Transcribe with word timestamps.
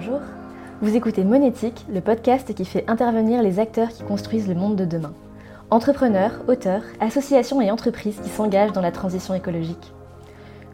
Bonjour, 0.00 0.20
vous 0.80 0.94
écoutez 0.94 1.24
Monétique, 1.24 1.84
le 1.92 2.00
podcast 2.00 2.54
qui 2.54 2.64
fait 2.64 2.84
intervenir 2.86 3.42
les 3.42 3.58
acteurs 3.58 3.88
qui 3.88 4.04
construisent 4.04 4.46
le 4.46 4.54
monde 4.54 4.76
de 4.76 4.84
demain. 4.84 5.12
Entrepreneurs, 5.70 6.34
auteurs, 6.46 6.84
associations 7.00 7.60
et 7.60 7.72
entreprises 7.72 8.20
qui 8.22 8.28
s'engagent 8.28 8.70
dans 8.70 8.80
la 8.80 8.92
transition 8.92 9.34
écologique. 9.34 9.92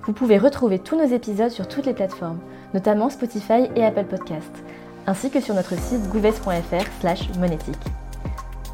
Vous 0.03 0.13
pouvez 0.13 0.37
retrouver 0.37 0.79
tous 0.79 0.99
nos 0.99 1.07
épisodes 1.07 1.51
sur 1.51 1.69
toutes 1.69 1.87
les 1.87 1.95
plateformes, 1.95 2.39
notamment 2.75 3.09
Spotify 3.09 3.71
et 3.75 3.83
Apple 3.83 4.05
Podcasts, 4.05 4.63
ainsi 5.07 5.31
que 5.31 5.41
sur 5.41 5.55
notre 5.55 5.79
site 5.79 6.07
goodvest.fr 6.11 7.39
monétique. 7.39 7.81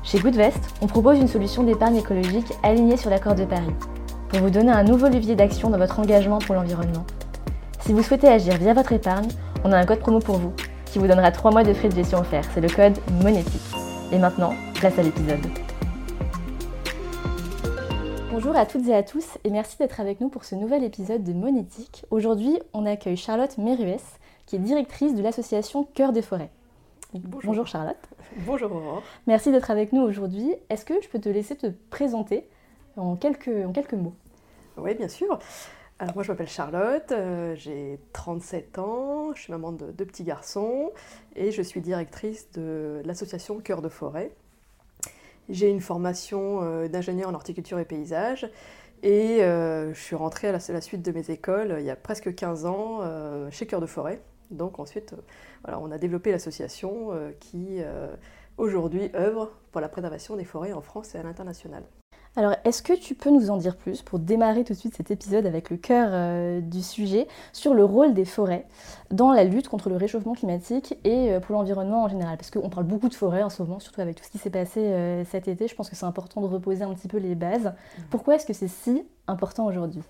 Chez 0.02 0.18
Goodvest, 0.18 0.58
on 0.82 0.88
propose 0.88 1.20
une 1.20 1.28
solution 1.28 1.62
d'épargne 1.62 1.98
écologique 1.98 2.52
alignée 2.64 2.96
sur 2.96 3.10
l'accord 3.10 3.36
de 3.36 3.44
Paris, 3.44 3.76
pour 4.30 4.40
vous 4.40 4.50
donner 4.50 4.72
un 4.72 4.82
nouveau 4.82 5.06
levier 5.06 5.36
d'action 5.36 5.70
dans 5.70 5.78
votre 5.78 6.00
engagement 6.00 6.40
pour 6.40 6.56
l'environnement. 6.56 7.06
Si 7.82 7.92
vous 7.92 8.02
souhaitez 8.02 8.28
agir 8.28 8.56
via 8.56 8.74
votre 8.74 8.92
épargne, 8.92 9.28
on 9.64 9.72
a 9.72 9.78
un 9.78 9.84
code 9.84 10.00
promo 10.00 10.20
pour 10.20 10.38
vous, 10.38 10.52
qui 10.86 10.98
vous 10.98 11.06
donnera 11.06 11.30
3 11.30 11.50
mois 11.50 11.62
de 11.62 11.72
frais 11.72 11.88
de 11.88 11.94
gestion 11.94 12.18
offerts. 12.18 12.44
C'est 12.54 12.60
le 12.60 12.68
code 12.68 12.98
monétique. 13.22 13.60
Et 14.12 14.18
maintenant, 14.18 14.54
place 14.74 14.98
à 14.98 15.02
l'épisode. 15.02 15.40
Bonjour 18.30 18.56
à 18.56 18.64
toutes 18.64 18.86
et 18.88 18.94
à 18.94 19.02
tous 19.02 19.38
et 19.44 19.50
merci 19.50 19.76
d'être 19.76 20.00
avec 20.00 20.20
nous 20.20 20.30
pour 20.30 20.44
ce 20.44 20.54
nouvel 20.54 20.82
épisode 20.82 21.22
de 21.22 21.32
Monétique. 21.32 22.06
Aujourd'hui, 22.10 22.58
on 22.72 22.86
accueille 22.86 23.16
Charlotte 23.16 23.58
Méruès, 23.58 24.02
qui 24.46 24.56
est 24.56 24.60
directrice 24.60 25.14
de 25.14 25.22
l'association 25.22 25.84
Cœur 25.94 26.12
des 26.12 26.22
Forêts. 26.22 26.50
Bonjour. 27.12 27.66
Charlotte. 27.66 27.98
Bonjour 28.46 28.72
Aurore. 28.72 29.02
Merci 29.26 29.50
d'être 29.50 29.70
avec 29.70 29.92
nous 29.92 30.00
aujourd'hui. 30.00 30.54
Est-ce 30.70 30.84
que 30.84 30.94
je 31.02 31.08
peux 31.08 31.18
te 31.18 31.28
laisser 31.28 31.56
te 31.56 31.66
présenter 31.90 32.48
en 32.96 33.16
quelques, 33.16 33.50
en 33.66 33.72
quelques 33.72 33.94
mots? 33.94 34.14
Oui, 34.78 34.94
bien 34.94 35.08
sûr. 35.08 35.38
Alors 36.00 36.14
moi 36.14 36.24
je 36.24 36.32
m'appelle 36.32 36.48
Charlotte, 36.48 37.12
euh, 37.12 37.54
j'ai 37.56 38.00
37 38.14 38.78
ans, 38.78 39.34
je 39.34 39.42
suis 39.42 39.52
maman 39.52 39.70
de 39.70 39.92
deux 39.92 40.06
petits 40.06 40.24
garçons 40.24 40.92
et 41.36 41.52
je 41.52 41.60
suis 41.60 41.82
directrice 41.82 42.50
de 42.52 43.02
l'association 43.04 43.60
Cœur 43.60 43.82
de 43.82 43.90
Forêt. 43.90 44.34
J'ai 45.50 45.68
une 45.68 45.82
formation 45.82 46.62
euh, 46.62 46.88
d'ingénieur 46.88 47.28
en 47.28 47.34
horticulture 47.34 47.78
et 47.78 47.84
paysage 47.84 48.50
et 49.02 49.42
euh, 49.42 49.92
je 49.92 50.00
suis 50.00 50.16
rentrée 50.16 50.48
à 50.48 50.52
la, 50.52 50.80
suite 50.80 51.02
de 51.02 51.12
mes 51.12 51.30
écoles 51.30 51.76
il 51.80 51.84
y 51.84 51.90
a 51.90 51.96
presque 51.96 52.34
15 52.34 52.64
ans 52.64 53.00
chez 53.50 53.66
Cœur 53.66 53.82
de 53.82 53.86
Forêt. 53.86 54.22
Donc 54.50 54.78
ensuite, 54.78 55.14
on 55.68 55.90
a 55.90 55.98
développé 55.98 56.32
l'association 56.32 57.10
qui 57.40 57.82
aujourd'hui 58.56 59.10
œuvre 59.14 59.52
pour 59.70 59.82
la 59.82 59.90
préservation 59.90 60.36
des 60.36 60.44
forêts 60.44 60.72
en 60.72 60.80
France 60.80 61.14
et 61.14 61.18
à 61.18 61.22
l'international. 61.22 61.84
Alors, 62.36 62.54
est-ce 62.64 62.80
que 62.82 62.92
tu 62.92 63.16
peux 63.16 63.30
nous 63.30 63.50
en 63.50 63.56
dire 63.56 63.76
plus 63.76 64.02
pour 64.02 64.20
démarrer 64.20 64.62
tout 64.62 64.72
de 64.72 64.78
suite 64.78 64.94
cet 64.94 65.10
épisode 65.10 65.46
avec 65.46 65.68
le 65.68 65.76
cœur 65.76 66.10
euh, 66.12 66.60
du 66.60 66.80
sujet 66.80 67.26
sur 67.52 67.74
le 67.74 67.84
rôle 67.84 68.14
des 68.14 68.24
forêts 68.24 68.66
dans 69.10 69.32
la 69.32 69.42
lutte 69.42 69.68
contre 69.68 69.88
le 69.88 69.96
réchauffement 69.96 70.34
climatique 70.34 70.96
et 71.02 71.32
euh, 71.32 71.40
pour 71.40 71.56
l'environnement 71.56 72.04
en 72.04 72.08
général? 72.08 72.36
Parce 72.36 72.52
qu'on 72.52 72.70
parle 72.70 72.86
beaucoup 72.86 73.08
de 73.08 73.14
forêts 73.14 73.42
en 73.42 73.50
ce 73.50 73.62
moment, 73.62 73.80
surtout 73.80 74.00
avec 74.00 74.14
tout 74.14 74.24
ce 74.24 74.30
qui 74.30 74.38
s'est 74.38 74.50
passé 74.50 74.80
euh, 74.80 75.24
cet 75.24 75.48
été. 75.48 75.66
Je 75.66 75.74
pense 75.74 75.90
que 75.90 75.96
c'est 75.96 76.06
important 76.06 76.40
de 76.40 76.46
reposer 76.46 76.84
un 76.84 76.94
petit 76.94 77.08
peu 77.08 77.18
les 77.18 77.34
bases. 77.34 77.66
Mmh. 77.66 78.02
Pourquoi 78.10 78.36
est-ce 78.36 78.46
que 78.46 78.52
c'est 78.52 78.68
si 78.68 79.04
important 79.26 79.66
aujourd'hui? 79.66 80.02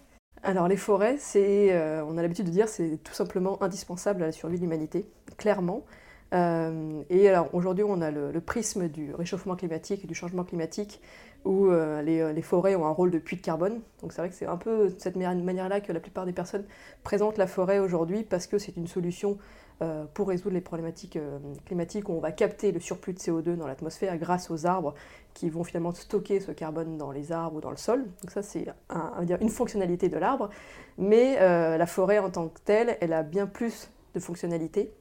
Alors 0.42 0.68
les 0.68 0.76
forêts, 0.76 1.16
c'est, 1.18 1.74
on 2.02 2.16
a 2.16 2.22
l'habitude 2.22 2.46
de 2.46 2.50
dire, 2.50 2.66
c'est 2.66 2.98
tout 3.04 3.12
simplement 3.12 3.62
indispensable 3.62 4.22
à 4.22 4.26
la 4.26 4.32
survie 4.32 4.56
de 4.56 4.62
l'humanité, 4.62 5.06
clairement. 5.36 5.84
Euh, 6.32 7.02
et 7.10 7.28
alors 7.28 7.48
aujourd'hui, 7.52 7.84
on 7.86 8.00
a 8.00 8.10
le, 8.10 8.30
le, 8.30 8.40
prisme 8.40 8.88
du 8.88 9.14
réchauffement 9.14 9.56
climatique 9.56 10.04
et 10.04 10.06
du 10.06 10.14
changement 10.14 10.44
climatique 10.44 11.00
où 11.44 11.66
euh, 11.66 12.02
les, 12.02 12.20
euh, 12.20 12.32
les, 12.32 12.42
forêts 12.42 12.74
ont 12.74 12.86
un 12.86 12.90
rôle 12.90 13.10
de 13.10 13.18
puits 13.18 13.36
de 13.36 13.42
carbone. 13.42 13.80
Donc 14.02 14.12
c'est 14.12 14.20
vrai 14.20 14.28
que 14.28 14.34
c'est 14.34 14.46
un 14.46 14.56
peu 14.56 14.88
de 14.88 14.98
cette 14.98 15.16
manière-là 15.16 15.80
que 15.80 15.92
la 15.92 16.00
plupart 16.00 16.26
des 16.26 16.32
personnes 16.32 16.64
présentent 17.02 17.38
la 17.38 17.46
forêt 17.46 17.78
aujourd'hui 17.78 18.24
parce 18.24 18.46
que 18.46 18.58
c'est 18.58 18.76
une 18.76 18.86
solution 18.86 19.38
euh, 19.82 20.04
pour 20.12 20.28
résoudre 20.28 20.54
les 20.54 20.60
problématiques 20.60 21.18
climatiques 21.64 22.08
où 22.08 22.12
on 22.12 22.20
va 22.20 22.32
capter 22.32 22.72
le 22.72 22.80
surplus 22.80 23.14
de 23.14 23.18
CO2 23.18 23.56
dans 23.56 23.66
l'atmosphère 23.66 24.16
grâce 24.18 24.50
aux 24.50 24.66
arbres 24.66 24.94
qui 25.32 25.48
vont 25.48 25.64
finalement 25.64 25.92
stocker 25.92 26.40
ce 26.40 26.52
carbone 26.52 26.98
dans 26.98 27.12
les 27.12 27.32
arbres 27.32 27.56
ou 27.56 27.60
dans 27.60 27.70
le 27.70 27.76
sol. 27.76 28.04
Donc 28.22 28.30
ça 28.30 28.42
c'est 28.42 28.66
un, 28.90 29.24
une 29.40 29.48
fonctionnalité 29.48 30.08
de 30.08 30.18
l'arbre. 30.18 30.50
Mais 30.98 31.36
la 31.38 31.86
forêt 31.86 32.18
en 32.18 32.30
tant 32.30 32.48
que 32.48 32.60
telle, 32.60 32.98
elle 33.00 33.14
a 33.14 33.22
bien 33.22 33.46
plus 33.46 33.90
de 34.14 34.20
fonctionnalités 34.20 34.92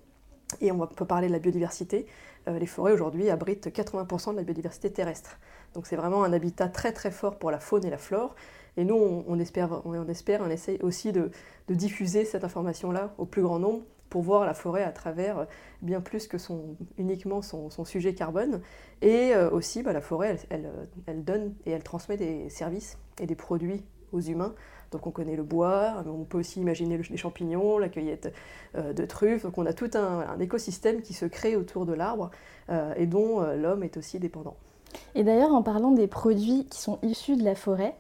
et 0.61 0.71
on 0.71 0.87
peut 0.87 1.05
parler 1.05 1.27
de 1.27 1.33
la 1.33 1.39
biodiversité. 1.39 2.05
Euh, 2.47 2.59
les 2.59 2.65
forêts 2.65 2.93
aujourd'hui 2.93 3.29
abritent 3.29 3.67
80% 3.67 4.31
de 4.31 4.37
la 4.37 4.43
biodiversité 4.43 4.91
terrestre. 4.91 5.39
Donc 5.73 5.85
c'est 5.85 5.95
vraiment 5.95 6.23
un 6.23 6.33
habitat 6.33 6.67
très 6.67 6.91
très 6.91 7.11
fort 7.11 7.37
pour 7.37 7.51
la 7.51 7.59
faune 7.59 7.85
et 7.85 7.89
la 7.89 7.97
flore. 7.97 8.35
Et 8.77 8.85
nous, 8.85 8.95
on, 9.27 9.39
espère, 9.39 9.81
on, 9.85 9.93
on, 9.93 10.49
essaie 10.49 10.81
aussi 10.81 11.11
de, 11.11 11.31
diffuser 11.67 12.23
cette 12.23 12.43
information-là 12.43 13.13
au 13.17 13.25
plus 13.25 13.41
grand 13.41 13.59
nombre 13.59 13.83
pour 14.09 14.21
voir 14.21 14.45
la 14.45 14.53
forêt 14.53 14.83
à 14.83 14.91
travers 14.91 15.47
bien 15.81 16.01
plus 16.01 16.27
que 16.27 16.37
son, 16.37 16.77
uniquement 16.97 17.41
son, 17.41 17.69
sujet 17.85 18.13
carbone. 18.13 18.61
Et 19.01 19.35
euh, 19.35 19.49
aussi, 19.51 19.83
bah, 19.83 19.93
la 19.93 20.01
forêt, 20.01 20.37
elle, 20.49 21.23
donne 21.23 21.53
et 21.65 21.71
elle 21.71 21.83
transmet 21.83 22.17
des 22.17 22.49
services 22.49 22.97
et 23.19 23.25
des 23.25 23.35
produits 23.35 23.83
aux 24.11 24.21
humains. 24.21 24.55
Donc 24.91 25.07
on 25.07 25.11
connaît 25.11 25.35
le 25.35 25.43
bois, 25.43 26.03
on 26.07 26.23
peut 26.23 26.39
aussi 26.39 26.59
imaginer 26.59 26.97
les 26.97 27.17
champignons, 27.17 27.77
la 27.77 27.89
cueillette 27.89 28.33
euh, 28.75 28.93
de 28.93 29.05
truffes. 29.05 29.43
Donc 29.43 29.57
on 29.57 29.65
a 29.65 29.73
tout 29.73 29.89
un, 29.93 30.19
un, 30.21 30.39
écosystème 30.39 31.01
qui 31.01 31.13
se 31.13 31.25
crée 31.25 31.55
autour 31.55 31.85
de 31.85 31.93
l'arbre 31.93 32.31
euh, 32.69 32.93
et 32.95 33.05
dont 33.05 33.41
euh, 33.41 33.55
l'homme 33.55 33.83
est 33.83 33.97
aussi 33.97 34.19
dépendant. 34.19 34.55
Et 35.13 35.23
d'ailleurs, 35.23 35.53
en 35.53 35.61
parlant 35.61 35.91
des 35.91 36.07
produits 36.07 36.65
qui 36.65 36.81
sont 36.81 36.97
issus 37.03 37.35
de 37.35 37.43
la 37.43 37.53
forêt, 37.53 37.95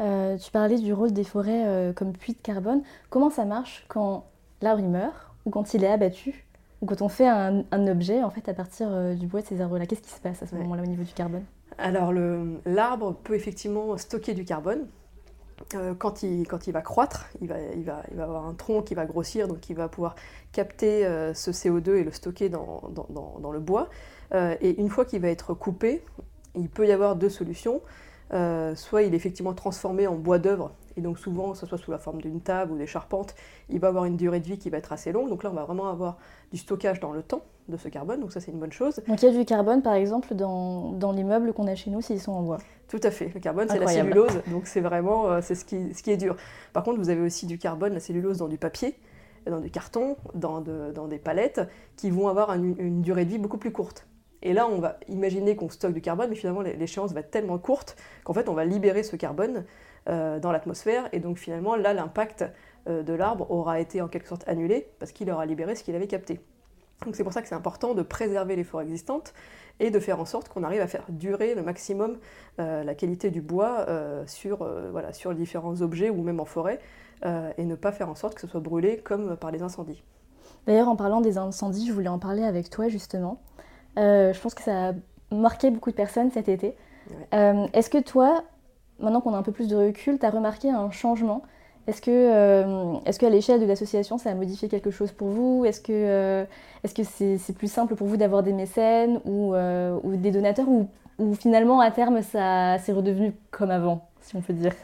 ouais. 0.00 0.36
tu 0.38 0.50
parlais 0.50 0.76
du 0.76 0.92
rôle 0.92 1.12
des 1.12 1.22
forêts 1.22 1.92
comme 1.94 2.12
puits 2.12 2.32
de 2.32 2.38
carbone. 2.42 2.82
Comment 3.10 3.30
ça 3.30 3.44
marche 3.44 3.84
quand 3.86 4.26
l'arbre 4.60 4.82
meurt 4.82 5.14
ou 5.46 5.50
quand 5.50 5.72
il 5.72 5.84
est 5.84 5.88
abattu 5.88 6.44
ou 6.80 6.86
quand 6.86 7.00
on 7.00 7.08
fait 7.08 7.28
un, 7.28 7.62
un 7.70 7.86
objet 7.86 8.24
en 8.24 8.30
fait 8.30 8.48
à 8.48 8.54
partir 8.54 9.14
du 9.14 9.28
bois 9.28 9.42
de 9.42 9.46
ces 9.46 9.60
arbres-là? 9.60 9.86
Qu'est-ce 9.86 10.02
qui 10.02 10.10
se 10.10 10.20
passe 10.20 10.42
à 10.42 10.46
ce 10.46 10.56
ouais. 10.56 10.62
moment-là 10.62 10.82
au 10.82 10.86
niveau 10.86 11.04
du 11.04 11.12
carbone? 11.12 11.44
Alors 11.78 12.12
l'arbre 12.66 13.14
peut 13.22 13.36
effectivement 13.36 13.96
stocker 13.96 14.34
du 14.34 14.44
carbone. 14.44 14.86
Euh, 15.74 15.94
quand, 15.94 16.22
il, 16.22 16.46
va 16.72 16.82
croître, 16.82 17.28
il 17.40 17.48
va, 17.48 18.02
avoir 18.18 18.46
un 18.46 18.54
tronc 18.54 18.82
qui 18.82 18.94
va 18.94 19.06
grossir, 19.06 19.48
donc 19.48 19.68
il 19.70 19.76
va 19.76 19.88
pouvoir 19.88 20.14
capter 20.52 21.06
euh, 21.06 21.34
ce 21.34 21.50
CO2 21.50 21.96
et 21.96 22.04
le 22.04 22.12
stocker 22.12 22.48
dans, 22.48 22.82
le 23.52 23.60
bois. 23.60 23.88
Euh, 24.34 24.56
et 24.60 24.80
une 24.80 24.88
fois 24.88 25.04
qu'il 25.04 25.20
va 25.20 25.28
être 25.28 25.54
coupé, 25.54 26.04
il 26.54 26.68
peut 26.68 26.86
y 26.86 26.92
avoir 26.92 27.16
deux 27.16 27.30
solutions. 27.30 27.80
Soit 28.74 29.02
il 29.02 29.12
est 29.12 29.16
effectivement 29.16 29.52
transformé 29.52 30.06
en 30.06 30.14
bois 30.14 30.38
d'œuvre, 30.38 30.72
et 30.96 31.02
donc 31.02 31.18
souvent, 31.18 31.52
que 31.52 31.58
ce 31.58 31.66
soit 31.66 31.76
sous 31.76 31.90
la 31.90 31.98
forme 31.98 32.22
d'une 32.22 32.40
table 32.40 32.72
ou 32.72 32.78
des 32.78 32.86
charpentes, 32.86 33.34
il 33.68 33.78
va 33.78 33.88
avoir 33.88 34.06
une 34.06 34.16
durée 34.16 34.40
de 34.40 34.46
vie 34.46 34.56
qui 34.56 34.70
va 34.70 34.78
être 34.78 34.92
assez 34.92 35.12
longue. 35.12 35.28
Donc 35.28 35.42
là, 35.42 35.50
on 35.50 35.54
va 35.54 35.64
vraiment 35.64 35.90
avoir 35.90 36.16
du 36.50 36.56
stockage 36.56 36.98
dans 37.00 37.12
le 37.12 37.22
temps 37.22 37.44
de 37.68 37.76
ce 37.76 37.88
carbone, 37.88 38.20
donc 38.20 38.32
ça 38.32 38.40
c'est 38.40 38.50
une 38.50 38.58
bonne 38.58 38.72
chose. 38.72 39.00
Donc 39.06 39.22
il 39.22 39.26
y 39.26 39.34
a 39.34 39.38
du 39.38 39.44
carbone 39.44 39.82
par 39.82 39.94
exemple 39.94 40.34
dans, 40.34 40.92
dans 40.92 41.12
les 41.12 41.24
meubles 41.24 41.52
qu'on 41.52 41.66
a 41.66 41.74
chez 41.74 41.90
nous 41.90 42.00
s'ils 42.00 42.20
sont 42.20 42.32
en 42.32 42.42
bois 42.42 42.58
Tout 42.88 43.00
à 43.02 43.10
fait, 43.10 43.30
le 43.34 43.40
carbone 43.40 43.68
c'est 43.70 43.78
la 43.78 43.86
cellulose, 43.86 44.42
donc 44.48 44.66
c'est 44.66 44.80
vraiment 44.80 45.28
euh, 45.28 45.40
c'est 45.42 45.54
ce, 45.54 45.64
qui, 45.64 45.94
ce 45.94 46.02
qui 46.02 46.10
est 46.10 46.16
dur. 46.16 46.36
Par 46.72 46.82
contre 46.82 46.98
vous 46.98 47.10
avez 47.10 47.20
aussi 47.20 47.46
du 47.46 47.58
carbone, 47.58 47.94
la 47.94 48.00
cellulose 48.00 48.38
dans 48.38 48.48
du 48.48 48.58
papier, 48.58 48.96
dans 49.46 49.60
du 49.60 49.70
carton, 49.70 50.16
dans, 50.34 50.60
de, 50.60 50.92
dans 50.92 51.08
des 51.08 51.18
palettes, 51.18 51.60
qui 51.96 52.10
vont 52.10 52.28
avoir 52.28 52.52
une, 52.54 52.74
une 52.78 53.02
durée 53.02 53.24
de 53.24 53.30
vie 53.30 53.38
beaucoup 53.38 53.58
plus 53.58 53.72
courte. 53.72 54.06
Et 54.42 54.52
là, 54.52 54.66
on 54.66 54.78
va 54.78 54.98
imaginer 55.08 55.56
qu'on 55.56 55.68
stocke 55.68 55.94
du 55.94 56.00
carbone, 56.00 56.28
mais 56.28 56.34
finalement, 56.34 56.62
l'échéance 56.62 57.12
va 57.12 57.20
être 57.20 57.30
tellement 57.30 57.58
courte 57.58 57.96
qu'en 58.24 58.32
fait, 58.32 58.48
on 58.48 58.54
va 58.54 58.64
libérer 58.64 59.04
ce 59.04 59.14
carbone 59.16 59.64
euh, 60.08 60.40
dans 60.40 60.50
l'atmosphère. 60.50 61.08
Et 61.12 61.20
donc, 61.20 61.38
finalement, 61.38 61.76
là, 61.76 61.94
l'impact 61.94 62.44
euh, 62.88 63.04
de 63.04 63.12
l'arbre 63.12 63.48
aura 63.50 63.78
été 63.78 64.02
en 64.02 64.08
quelque 64.08 64.26
sorte 64.26 64.46
annulé 64.48 64.88
parce 64.98 65.12
qu'il 65.12 65.30
aura 65.30 65.46
libéré 65.46 65.76
ce 65.76 65.84
qu'il 65.84 65.94
avait 65.94 66.08
capté. 66.08 66.40
Donc, 67.04 67.16
c'est 67.16 67.24
pour 67.24 67.32
ça 67.32 67.42
que 67.42 67.48
c'est 67.48 67.54
important 67.54 67.94
de 67.94 68.02
préserver 68.02 68.56
les 68.56 68.64
forêts 68.64 68.84
existantes 68.84 69.34
et 69.80 69.90
de 69.90 69.98
faire 69.98 70.20
en 70.20 70.24
sorte 70.24 70.48
qu'on 70.48 70.62
arrive 70.62 70.80
à 70.80 70.86
faire 70.86 71.04
durer 71.08 71.54
le 71.54 71.62
maximum 71.62 72.18
euh, 72.60 72.84
la 72.84 72.94
qualité 72.94 73.30
du 73.30 73.40
bois 73.40 73.86
euh, 73.88 74.24
sur, 74.26 74.62
euh, 74.62 74.90
voilà, 74.92 75.12
sur 75.12 75.34
différents 75.34 75.80
objets 75.82 76.10
ou 76.10 76.22
même 76.22 76.40
en 76.40 76.44
forêt 76.44 76.80
et 77.56 77.64
ne 77.64 77.76
pas 77.76 77.92
faire 77.92 78.08
en 78.08 78.16
sorte 78.16 78.34
que 78.34 78.40
ce 78.40 78.48
soit 78.48 78.58
brûlé 78.58 78.98
comme 78.98 79.36
par 79.36 79.52
les 79.52 79.62
incendies. 79.62 80.02
D'ailleurs, 80.66 80.88
en 80.88 80.96
parlant 80.96 81.20
des 81.20 81.38
incendies, 81.38 81.86
je 81.86 81.92
voulais 81.92 82.08
en 82.08 82.18
parler 82.18 82.42
avec 82.42 82.68
toi 82.68 82.88
justement. 82.88 83.40
Je 83.96 84.40
pense 84.40 84.54
que 84.54 84.62
ça 84.62 84.88
a 84.88 84.92
marqué 85.30 85.70
beaucoup 85.70 85.92
de 85.92 85.94
personnes 85.94 86.32
cet 86.32 86.48
été. 86.48 86.74
Ouais. 87.30 87.68
Est-ce 87.74 87.90
que 87.90 87.98
toi, 87.98 88.42
maintenant 88.98 89.20
qu'on 89.20 89.34
a 89.34 89.36
un 89.36 89.44
peu 89.44 89.52
plus 89.52 89.68
de 89.68 89.76
recul, 89.76 90.18
tu 90.18 90.26
as 90.26 90.30
remarqué 90.30 90.68
un 90.68 90.90
changement 90.90 91.42
Est-ce 91.88 92.00
que, 92.00 92.10
euh, 92.10 93.00
est 93.04 93.18
qu'à 93.18 93.28
l'échelle 93.28 93.60
de 93.60 93.66
l'association, 93.66 94.16
ça 94.16 94.30
a 94.30 94.34
modifié 94.34 94.68
quelque 94.68 94.90
chose 94.90 95.10
pour 95.10 95.28
vous? 95.28 95.64
Est-ce 95.64 95.80
que 95.80 95.92
euh, 95.92 96.44
c'est 96.84 97.02
-ce 97.02 97.38
c'est 97.38 97.56
plus 97.56 97.70
simple 97.70 97.96
pour 97.96 98.06
vous 98.06 98.16
d'avoir 98.16 98.42
des 98.44 98.52
mécènes 98.52 99.20
ou, 99.24 99.54
euh, 99.54 99.98
des 100.04 100.30
donateurs 100.30 100.68
ou, 100.68 100.88
finalement, 101.34 101.80
à 101.80 101.90
terme, 101.90 102.22
ça 102.22 102.78
c'est 102.78 102.92
redevenu 102.92 103.32
comme 103.50 103.70
avant, 103.70 104.08
si 104.20 104.36
on 104.36 104.40
peut 104.40 104.52
dire? 104.52 104.74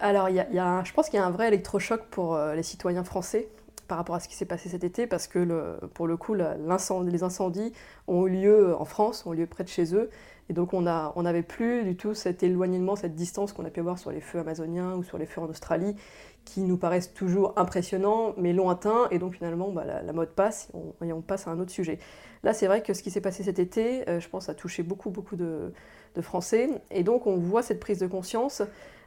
Alors, 0.00 0.28
y 0.28 0.40
a, 0.40 0.46
y 0.50 0.58
a 0.58 0.66
un, 0.66 0.84
je 0.84 0.92
pense 0.92 1.08
qu'il 1.08 1.18
y 1.18 1.22
a 1.22 1.26
un 1.26 1.30
vrai 1.30 1.48
électrochoc 1.48 2.02
pour 2.10 2.36
les 2.36 2.62
citoyens 2.62 3.04
français 3.04 3.48
par 3.86 3.98
rapport 3.98 4.14
à 4.14 4.20
ce 4.20 4.28
qui 4.28 4.36
s'est 4.36 4.46
passé 4.46 4.68
cet 4.68 4.84
été, 4.84 5.06
parce 5.08 5.26
que 5.26 5.78
pour 5.94 6.06
le 6.06 6.16
coup, 6.16 6.34
les 6.34 7.22
incendies 7.22 7.72
ont 8.06 8.26
eu 8.26 8.30
lieu 8.30 8.76
en 8.78 8.84
France, 8.84 9.26
ont 9.26 9.32
eu 9.34 9.38
lieu 9.38 9.46
près 9.46 9.64
de 9.64 9.68
chez 9.68 9.94
eux, 9.96 10.10
et 10.48 10.52
donc 10.52 10.72
on 10.74 10.82
n'avait 10.82 11.42
plus 11.42 11.82
du 11.82 11.96
tout 11.96 12.14
cet 12.14 12.42
éloignement, 12.42 12.94
cette 12.94 13.14
distance 13.14 13.52
qu'on 13.52 13.64
a 13.64 13.70
pu 13.70 13.80
avoir 13.80 13.98
sur 13.98 14.12
les 14.12 14.20
feux 14.20 14.38
amazoniens 14.38 14.94
ou 14.94 15.02
sur 15.02 15.18
les 15.18 15.26
feux 15.26 15.40
en 15.40 15.48
Australie, 15.48 15.96
qui 16.44 16.60
nous 16.60 16.76
paraissent 16.76 17.12
toujours 17.12 17.52
impressionnants, 17.56 18.34
mais 18.36 18.52
lointains, 18.52 19.08
et 19.10 19.18
donc 19.18 19.34
finalement 19.34 19.70
bah, 19.70 19.84
la, 19.84 20.12
mode 20.12 20.30
passe 20.30 20.70
et 21.04 21.12
on, 21.12 21.20
passe 21.20 21.46
à 21.46 21.50
un 21.50 21.60
autre 21.60 21.70
sujet. 21.70 21.98
Là, 22.42 22.52
c'est 22.54 22.66
vrai 22.66 22.82
que 22.82 22.94
ce 22.94 23.02
qui 23.02 23.10
s'est 23.10 23.20
passé 23.20 23.42
cet 23.42 23.58
été, 23.58 24.04
je 24.06 24.28
pense, 24.28 24.48
a 24.48 24.54
touché 24.54 24.82
beaucoup, 24.82 25.10
beaucoup 25.10 25.36
de 25.36 25.72
Français, 26.20 26.70
et 26.90 27.02
donc 27.02 27.26
on 27.26 27.36
voit 27.36 27.62
cette 27.62 27.80
prise 27.80 27.98
de 27.98 28.06
conscience 28.06 28.62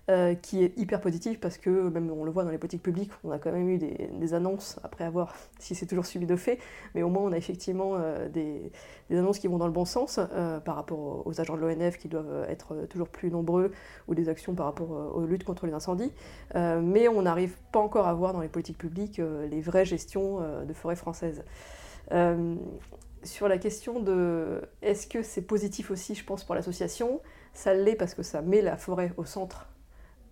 euh, 0.09 0.35
qui 0.35 0.61
est 0.61 0.77
hyper 0.77 0.99
positif 0.99 1.39
parce 1.39 1.57
que, 1.57 1.69
même 1.69 2.11
on 2.11 2.25
le 2.25 2.31
voit 2.31 2.43
dans 2.43 2.49
les 2.49 2.57
politiques 2.57 2.83
publiques, 2.83 3.11
on 3.23 3.31
a 3.31 3.39
quand 3.39 3.53
même 3.53 3.69
eu 3.69 3.77
des, 3.77 4.33
annonces, 4.33 4.77
après 4.83 5.05
avoir, 5.05 5.33
si 5.59 5.75
c'est 5.75 5.85
toujours 5.85 6.05
suivi 6.05 6.25
de 6.25 6.35
fait, 6.35 6.59
mais 6.93 7.03
au 7.03 7.09
moins 7.09 7.23
on 7.23 7.31
a 7.31 7.37
effectivement 7.37 7.93
euh, 7.95 8.27
des, 8.27 8.69
annonces 9.11 9.39
qui 9.39 9.47
vont 9.47 9.57
dans 9.57 9.65
le 9.65 9.71
bon 9.71 9.85
sens 9.85 10.19
euh, 10.19 10.59
par 10.59 10.75
rapport 10.75 11.25
aux 11.25 11.39
agents 11.39 11.55
de 11.55 11.61
l'ONF 11.61 11.97
qui 11.97 12.09
doivent 12.09 12.45
être 12.49 12.85
toujours 12.89 13.07
plus 13.07 13.31
nombreux 13.31 13.71
ou 14.09 14.13
des 14.13 14.27
actions 14.27 14.55
par 14.55 14.65
rapport 14.65 14.91
aux 14.91 15.25
luttes 15.25 15.45
contre 15.45 15.67
les 15.67 15.73
incendies. 15.73 16.11
mais 16.53 17.07
on 17.07 17.21
n'arrive 17.21 17.55
pas 17.71 17.79
encore 17.79 18.07
à 18.07 18.13
voir 18.13 18.33
dans 18.33 18.41
les 18.41 18.49
politiques 18.49 18.77
publiques 18.77 19.21
les 19.49 19.61
vraies 19.61 19.85
gestions 19.85 20.39
de 20.65 20.73
forêts 20.73 20.97
françaises 20.97 21.45
sur 23.23 23.47
la 23.47 23.57
question 23.57 24.01
de 24.01 24.61
est-ce 24.81 25.07
que 25.07 25.23
c'est 25.23 25.43
positif 25.43 25.91
aussi, 25.91 26.13
je 26.13 26.25
pense, 26.25 26.43
pour 26.43 26.55
l'association, 26.55 27.21
ça 27.53 27.73
l'est 27.73 27.95
parce 27.95 28.13
que 28.13 28.23
ça 28.23 28.41
met 28.41 28.61
la 28.61 28.75
forêt 28.75 29.13
au 29.15 29.23
centre 29.23 29.69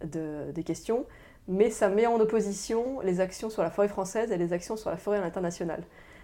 des 0.03 0.63
questions, 0.63 1.05
mais 1.47 1.69
ça 1.69 1.89
met 1.89 2.05
en 2.05 2.19
opposition 2.19 2.99
les 3.01 3.19
actions 3.19 3.49
sur 3.49 3.63
la 3.63 3.69
forêt 3.69 3.87
française 3.87 4.31
et 4.31 4.37
les 4.37 4.53
actions 4.53 4.77
sur 4.77 4.89
la 4.89 4.97
forêt 4.97 5.17
à 5.17 5.21
l'international. 5.21 5.83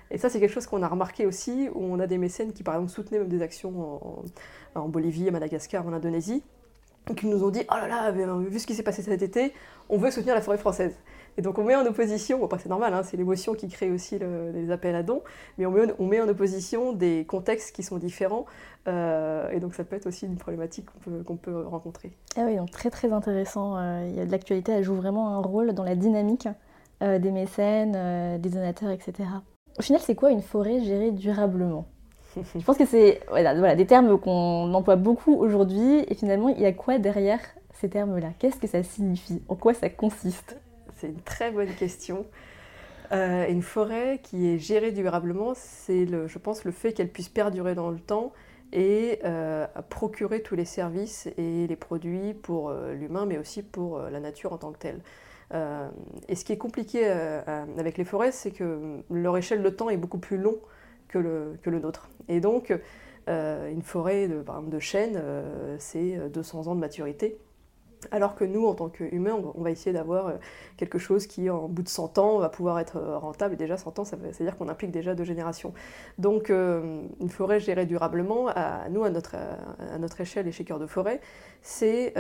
Et 0.10 0.18
ça, 0.18 0.30
c'est 0.30 0.40
quelque 0.40 0.54
chose 0.54 0.68
qu'on 0.68 0.84
a 0.84 0.88
remarqué 0.88 1.26
aussi, 1.26 1.70
où 1.74 1.84
on 1.84 2.00
a 2.00 2.08
des 2.08 2.18
mécènes 2.18 2.54
qui, 2.54 2.64
par 2.64 2.76
exemple, 2.76 2.92
soutenaient 2.92 3.20
même 3.20 3.28
des 3.28 3.42
actions 3.42 4.24
en, 4.76 4.88
Bolivie, 4.88 5.28
à 5.28 5.32
Madagascar, 5.32 5.86
en 5.86 5.92
Indonésie, 5.92 6.44
qui 7.16 7.28
nous 7.28 7.44
ont 7.44 7.50
dit 7.50 7.64
Oh 7.70 7.76
là 7.76 7.88
là, 7.88 8.12
vu 8.12 8.60
ce 8.60 8.68
qui 8.68 8.74
s'est 8.74 8.84
passé 8.84 9.02
cet 9.02 9.22
été, 9.22 9.54
on 9.90 9.98
veut 9.98 10.12
soutenir 10.12 10.36
la 10.36 10.42
forêt 10.42 10.58
française. 10.58 10.96
Et 11.38 11.44
donc 11.44 11.60
on 11.60 11.63
met 11.63 11.75
en 11.75 11.86
opposition, 11.86 12.39
bon, 12.39 12.50
c'est 12.57 12.69
normal, 12.69 12.94
hein, 12.95 13.04
c'est 13.04 13.16
l'émotion 13.16 13.54
qui 13.54 13.68
crée 13.68 13.92
aussi 13.92 14.18
les 14.19 14.72
appels 14.72 14.95
à 14.95 15.04
dons, 15.04 15.22
mais 15.57 15.68
on 15.68 15.72
met, 15.72 15.94
on 16.00 16.06
met, 16.07 16.19
en 16.19 16.28
opposition 16.28 16.94
des 16.94 17.25
contextes 17.25 17.75
qui 17.75 17.84
sont 17.84 17.98
différents, 17.98 18.45
euh, 18.88 19.50
et 19.51 19.60
donc 19.60 19.75
ça 19.75 19.84
peut 19.84 19.95
être 19.95 20.07
aussi 20.07 20.25
une 20.25 20.38
problématique 20.38 20.88
qu'on 21.25 21.36
peut, 21.36 21.51
peut, 21.51 21.68
rencontrer. 21.68 22.12
Ah 22.38 22.45
oui, 22.48 22.56
donc 22.56 22.72
très 22.72 22.89
très 22.89 23.12
intéressant. 23.13 23.78
Euh, 23.78 24.07
il 24.10 24.16
y 24.16 24.19
a 24.19 24.25
de 24.25 24.31
l'actualité, 24.31 24.72
elle 24.72 24.84
joue 24.84 24.95
vraiment 24.95 25.30
un 25.30 25.42
rôle 25.42 25.74
dans 25.74 25.84
la 25.84 25.95
dynamique 25.95 26.48
euh, 27.04 27.19
des 27.19 27.31
mécènes, 27.31 28.40
des 28.42 28.50
donateurs, 28.50 28.90
etc. 28.90 29.30
Au 29.78 29.83
final, 29.83 30.01
c'est 30.04 30.16
quoi 30.16 30.31
une 30.31 30.42
forêt 30.42 30.81
gérée 30.81 31.12
durablement? 31.12 31.86
Je 32.36 32.63
pense 32.63 32.78
que 32.78 32.86
c'est 32.86 33.19
voilà, 33.30 33.75
des 33.75 33.86
termes 33.86 34.19
qu'on 34.19 34.74
emploie 34.74 34.95
beaucoup 34.95 35.36
aujourd'hui, 35.36 36.04
et 36.07 36.16
finalement, 36.16 36.50
il 36.50 36.60
y 36.60 36.66
a 36.66 36.74
quoi 36.74 36.98
derrière 36.98 37.42
ces 37.74 37.90
termes-là? 37.90 38.30
Qu'est-ce 38.40 38.57
que 38.57 38.68
ça 38.68 38.81
signifie? 38.81 39.44
En 39.50 39.56
quoi 39.56 39.75
ça 39.75 39.90
consiste? 39.90 40.57
C'est 40.98 41.08
une 41.08 41.22
très 41.22 41.52
bonne 41.52 41.74
question. 41.76 42.26
Euh, 43.12 43.48
une 43.48 43.62
forêt 43.62 44.20
qui 44.22 44.48
est 44.48 44.58
gérée 44.58 44.92
durablement, 44.92 45.54
c'est, 45.56 46.06
je 46.08 46.38
pense, 46.38 46.66
le 46.66 46.72
fait 46.72 46.94
qu'elle 46.94 47.10
puisse 47.10 47.30
perdurer 47.30 47.76
dans 47.76 47.90
le 47.90 48.00
temps 48.00 48.34
et 48.74 49.20
euh, 49.24 49.66
procurer 49.90 50.42
tous 50.42 50.56
les 50.56 50.66
services 50.66 51.28
et 51.38 51.68
les 51.68 51.76
produits 51.78 52.34
pour 52.34 52.70
euh, 52.70 52.94
l'humain, 52.94 53.26
mais 53.26 53.38
aussi 53.38 53.64
pour 53.64 54.00
la 54.00 54.20
nature 54.20 54.52
en 54.52 54.58
tant 54.58 54.72
que 54.74 54.80
telle. 54.80 55.02
et 56.28 56.36
ce 56.36 56.44
qui 56.44 56.52
est 56.52 56.58
compliqué 56.58 57.08
avec 57.08 57.98
les 57.98 58.04
forêts, 58.04 58.34
c'est 58.34 58.52
que 58.52 59.00
leur 59.10 59.38
échelle 59.38 59.64
de 59.64 59.70
temps 59.70 59.90
est 59.90 59.98
beaucoup 59.98 60.20
plus 60.20 60.38
long 60.38 60.58
que 61.08 61.20
le, 61.20 61.58
que 61.62 61.70
le 61.70 61.80
nôtre. 61.80 62.10
Et 62.28 62.42
donc, 62.42 62.74
une 63.28 63.82
forêt 63.82 64.28
de, 64.28 64.42
par 64.42 64.58
exemple, 64.58 64.76
de 64.76 64.80
chêne, 64.80 65.22
c'est 65.80 66.30
200 66.30 66.68
ans 66.68 66.76
de 66.76 66.82
maturité. 66.82 67.38
Alors 68.12 68.36
que 68.36 68.44
nous, 68.44 68.66
en 68.66 68.76
tant 68.76 68.90
qu'humains, 68.90 69.40
on 69.56 69.62
va 69.62 69.72
essayer 69.72 69.92
d'avoir 69.92 70.28
euh, 70.28 70.34
quelque 70.78 71.00
chose 71.00 71.26
qui, 71.26 71.50
en 71.50 71.68
bout 71.68 71.82
de 71.82 71.90
100 71.90 72.18
ans, 72.20 72.38
va 72.38 72.50
pouvoir 72.50 72.80
être 72.80 72.98
euh, 72.98 73.18
rentable. 73.18 73.56
Et 73.56 73.58
déjà, 73.58 73.76
100 73.76 74.00
ans, 74.00 74.06
ça 74.06 74.16
veut 74.16 74.30
dire 74.32 74.58
qu'on 74.58 74.70
implique 74.70 74.92
déjà 74.92 75.16
deux 75.16 75.24
générations. 75.24 75.74
Donc, 76.18 76.50
euh, 76.50 77.02
une 77.20 77.30
forêt 77.30 77.60
gérée 77.60 77.86
durablement, 77.86 78.48
à 78.50 78.88
nous, 78.90 79.04
à 79.04 79.10
notre, 79.10 79.36
à 79.36 79.98
notre 79.98 80.22
échelle 80.22 80.48
et 80.48 80.52
chez 80.52 80.64
Cœur 80.64 80.80
de 80.80 80.88
Forêt, 80.88 81.22
c'est 81.62 82.14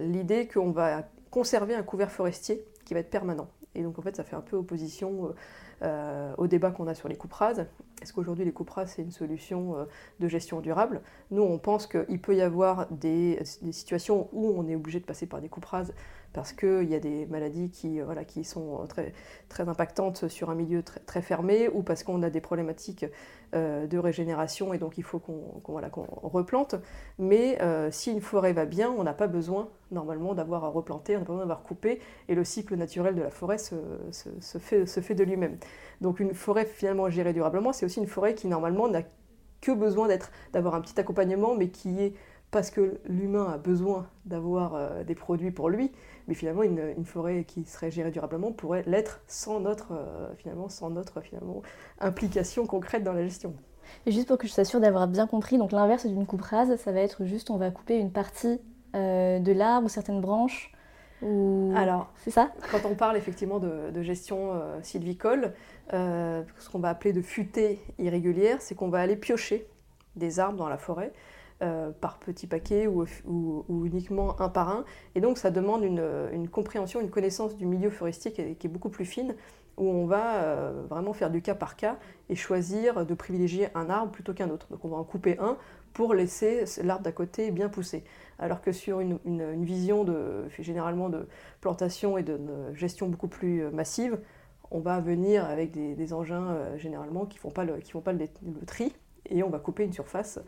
l'idée 0.00 0.48
qu'on 0.48 0.70
va 0.70 1.04
conserver 1.30 1.74
un 1.74 1.82
couvert 1.82 2.10
forestier 2.10 2.64
qui 2.84 2.94
va 2.94 3.00
être 3.00 3.10
permanent. 3.10 3.48
Et 3.74 3.82
donc, 3.82 3.98
en 3.98 4.02
fait, 4.02 4.16
ça 4.16 4.24
fait 4.24 4.36
un 4.36 4.42
peu 4.42 4.56
opposition 4.56 5.34
euh, 5.82 6.32
au 6.38 6.46
débat 6.46 6.70
qu'on 6.70 6.86
a 6.86 6.94
sur 6.94 7.08
les 7.08 7.16
coupes 7.16 7.32
rases. 7.32 7.66
Est-ce 8.00 8.12
qu'aujourd'hui 8.12 8.44
les 8.44 8.52
coupes 8.52 8.70
rases 8.70 8.92
c'est 8.94 9.02
une 9.02 9.10
solution 9.10 9.76
euh, 9.76 9.84
de 10.20 10.28
gestion 10.28 10.60
durable? 10.60 11.00
Nous 11.32 11.42
on 11.42 11.58
pense 11.58 11.88
qu'il 11.88 12.20
peut 12.20 12.36
y 12.36 12.40
avoir 12.40 12.86
des, 12.92 13.40
situations 13.72 14.28
où 14.32 14.54
on 14.56 14.68
est 14.68 14.76
obligé 14.76 15.00
de 15.00 15.04
passer 15.04 15.26
par 15.26 15.40
des 15.40 15.48
coupes 15.48 15.64
rases 15.64 15.92
parce 16.32 16.52
qu'il 16.52 16.88
y 16.88 16.94
a 16.94 16.98
des 16.98 17.26
maladies 17.26 17.70
qui, 17.70 18.00
euh, 18.00 18.14
sont 18.42 18.86
très, 18.88 19.12
très 19.48 19.68
impactantes 19.68 20.28
sur 20.28 20.50
un 20.50 20.54
milieu 20.54 20.82
très, 20.82 21.22
fermé 21.22 21.68
ou 21.68 21.82
parce 21.82 22.02
qu'on 22.02 22.22
a 22.22 22.30
des 22.30 22.40
problématiques 22.40 23.06
de 23.52 23.98
régénération 23.98 24.72
et 24.72 24.78
donc 24.78 24.96
il 24.96 25.04
faut 25.04 25.18
qu'on 25.18 25.60
replante. 26.22 26.74
Mais 27.18 27.58
si 27.90 28.10
une 28.10 28.22
forêt 28.22 28.54
va 28.54 28.64
bien, 28.64 28.90
on 28.90 29.04
n'a 29.04 29.12
pas 29.12 29.26
besoin 29.26 29.68
normalement 29.90 30.34
d'avoir 30.34 30.64
à 30.64 30.68
replanter, 30.68 31.16
on 31.16 31.20
n'a 31.20 31.24
pas 31.24 31.32
besoin 31.32 31.46
d'avoir 31.46 31.62
coupé 31.62 32.00
et 32.28 32.34
le 32.34 32.44
cycle 32.44 32.76
naturel 32.76 33.14
de 33.14 33.22
la 33.22 33.30
forêt 33.30 33.58
se, 33.58 33.76
fait, 34.58 35.14
de 35.14 35.24
lui-même. 35.24 35.58
Donc 36.00 36.18
une 36.18 36.34
forêt 36.34 36.64
finalement 36.64 37.08
gérée 37.10 37.32
durablement, 37.32 37.72
c'est 37.72 37.86
aussi 37.86 38.00
une 38.00 38.06
forêt 38.06 38.34
qui 38.34 38.48
normalement 38.48 38.88
n'a 38.88 39.02
que 39.60 39.72
besoin 39.72 40.08
d'avoir 40.52 40.74
un 40.74 40.80
petit 40.80 40.98
accompagnement, 40.98 41.54
mais 41.54 41.68
qui 41.68 42.00
est 42.02 42.14
parce 42.50 42.70
que 42.70 43.00
l'humain 43.06 43.50
a 43.50 43.56
besoin 43.56 44.08
d'avoir 44.26 44.74
euh, 44.74 45.04
des 45.04 45.14
produits 45.14 45.52
pour 45.52 45.70
lui, 45.70 45.90
mais 46.28 46.34
finalement 46.34 46.62
une, 46.62 47.04
forêt 47.04 47.44
qui 47.44 47.64
serait 47.64 47.90
gérée 47.90 48.10
durablement 48.10 48.52
pourrait 48.52 48.84
l'être 48.86 49.20
sans 49.26 49.60
notre, 49.60 49.92
euh, 49.92 50.34
finalement, 50.36 50.68
sans 50.68 50.90
notre 50.90 51.20
finalement, 51.20 51.62
implication 52.00 52.66
concrète 52.66 53.02
dans 53.04 53.12
la 53.12 53.22
gestion. 53.22 53.54
Et 54.06 54.12
juste 54.12 54.28
pour 54.28 54.38
que 54.38 54.46
je 54.46 54.52
sois 54.52 54.64
sûre 54.64 54.80
d'avoir 54.80 55.08
bien 55.08 55.26
compris, 55.26 55.58
donc 55.58 55.72
l'inverse 55.72 56.06
d'une 56.06 56.26
coupe 56.26 56.42
rase, 56.42 56.76
ça 56.76 56.92
va 56.92 57.00
être 57.00 57.24
juste 57.24 57.50
on 57.50 57.56
va 57.56 57.70
couper 57.70 57.98
une 57.98 58.12
partie 58.12 58.60
euh, 58.94 59.38
de 59.38 59.52
l'arbre 59.52 59.86
ou 59.86 59.88
certaines 59.88 60.20
branches 60.20 60.72
alors, 61.74 62.10
c'est 62.16 62.30
ça? 62.30 62.50
Quand 62.70 62.84
on 62.84 62.94
parle 62.94 63.16
effectivement 63.16 63.60
de, 63.60 64.02
gestion 64.02 64.54
euh, 64.54 64.78
sylvicole, 64.82 65.52
euh, 65.92 66.42
ce 66.58 66.68
qu'on 66.68 66.80
va 66.80 66.88
appeler 66.88 67.12
de 67.12 67.22
futée 67.22 67.78
irrégulière, 67.98 68.56
c'est 68.60 68.74
qu'on 68.74 68.88
va 68.88 69.00
aller 69.00 69.16
piocher 69.16 69.66
des 70.16 70.40
arbres 70.40 70.58
dans 70.58 70.68
la 70.68 70.78
forêt 70.78 71.12
euh, 71.62 71.90
par 72.00 72.18
petits 72.18 72.46
paquets 72.46 72.86
ou, 72.86 73.04
uniquement 73.84 74.40
un 74.40 74.48
par 74.48 74.68
un. 74.68 74.84
Et 75.14 75.20
donc 75.20 75.38
ça 75.38 75.50
demande 75.50 75.84
une, 75.84 76.48
compréhension, 76.48 77.00
une 77.00 77.10
connaissance 77.10 77.56
du 77.56 77.66
milieu 77.66 77.90
forestier 77.90 78.32
qui 78.32 78.40
est, 78.42 78.68
beaucoup 78.68 78.90
plus 78.90 79.04
fine, 79.04 79.34
où 79.78 79.88
on 79.88 80.06
va 80.06 80.70
vraiment 80.90 81.12
faire 81.12 81.30
du 81.30 81.40
cas 81.40 81.54
par 81.54 81.76
cas 81.76 81.96
et 82.28 82.34
choisir 82.34 83.06
de 83.06 83.14
privilégier 83.14 83.68
un 83.74 83.88
arbre 83.88 84.12
plutôt 84.12 84.34
qu'un 84.34 84.50
autre. 84.50 84.66
Donc 84.70 84.84
on 84.84 84.88
va 84.88 84.96
en 84.96 85.04
couper 85.04 85.38
un 85.38 85.56
pour 85.92 86.14
laisser 86.14 86.64
l'arbre 86.82 87.04
d'à 87.04 87.12
côté 87.12 87.50
bien 87.50 87.68
poussé. 87.68 88.04
Alors 88.38 88.60
que 88.60 88.72
sur 88.72 89.00
une, 89.00 89.64
vision 89.64 90.06
généralement 90.58 91.08
de 91.08 91.26
plantation 91.60 92.18
et 92.18 92.22
de, 92.22 92.38
gestion 92.74 93.08
beaucoup 93.08 93.28
plus 93.28 93.64
euh, 93.64 93.70
massive, 93.70 94.18
on 94.70 94.80
va 94.80 95.00
venir 95.00 95.44
avec 95.44 95.70
des, 95.70 96.12
engins 96.12 96.48
euh, 96.50 96.78
généralement 96.78 97.26
qui 97.26 97.36
ne 97.36 97.40
font 97.40 97.50
pas, 97.50 97.66
qui 97.66 97.92
font 97.92 98.00
pas 98.00 98.12
le, 98.12 98.26
tri 98.66 98.92
et 99.28 99.42
on 99.42 99.50
va 99.50 99.58
couper 99.58 99.84
une 99.84 99.92
surface 99.92 100.40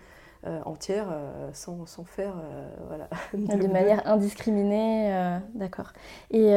euh, 0.47 0.61
entière 0.67 1.07
euh, 1.11 1.49
sans, 1.55 1.87
sans, 1.87 2.05
faire 2.05 2.35
euh, 2.37 2.69
voilà, 2.89 3.09
de, 3.57 3.67
manière 3.67 4.07
indiscriminée, 4.07 5.11
d'accord. 5.55 5.95
Et 6.31 6.51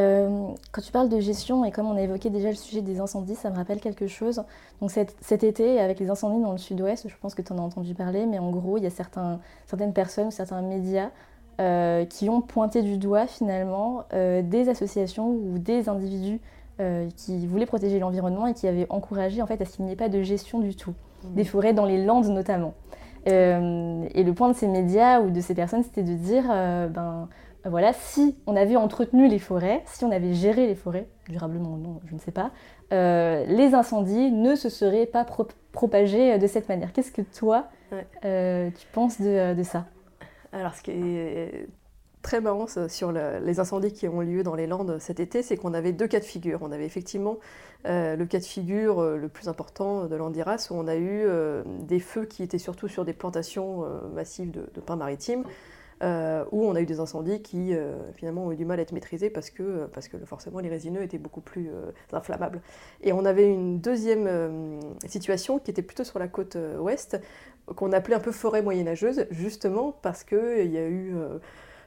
quand 0.74 0.82
tu 0.82 0.92
parles 0.92 1.08
de 1.08 1.22
gestion 1.22 1.64
et 1.64 1.72
comme 1.72 1.88
on 1.88 1.96
a 1.96 2.02
évoqué 2.02 2.30
déjà 2.30 2.50
le 2.50 2.56
sujet 2.56 2.82
des 2.82 3.00
incendies, 3.00 3.36
ça 3.36 3.50
me 3.50 3.56
rappelle 3.56 3.80
quelque 3.80 4.08
chose. 4.08 4.44
Donc 4.82 4.92
cet, 4.92 5.16
cet 5.22 5.46
été, 5.46 5.80
avec 5.80 6.02
les 6.02 6.10
incendies 6.10 6.42
dans 6.42 6.52
le 6.52 6.58
sud-ouest, 6.58 7.08
je 7.08 7.16
pense 7.22 7.34
que 7.34 7.42
tu 7.42 7.54
en 7.54 7.60
as 7.60 7.62
entendu 7.62 7.94
parler, 7.94 8.26
mais 8.26 8.40
en 8.40 8.52
gros, 8.52 8.78
il 8.78 8.84
y 8.84 8.88
a 8.88 8.90
certains, 8.90 9.40
certaines 9.68 9.94
personnes, 9.94 10.32
certains 10.32 10.62
médias 10.62 11.10
qui 12.10 12.30
ont 12.30 12.42
pointé 12.42 12.82
du 12.82 12.98
doigt 12.98 13.26
finalement 13.26 14.04
des 14.12 14.68
associations 14.68 15.30
ou 15.30 15.60
des 15.60 15.88
individus 15.88 16.42
qui 17.16 17.48
voulaient 17.48 17.66
protéger 17.66 18.00
l'environnement 18.00 18.48
et 18.48 18.54
qui 18.54 18.68
avaient 18.68 18.88
encouragé 18.90 19.42
en 19.42 19.48
fait 19.48 19.62
à 19.62 19.66
ce 19.66 19.78
qu'il 19.78 19.86
n'y 19.86 19.94
ait 19.94 19.96
pas 19.96 20.10
de 20.10 20.22
gestion 20.22 20.60
du 20.60 20.76
tout, 20.76 20.94
mmh. 21.24 21.34
des 21.36 21.46
forêts 21.46 21.74
dans 21.74 21.86
les 21.86 22.04
Landes 22.04 22.28
notamment. 22.28 22.74
Euh, 23.28 24.08
et 24.14 24.24
le 24.24 24.34
point 24.34 24.50
de 24.50 24.56
ces 24.56 24.68
médias 24.68 25.22
ou 25.22 25.30
de 25.30 25.42
ces 25.42 25.56
personnes, 25.56 25.84
c'était 25.84 26.04
de 26.04 26.14
dire, 26.14 26.46
euh, 26.50 26.88
ben 26.88 27.28
voilà, 27.66 27.94
si 27.94 28.38
on 28.48 28.56
avait 28.56 28.76
entretenu 28.76 29.28
les 29.28 29.40
forêts, 29.40 29.82
si 29.86 30.06
on 30.06 30.12
avait 30.12 30.34
géré 30.34 30.68
les 30.68 30.76
forêts, 30.76 31.08
durablement 31.28 31.74
ou 31.74 31.78
non, 31.78 32.00
je 32.06 32.14
ne 32.14 32.20
sais 32.20 32.32
pas, 32.32 32.52
euh, 32.94 33.46
les 33.48 33.74
incendies 33.74 34.32
ne 34.32 34.56
se 34.56 34.70
seraient 34.70 35.06
pas 35.06 35.26
propagés 35.72 36.38
de 36.38 36.48
cette 36.48 36.70
manière. 36.70 36.94
Qu'est-ce 36.94 37.12
que 37.12 37.22
toi, 37.22 37.68
tu 38.22 38.88
penses 38.94 39.20
de, 39.20 39.54
de 39.54 39.64
ça? 39.64 39.86
Alors, 40.54 40.74
ce 40.76 40.82
qui 40.82 40.92
est 40.92 41.68
très 42.28 42.42
marrant 42.42 42.68
sur 42.90 43.14
les 43.14 43.60
incendies 43.62 43.94
qui 43.94 44.06
ont 44.10 44.20
lieu 44.20 44.44
dans 44.44 44.56
les 44.56 44.68
Landes 44.68 44.98
cet 45.00 45.22
été, 45.22 45.42
c'est 45.42 45.56
qu'on 45.56 45.74
avait 45.74 45.94
deux 45.94 46.08
cas 46.08 46.20
de 46.20 46.26
figure. 46.26 46.60
On 46.62 46.74
avait 46.74 46.84
effectivement 46.84 47.38
euh, 47.86 48.18
le 48.18 48.26
cas 48.26 48.40
de 48.40 48.44
figure 48.44 49.00
euh, 49.00 49.16
le 49.16 49.30
plus 49.30 49.48
important 49.48 50.08
de 50.08 50.16
l'Andiras, 50.18 50.68
où 50.70 50.74
on 50.74 50.88
a 50.90 50.98
eu 50.98 51.22
euh, 51.24 51.64
des 51.84 52.02
feux 52.02 52.26
qui 52.26 52.44
étaient 52.44 52.58
surtout 52.58 52.90
sur 52.90 53.06
des 53.06 53.14
plantations 53.14 53.86
massives 54.14 54.52
de, 54.52 54.70
de 54.74 54.82
pins 54.82 54.98
maritimes, 54.98 55.46
où 56.02 56.66
on 56.66 56.76
a 56.76 56.82
eu 56.82 56.86
des 56.86 57.00
incendies 57.00 57.42
qui 57.42 57.74
finalement 58.16 58.48
ont 58.48 58.52
eu 58.52 58.58
du 58.58 58.66
mal 58.66 58.80
à 58.80 58.82
être 58.82 58.92
maîtrisés 58.92 59.30
parce 59.30 59.50
que, 59.50 59.86
parce 59.94 60.10
que 60.10 60.18
forcément 60.26 60.60
les 60.60 60.70
résineux 60.70 61.04
étaient 61.04 61.18
beaucoup 61.18 61.42
plus 61.42 61.72
inflammables. 62.12 62.62
Et 63.02 63.14
on 63.14 63.24
avait 63.24 63.50
une 63.50 63.80
deuxième 63.80 64.80
situation 65.08 65.60
qui 65.60 65.72
était 65.72 65.82
plutôt 65.82 66.04
sur 66.04 66.20
la 66.20 66.28
côte 66.28 66.58
ouest, 66.78 67.20
qu'on 67.76 67.94
appelait 67.94 68.16
un 68.16 68.20
peu 68.20 68.34
forêt 68.34 68.62
moyenâgeuse, 68.62 69.28
justement 69.32 69.98
parce 70.02 70.26
qu'il 70.26 70.72
y 70.72 70.78
a 70.78 70.88
eu 70.88 71.16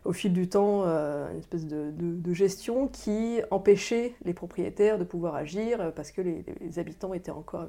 au 0.05 0.13
fil 0.13 0.33
du 0.33 0.49
temps 0.49 0.85
une 0.85 1.39
espèce 1.39 1.67
de, 1.67 2.33
gestion 2.33 2.89
qui 2.89 3.41
empêchait 3.51 4.15
les 4.25 4.35
propriétaires 4.35 4.99
de 4.99 5.05
pouvoir 5.05 5.35
agir 5.35 5.93
parce 5.95 6.11
que 6.11 6.23
les, 6.23 6.79
habitants 6.79 7.13
étaient 7.13 7.31
encore, 7.31 7.67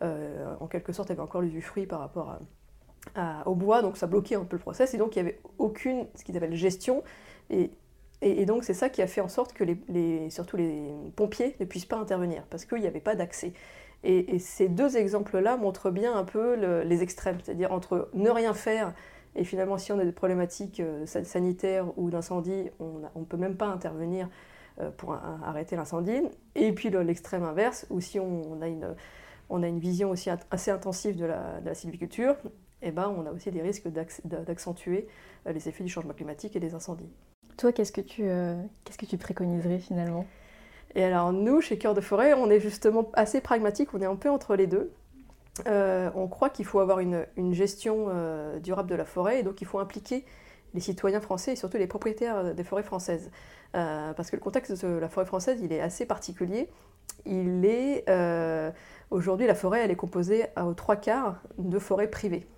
en 0.00 0.66
quelque 0.66 0.92
sorte, 0.92 1.10
avaient 1.10 1.20
encore 1.20 1.42
l'usufruit 1.42 1.86
par 1.86 2.00
rapport 2.00 2.38
au 3.46 3.54
bois, 3.54 3.82
donc 3.82 3.96
ça 3.96 4.06
bloquait 4.06 4.34
un 4.34 4.44
peu 4.44 4.56
le 4.56 4.62
process, 4.62 4.94
et 4.94 4.98
donc 4.98 5.16
il 5.16 5.22
n'y 5.22 5.28
avait 5.28 5.40
aucune, 5.58 6.06
ce 6.14 6.24
qu'ils 6.24 6.36
appellent 6.36 6.54
gestion, 6.54 7.02
et, 7.50 7.70
et, 8.22 8.46
donc 8.46 8.64
c'est 8.64 8.74
ça 8.74 8.88
qui 8.88 9.02
a 9.02 9.06
fait 9.06 9.20
en 9.20 9.28
sorte 9.28 9.52
que 9.52 9.64
les, 9.64 10.30
surtout 10.30 10.56
les 10.56 10.90
pompiers 11.14 11.54
ne 11.60 11.64
puissent 11.64 11.86
pas 11.86 11.98
intervenir, 11.98 12.44
parce 12.50 12.64
qu'il 12.64 12.80
n'y 12.80 12.86
avait 12.86 13.00
pas 13.00 13.14
d'accès. 13.14 13.52
Et, 14.02 14.38
ces 14.38 14.68
deux 14.68 14.96
exemples-là 14.96 15.56
montrent 15.56 15.90
bien 15.90 16.14
un 16.14 16.24
peu 16.24 16.82
les 16.82 17.02
extrêmes, 17.02 17.38
c'est-à-dire 17.42 17.72
entre 17.72 18.10
ne 18.14 18.30
rien 18.30 18.52
faire, 18.52 18.92
et 19.36 19.44
finalement 19.44 19.78
si 19.78 19.92
on 19.92 19.98
a 19.98 20.04
des 20.04 20.12
problématiques 20.12 20.80
euh, 20.80 21.06
sanitaires 21.06 21.86
ou 21.98 22.10
d'incendie, 22.10 22.70
on 22.80 23.20
ne 23.20 23.24
peut 23.24 23.36
même 23.36 23.56
pas 23.56 23.66
intervenir 23.66 24.28
euh, 24.80 24.90
pour 24.90 25.14
arrêter 25.14 25.76
l'incendie, 25.76 26.22
et 26.54 26.72
puis 26.72 26.90
l'extrême 26.90 27.44
inverse, 27.44 27.86
où 27.90 28.00
si 28.00 28.18
on, 28.18 28.60
a 28.60 28.68
une 28.68 28.94
on 29.50 29.62
a 29.62 29.68
une 29.68 29.78
vision 29.78 30.10
aussi 30.10 30.30
assez 30.50 30.70
intensive 30.70 31.16
de 31.16 31.26
la, 31.26 31.60
de 31.60 31.66
la 31.66 31.74
sylviculture, 31.74 32.36
eh 32.82 32.90
ben, 32.90 33.12
on 33.16 33.26
a 33.26 33.32
aussi 33.32 33.50
des 33.50 33.62
risques 33.62 33.88
d'accentuer 33.88 35.08
euh, 35.46 35.52
les 35.52 35.68
effets 35.68 35.82
du 35.82 35.90
changement 35.90 36.12
climatique 36.12 36.54
et 36.54 36.60
des 36.60 36.74
incendies. 36.74 37.08
Toi, 37.56 37.72
qu'est-ce 37.72 37.92
que 37.92 38.00
tu, 38.00 38.24
euh, 38.24 38.60
qu'est-ce 38.84 38.98
que 38.98 39.06
tu 39.06 39.16
préconiserais 39.16 39.78
finalement? 39.78 40.26
Et 40.94 41.02
alors 41.02 41.32
nous, 41.32 41.60
chez 41.60 41.78
Cœur 41.78 41.94
de 41.94 42.00
Forêt, 42.00 42.34
on 42.34 42.50
est 42.50 42.60
justement 42.60 43.10
assez 43.14 43.40
pragmatique, 43.40 43.94
on 43.94 44.00
est 44.00 44.06
un 44.06 44.16
peu 44.16 44.30
entre 44.30 44.54
les 44.54 44.66
deux. 44.66 44.92
Euh, 45.68 46.10
on 46.14 46.26
croit 46.26 46.50
qu'il 46.50 46.64
faut 46.64 46.80
avoir 46.80 46.98
une, 47.00 47.26
gestion 47.52 48.08
durable 48.60 48.90
de 48.90 48.94
la 48.94 49.04
forêt 49.04 49.40
et 49.40 49.42
donc 49.42 49.60
il 49.60 49.66
faut 49.66 49.78
impliquer 49.78 50.24
les 50.74 50.80
citoyens 50.80 51.20
français 51.20 51.52
et 51.52 51.56
surtout 51.56 51.76
les 51.76 51.86
propriétaires 51.86 52.54
des 52.54 52.64
forêts 52.64 52.82
françaises. 52.82 53.30
parce 53.72 54.30
que 54.30 54.36
le 54.36 54.42
contexte 54.42 54.84
de 54.84 54.98
la 54.98 55.08
forêt 55.08 55.26
française, 55.26 55.60
il 55.62 55.72
est 55.72 55.80
assez 55.80 56.06
particulier. 56.06 56.68
Il 57.24 57.64
est 57.64 58.04
aujourd'hui 59.10 59.46
la 59.46 59.54
forêt, 59.54 59.82
elle 59.84 59.92
est 59.92 59.96
composée 59.96 60.46
aux 60.60 60.74
trois 60.74 60.96
quarts 60.96 61.40
de 61.58 61.78
forêts 61.78 62.10
privées 62.10 62.48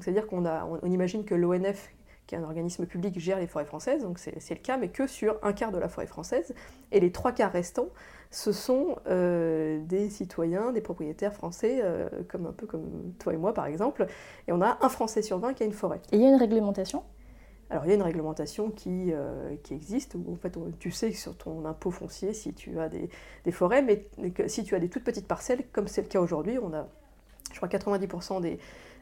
c'est-à-dire 0.00 0.26
qu'on 0.26 0.46
on, 0.46 0.90
imagine 0.90 1.24
que 1.24 1.34
l'ONF, 1.34 1.90
qui 2.32 2.36
est 2.36 2.38
un 2.38 2.44
organisme 2.44 2.86
public, 2.86 3.18
gère 3.18 3.38
les 3.38 3.46
forêts 3.46 3.66
françaises, 3.66 4.02
donc 4.02 4.18
c'est 4.18 4.54
le 4.54 4.60
cas, 4.60 4.78
mais 4.78 4.88
que 4.88 5.06
sur 5.06 5.36
un 5.42 5.52
quart 5.52 5.70
de 5.70 5.76
la 5.76 5.88
forêt 5.88 6.06
française. 6.06 6.54
Et 6.90 6.98
les 6.98 7.12
trois 7.12 7.32
quarts 7.32 7.52
restants, 7.52 7.88
ce 8.30 8.52
sont 8.52 8.96
euh, 9.06 9.78
des 9.84 10.08
citoyens, 10.08 10.72
des 10.72 10.80
propriétaires 10.80 11.34
français, 11.34 11.80
euh, 11.82 12.08
comme 12.28 12.46
un 12.46 12.52
peu 12.52 12.66
comme 12.66 13.12
toi 13.18 13.34
et 13.34 13.36
moi 13.36 13.52
par 13.52 13.66
exemple. 13.66 14.06
Et 14.48 14.52
on 14.52 14.62
a 14.62 14.78
un 14.80 14.88
Français 14.88 15.20
sur 15.20 15.38
20 15.40 15.52
qui 15.52 15.62
a 15.62 15.66
une 15.66 15.74
forêt. 15.74 16.00
Et 16.10 16.16
il 16.16 16.22
y 16.22 16.24
a 16.24 16.30
une 16.30 16.36
réglementation? 16.36 17.02
Alors 17.68 17.84
il 17.84 17.88
y 17.88 17.92
a 17.92 17.96
une 17.96 18.02
réglementation 18.02 18.70
qui, 18.70 19.12
euh, 19.12 19.54
qui 19.62 19.74
existe, 19.74 20.14
où 20.14 20.32
en 20.32 20.36
fait 20.36 20.58
tu 20.78 20.90
sais 20.90 21.12
sur 21.12 21.36
ton 21.36 21.66
impôt 21.66 21.90
foncier 21.90 22.32
si 22.32 22.54
tu 22.54 22.80
as 22.80 22.88
des, 22.88 23.10
des 23.44 23.52
forêts, 23.52 23.82
mais 23.82 24.08
si 24.46 24.64
tu 24.64 24.74
as 24.74 24.78
des 24.78 24.88
toutes 24.88 25.04
petites 25.04 25.28
parcelles, 25.28 25.64
comme 25.70 25.86
c'est 25.86 26.02
le 26.02 26.08
cas 26.08 26.20
aujourd'hui, 26.20 26.58
on 26.58 26.72
a 26.72 26.88
je 27.52 27.58
crois 27.58 27.68
90% 27.68 28.40
des, 28.40 28.58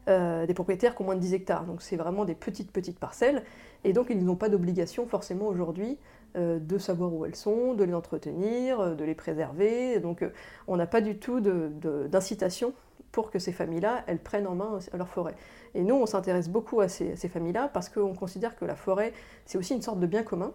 euh, 0.09 0.47
des 0.47 0.55
propriétaires 0.55 0.97
qui 0.97 1.03
ont 1.03 1.05
moins 1.05 1.15
de 1.15 1.21
10 1.21 1.35
hectares. 1.35 1.65
Donc 1.67 1.83
c'est 1.83 1.97
vraiment 1.97 2.25
des 2.25 2.35
petites, 2.35 2.73
petites 2.73 2.99
parcelles. 2.99 3.43
Et 3.85 3.93
donc 3.93 4.07
ils 4.09 4.25
n'ont 4.25 4.37
pas 4.37 4.49
d'obligation 4.49 5.07
forcément 5.07 5.47
aujourd'hui 5.47 5.99
euh, 6.37 6.59
de 6.59 6.79
savoir 6.79 7.13
où 7.13 7.27
elles 7.27 7.37
sont, 7.37 7.75
de 7.75 7.85
les 7.85 7.93
entretenir, 7.93 8.81
euh, 8.81 8.95
de 8.95 9.05
les 9.05 9.15
préserver. 9.15 10.01
Donc 10.01 10.25
on 10.67 10.77
n'a 10.77 10.87
pas 10.87 11.03
du 11.03 11.19
tout 11.19 11.41
d'incitation 11.41 12.73
pour 13.13 13.31
que 13.31 13.39
ces 13.39 13.53
familles-là, 13.53 14.05
elles 14.07 14.21
prennent 14.21 14.47
en 14.47 14.55
main 14.55 14.79
leur 14.95 15.09
forêt. 15.09 15.35
Et 15.75 15.83
nous, 15.83 15.97
on 15.97 16.07
s'intéresse 16.07 16.49
beaucoup 16.49 16.81
à 16.81 16.89
ces, 16.89 17.17
familles-là 17.17 17.69
parce 17.69 17.89
qu'on 17.89 18.15
considère 18.15 18.57
que 18.57 18.65
la 18.65 18.77
forêt, 18.77 19.13
c'est 19.45 19.59
aussi 19.59 19.75
une 19.75 19.83
sorte 19.83 20.01
de 20.01 20.07
bien 20.07 20.23
commun. 20.23 20.53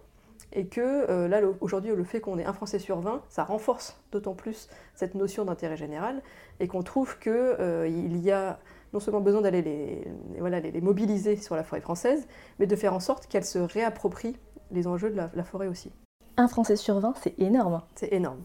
Et 0.52 0.66
que 0.66 1.26
là, 1.26 1.40
aujourd'hui, 1.60 1.94
le 1.94 2.04
fait 2.04 2.20
qu'on 2.20 2.38
ait 2.38 2.46
un 2.46 2.54
Français 2.54 2.78
sur 2.78 3.00
20, 3.00 3.22
ça 3.28 3.44
renforce 3.44 4.00
d'autant 4.10 4.34
plus 4.34 4.70
cette 4.94 5.14
notion 5.14 5.44
d'intérêt 5.44 5.76
général 5.76 6.22
et 6.60 6.68
qu'on 6.68 6.82
trouve 6.82 7.18
qu'il 7.18 8.16
y 8.22 8.30
a 8.30 8.58
non 8.92 9.00
seulement 9.00 9.20
besoin 9.20 9.40
d'aller 9.40 9.62
les, 9.62 10.04
voilà, 10.38 10.60
les, 10.60 10.80
mobiliser 10.80 11.36
sur 11.36 11.56
la 11.56 11.64
forêt 11.64 11.80
française, 11.80 12.26
mais 12.58 12.66
de 12.66 12.76
faire 12.76 12.94
en 12.94 13.00
sorte 13.00 13.26
qu'elle 13.26 13.44
se 13.44 13.58
réapproprie 13.58 14.36
les 14.70 14.86
enjeux 14.86 15.10
de 15.10 15.16
la, 15.16 15.44
forêt 15.44 15.68
aussi. 15.68 15.92
Un 16.36 16.48
Français 16.48 16.76
sur 16.76 16.98
20, 16.98 17.14
c'est 17.22 17.38
énorme. 17.38 17.82
C'est 17.94 18.12
énorme. 18.12 18.40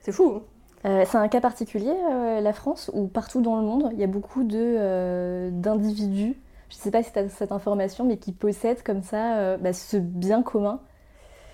C'est 0.00 0.12
fou. 0.12 0.34
Hein 0.36 0.42
euh, 0.84 1.04
c'est 1.06 1.18
un 1.18 1.28
cas 1.28 1.40
particulier, 1.40 1.94
euh, 2.12 2.40
la 2.40 2.52
France, 2.52 2.90
ou 2.94 3.08
partout 3.08 3.40
dans 3.40 3.56
le 3.56 3.66
monde, 3.66 3.90
il 3.92 3.98
y 3.98 4.04
a 4.04 4.08
beaucoup 4.08 4.46
euh, 4.52 5.50
d'individus, 5.50 6.36
je 6.68 6.76
ne 6.76 6.80
sais 6.80 6.90
pas 6.90 7.02
si 7.02 7.12
tu 7.12 7.18
as 7.18 7.28
cette 7.28 7.52
information, 7.52 8.04
mais 8.04 8.16
qui 8.16 8.32
possèdent 8.32 8.82
comme 8.82 9.02
ça 9.02 9.56
bah, 9.56 9.72
ce 9.72 9.96
bien 9.96 10.42
commun 10.42 10.80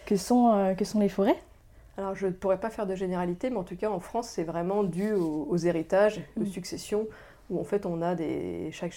que 0.07 0.17
sont, 0.17 0.75
que 0.77 0.85
sont 0.85 1.01
les 1.01 1.09
forêts 1.09 1.37
alors 1.99 2.15
je 2.15 2.27
ne 2.27 2.33
pourrais 2.33 2.59
pas 2.59 2.71
faire 2.71 2.87
de 2.87 2.95
généralité, 2.95 3.51
mais 3.51 3.59
en 3.59 3.65
tout 3.65 3.77
cas 3.77 3.91
en 3.91 4.01
France 4.01 4.29
c'est 4.29 4.45
vraiment 4.45 4.83
dû 4.83 5.13
aux, 5.13 5.57
héritages, 5.59 6.23
aux 6.39 6.45
mm. 6.45 6.47
successions, 6.47 7.07
où 7.51 7.61
en 7.61 7.65
fait 7.65 7.87
on 7.87 8.03
a 8.03 8.15
des. 8.15 8.71
Chaque, 8.73 8.95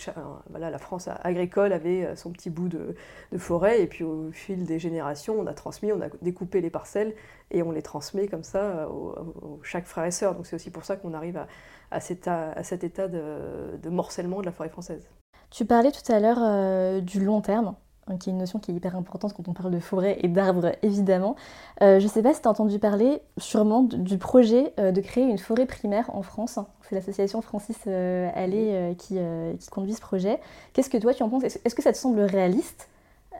la 0.54 0.78
France 0.78 1.10
agricole 1.24 1.74
avait 1.74 2.06
euh, 2.06 2.16
son 2.16 2.32
petit 2.32 2.50
bout 2.50 2.70
de, 2.70 2.96
forêt, 3.38 3.82
et 3.82 3.88
puis 3.88 4.04
au 4.04 4.32
fil 4.32 4.66
des 4.66 4.80
générations, 4.80 5.36
on 5.40 5.48
a 5.48 5.54
transmis, 5.54 5.92
on 5.92 6.02
a 6.02 6.08
découpé 6.22 6.62
les 6.62 6.70
parcelles, 6.70 7.14
et 7.52 7.64
on 7.64 7.72
les 7.72 7.82
transmet 7.82 8.28
comme 8.28 8.44
ça 8.44 8.60
euh, 8.60 8.86
au, 8.88 9.60
chaque 9.64 9.86
frère 9.86 10.06
et 10.06 10.12
sœur. 10.12 10.36
Donc 10.36 10.46
c'est 10.46 10.56
aussi 10.56 10.72
pour 10.72 10.86
ça 10.86 10.96
qu'on 10.96 11.14
arrive 11.14 11.38
à, 11.38 11.48
à, 11.92 12.00
cet, 12.00 12.28
à, 12.28 12.64
cet 12.64 12.84
état 12.84 13.08
de, 13.08 13.90
morcellement 13.90 14.42
de 14.42 14.46
la 14.46 14.52
forêt 14.52 14.70
française. 14.70 15.08
Tu 15.52 15.66
parlais 15.66 15.92
tout 15.92 16.12
à 16.12 16.20
l'heure 16.20 16.40
euh, 16.42 17.02
du 17.02 17.24
long 17.24 17.42
terme. 17.42 17.76
Hein, 18.08 18.18
qui 18.18 18.30
est 18.30 18.34
une 18.34 18.38
notion 18.38 18.60
qui 18.60 18.70
est 18.70 18.76
hyper 18.76 18.96
importante 18.96 19.34
quand 19.34 19.48
on 19.48 19.54
parle 19.54 19.72
de 19.72 19.80
forêt 19.80 20.20
et 20.22 20.28
d'arbres, 20.28 20.74
évidemment. 20.84 21.36
Euh, 21.82 22.00
je 22.00 22.06
ne 22.06 22.10
sais 22.10 22.22
pas 22.22 22.36
si 22.36 22.42
tu 22.42 22.48
as 22.48 22.52
entendu 22.52 22.78
parler 22.78 23.20
sûrement 23.40 23.82
du 23.82 24.20
projet 24.20 24.74
euh, 24.80 24.92
de 24.92 25.02
créer 25.02 25.24
une 25.24 25.40
forêt 25.40 25.66
primaire 25.66 26.12
en 26.14 26.22
France. 26.22 26.60
C'est 26.84 26.94
l'association 26.94 27.42
Francis 27.42 27.78
euh, 27.88 28.30
Allais 28.36 28.96
qui, 29.00 29.18
qui, 29.60 29.70
conduit 29.72 29.94
ce 29.94 30.02
projet. 30.02 30.40
Qu'est-ce 30.74 30.92
que 30.92 30.98
toi 30.98 31.16
tu 31.16 31.24
en 31.24 31.30
penses? 31.30 31.46
Est-ce 31.46 31.74
que 31.74 31.82
ça 31.82 31.92
te 31.92 31.98
semble 31.98 32.22
réaliste? 32.22 32.90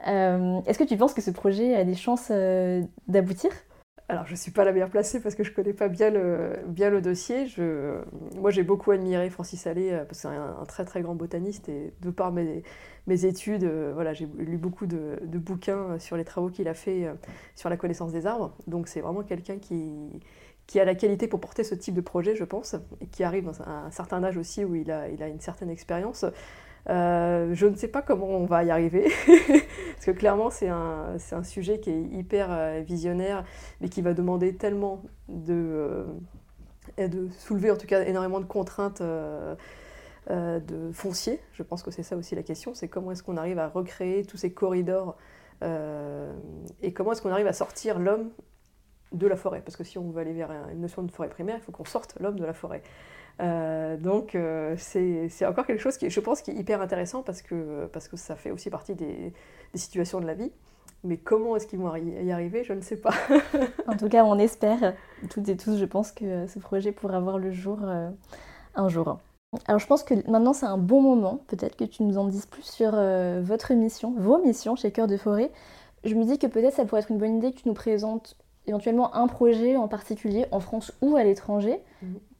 Est-ce 0.04 0.78
que 0.78 0.84
tu 0.84 0.96
penses 0.96 1.14
que 1.14 1.22
ce 1.22 1.30
projet 1.30 1.76
a 1.76 1.84
des 1.84 1.94
chances 1.94 2.32
d'aboutir? 3.06 3.50
Alors, 4.08 4.24
je 4.24 4.32
ne 4.32 4.36
suis 4.36 4.52
pas 4.52 4.64
la 4.64 4.72
meilleure 4.72 4.90
placée 4.90 5.20
parce 5.20 5.34
que 5.34 5.42
je 5.42 5.50
ne 5.50 5.54
connais 5.54 5.72
pas 5.72 5.88
bien 5.88 6.10
le, 6.10 6.52
bien 6.68 6.90
le 6.90 7.00
dossier. 7.00 7.48
Je, 7.48 8.00
moi, 8.36 8.52
j'ai 8.52 8.62
beaucoup 8.62 8.92
admiré 8.92 9.30
Francis 9.30 9.66
Allais 9.66 9.90
parce 9.90 10.08
que 10.08 10.14
c'est 10.14 10.28
un, 10.28 10.64
très 10.68 10.84
très 10.84 11.02
grand 11.02 11.16
botaniste 11.16 11.68
et 11.68 11.92
de 12.00 12.10
par 12.10 12.30
mes, 12.30 12.62
mes 13.08 13.24
études, 13.24 13.64
euh, 13.64 13.90
voilà, 13.94 14.12
j'ai 14.14 14.28
lu 14.38 14.58
beaucoup 14.58 14.86
de, 14.86 15.18
bouquins 15.24 15.98
sur 15.98 16.16
les 16.16 16.24
travaux 16.24 16.50
qu'il 16.50 16.68
a 16.68 16.74
fait 16.74 17.06
euh, 17.06 17.14
sur 17.56 17.68
la 17.68 17.76
connaissance 17.76 18.12
des 18.12 18.26
arbres. 18.26 18.56
Donc 18.68 18.86
c'est 18.86 19.00
vraiment 19.00 19.24
quelqu'un 19.24 19.58
qui, 19.58 19.92
qui 20.68 20.78
a 20.78 20.84
la 20.84 20.94
qualité 20.94 21.26
pour 21.26 21.40
porter 21.40 21.64
ce 21.64 21.74
type 21.74 21.94
de 21.94 22.00
projet, 22.00 22.36
je 22.36 22.44
pense, 22.44 22.76
et 23.00 23.08
qui 23.08 23.24
arrive 23.24 23.44
dans 23.44 23.60
un, 23.62 23.90
certain 23.90 24.22
âge 24.22 24.36
aussi 24.36 24.64
où 24.64 24.76
il 24.76 24.92
a, 24.92 25.08
il 25.08 25.20
a 25.20 25.26
une 25.26 25.40
certaine 25.40 25.70
expérience. 25.70 26.24
Euh, 26.88 27.50
je 27.52 27.66
ne 27.66 27.74
sais 27.74 27.88
pas 27.88 28.02
comment 28.02 28.28
on 28.28 28.46
va 28.46 28.62
y 28.62 28.70
arriver, 28.70 29.10
parce 29.26 30.06
que 30.06 30.12
clairement 30.12 30.50
c'est 30.50 30.68
un, 30.68 31.16
un, 31.32 31.42
sujet 31.42 31.80
qui 31.80 31.90
est 31.90 32.00
hyper 32.00 32.82
visionnaire, 32.84 33.44
mais 33.80 33.88
qui 33.88 34.02
va 34.02 34.14
demander 34.14 34.54
tellement 34.54 35.02
de, 35.28 36.06
de 36.96 37.28
soulever 37.38 37.72
en 37.72 37.76
tout 37.76 37.88
cas 37.88 38.04
énormément 38.04 38.38
de 38.38 38.44
contraintes 38.44 39.02
euh, 40.28 40.58
de 40.58 40.90
foncier. 40.90 41.40
Je 41.52 41.62
pense 41.62 41.84
que 41.84 41.92
c'est 41.92 42.02
ça 42.02 42.16
aussi 42.16 42.34
la 42.34 42.42
question, 42.42 42.74
c'est 42.74 42.88
comment 42.88 43.12
est-ce 43.12 43.22
qu'on 43.22 43.36
arrive 43.36 43.60
à 43.60 43.68
recréer 43.68 44.24
tous 44.24 44.36
ces 44.36 44.52
corridors 44.52 45.16
euh, 45.62 46.32
et 46.82 46.92
comment 46.92 47.12
est-ce 47.12 47.22
qu'on 47.22 47.30
arrive 47.30 47.46
à 47.46 47.52
sortir 47.52 48.00
l'homme 48.00 48.30
de 49.12 49.28
la 49.28 49.36
forêt? 49.36 49.60
Parce 49.60 49.76
que 49.76 49.84
si 49.84 49.98
on 49.98 50.10
veut 50.10 50.20
aller 50.20 50.32
vers 50.32 50.50
une 50.72 50.80
notion 50.80 51.04
de 51.04 51.12
forêt 51.12 51.28
primaire, 51.28 51.58
il 51.58 51.62
faut 51.62 51.70
qu'on 51.70 51.84
sorte 51.84 52.18
l'homme 52.18 52.40
de 52.40 52.44
la 52.44 52.54
forêt. 52.54 52.82
Euh, 53.40 53.96
donc 53.96 54.36
c'est 54.78 55.46
encore 55.46 55.66
quelque 55.66 55.82
chose 55.82 55.96
qui, 55.96 56.10
je 56.10 56.20
pense, 56.20 56.42
qui 56.42 56.50
est 56.50 56.54
hyper 56.54 56.80
intéressant 56.80 57.22
parce 57.22 57.42
que, 57.42 57.86
parce 57.92 58.08
que 58.08 58.16
ça 58.16 58.36
fait 58.36 58.50
aussi 58.50 58.70
partie 58.70 58.94
des, 58.94 59.32
situations 59.74 60.20
de 60.20 60.26
la 60.26 60.34
vie. 60.34 60.52
Mais 61.04 61.18
comment 61.18 61.54
est-ce 61.56 61.66
qu'ils 61.66 61.78
vont 61.78 61.94
y 61.94 62.32
arriver 62.32 62.64
Je 62.64 62.72
ne 62.72 62.80
sais 62.80 62.96
pas. 62.96 63.14
en 63.86 63.96
tout 63.96 64.08
cas, 64.08 64.24
on 64.24 64.38
espère, 64.38 64.94
toutes 65.30 65.48
et 65.48 65.56
tous, 65.56 65.76
je 65.78 65.84
pense 65.84 66.10
que 66.10 66.46
ce 66.46 66.58
projet 66.58 66.92
pourra 66.92 67.20
voir 67.20 67.38
le 67.38 67.50
jour 67.50 67.78
un 68.74 68.88
jour. 68.88 69.18
Alors 69.66 69.78
je 69.78 69.86
pense 69.86 70.02
que 70.02 70.14
maintenant 70.30 70.52
c'est 70.52 70.66
un 70.66 70.78
bon 70.78 71.00
moment, 71.00 71.40
peut-être 71.46 71.76
que 71.76 71.84
tu 71.84 72.02
nous 72.02 72.18
en 72.18 72.26
dises 72.26 72.46
plus 72.46 72.62
sur 72.62 72.92
euh, 72.94 73.40
votre 73.42 73.72
mission, 73.74 74.14
vos 74.18 74.38
missions 74.38 74.76
chez 74.76 74.90
Cœur 74.90 75.06
de 75.06 75.16
Forêt. 75.16 75.50
Je 76.04 76.14
me 76.14 76.24
dis 76.24 76.38
que 76.38 76.46
peut-être 76.46 76.74
ça 76.74 76.84
pourrait 76.84 77.00
être 77.00 77.10
une 77.10 77.18
bonne 77.18 77.38
idée 77.38 77.52
que 77.52 77.60
tu 77.60 77.68
nous 77.68 77.74
présentes 77.74 78.36
éventuellement 78.66 79.14
un 79.14 79.28
projet 79.28 79.76
en 79.76 79.88
particulier 79.88 80.46
en 80.50 80.60
France 80.60 80.92
ou 81.00 81.16
à 81.16 81.24
l'étranger 81.24 81.80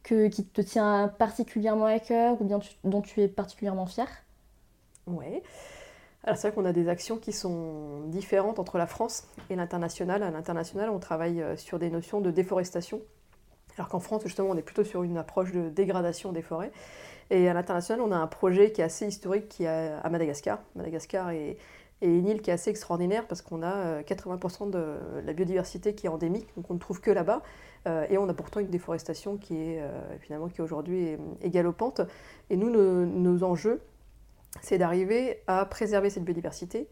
qui 0.07 0.45
te 0.45 0.61
tient 0.61 1.09
particulièrement 1.19 1.87
à 1.87 1.99
cœur 1.99 2.41
ou 2.41 2.45
bien 2.45 2.61
dont 2.85 3.03
tu 3.03 3.21
es 3.21 3.29
particulièrement 3.29 3.87
fier. 3.87 4.07
Oui. 5.07 5.43
alors 6.25 6.37
c'est 6.37 6.49
vrai 6.49 6.55
qu'on 6.55 6.65
a 6.65 6.73
des 6.73 6.89
actions 6.89 7.17
qui 7.17 7.33
sont 7.33 8.01
différentes 8.07 8.59
entre 8.59 8.79
la 8.79 8.87
France 8.87 9.29
et 9.51 9.57
l'international. 9.57 10.23
À 10.23 10.31
l'international, 10.31 10.91
on 10.91 10.99
travaille 10.99 11.45
sur 11.57 11.79
des 11.79 11.91
notions 11.91 12.21
de 12.21 12.31
déforestation, 12.31 13.01
alors 13.77 13.89
qu'en 13.89 14.01
France, 14.01 14.23
justement, 14.25 14.49
on 14.51 14.57
est 14.57 14.63
plutôt 14.63 14.85
sur 14.85 15.03
une 15.03 15.17
approche 15.17 15.53
de 15.53 15.69
dégradation 15.69 16.33
des 16.33 16.43
forêts. 16.43 16.73
Et 17.31 17.49
à 17.49 17.55
l'international, 17.55 18.01
on 18.01 18.13
a 18.13 18.17
un 18.17 18.27
projet 18.27 18.73
qui 18.73 18.81
est 18.81 18.85
assez 18.85 19.07
historique 19.07 19.49
qui 19.49 19.65
est 19.65 19.93
à 20.03 20.09
Madagascar. 20.11 20.61
Madagascar 20.77 21.31
est, 21.31 21.57
une 22.03 22.29
île 22.29 22.43
qui 22.43 22.51
est 22.51 22.53
assez 22.53 22.71
extraordinaire 22.71 23.27
parce 23.27 23.43
qu'on 23.43 23.63
a 23.63 24.03
80% 24.03 24.71
de 24.71 24.99
la 25.25 25.33
biodiversité 25.33 25.95
qui 25.95 26.07
est 26.07 26.11
endémique, 26.11 26.49
donc 26.57 26.71
on 26.71 26.75
ne 26.75 26.79
trouve 26.79 27.01
que 27.01 27.11
là-bas. 27.11 27.43
Et 28.11 28.19
on 28.19 28.29
a 28.29 28.35
pourtant 28.35 28.59
une 28.59 28.69
déforestation 28.69 29.37
qui 29.37 29.57
est 29.57 29.81
finalement 30.21 30.49
qui 30.49 30.61
aujourd'hui 30.61 31.17
est, 31.41 31.51
galopante. 31.51 32.01
Et 32.51 32.57
nous, 32.57 32.69
nos 32.69 33.45
enjeux, 33.45 33.81
c'est 34.63 34.79
d'arriver 34.79 35.43
à 35.47 35.65
préserver 35.65 36.11
cette 36.11 36.25
biodiversité, 36.25 36.89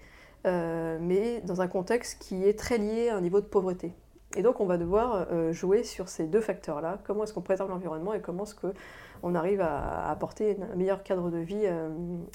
euh, 0.47 0.99
mais 1.01 1.41
dans 1.43 1.61
un 1.61 1.69
contexte 1.69 2.21
qui 2.21 2.45
est 2.45 2.59
très 2.59 2.79
lié 2.79 3.09
à 3.09 3.17
un 3.17 3.21
niveau 3.21 3.41
de 3.41 3.47
pauvreté. 3.47 3.93
Et 4.37 4.43
donc 4.43 4.61
on 4.61 4.67
va 4.67 4.79
devoir 4.79 5.29
euh, 5.31 5.53
jouer 5.53 5.85
sur 5.85 6.09
ces 6.09 6.27
deux 6.27 6.41
facteurs-là, 6.41 6.99
comment 7.05 7.25
est-ce 7.25 7.33
qu'on 7.33 7.43
préserve 7.43 7.71
l'environnement 7.71 8.15
et 8.15 8.21
comment 8.21 8.45
est-ce 8.45 8.55
qu'on 8.55 9.35
arrive 9.35 9.61
à, 9.61 10.11
apporter 10.11 10.57
un 10.73 10.75
meilleur 10.77 11.03
cadre 11.03 11.31
de 11.31 11.39
vie 11.39 11.63
euh, 11.65 11.89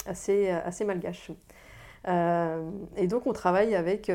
assez, 0.06 0.48
assez 0.48 0.84
malgache. 0.84 1.30
Et 2.06 3.06
donc 3.06 3.26
on 3.26 3.32
travaille 3.32 3.74
avec 3.74 4.10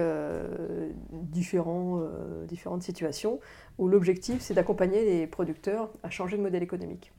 différents, 1.12 2.02
différentes 2.48 2.82
situations 2.82 3.40
où 3.78 3.88
l'objectif 3.88 4.42
c'est 4.42 4.56
d'accompagner 4.56 5.06
les 5.06 5.28
producteurs 5.28 5.92
à 6.02 6.10
changer 6.10 6.38
de 6.38 6.42
modèle 6.42 6.64
économique. 6.64 7.14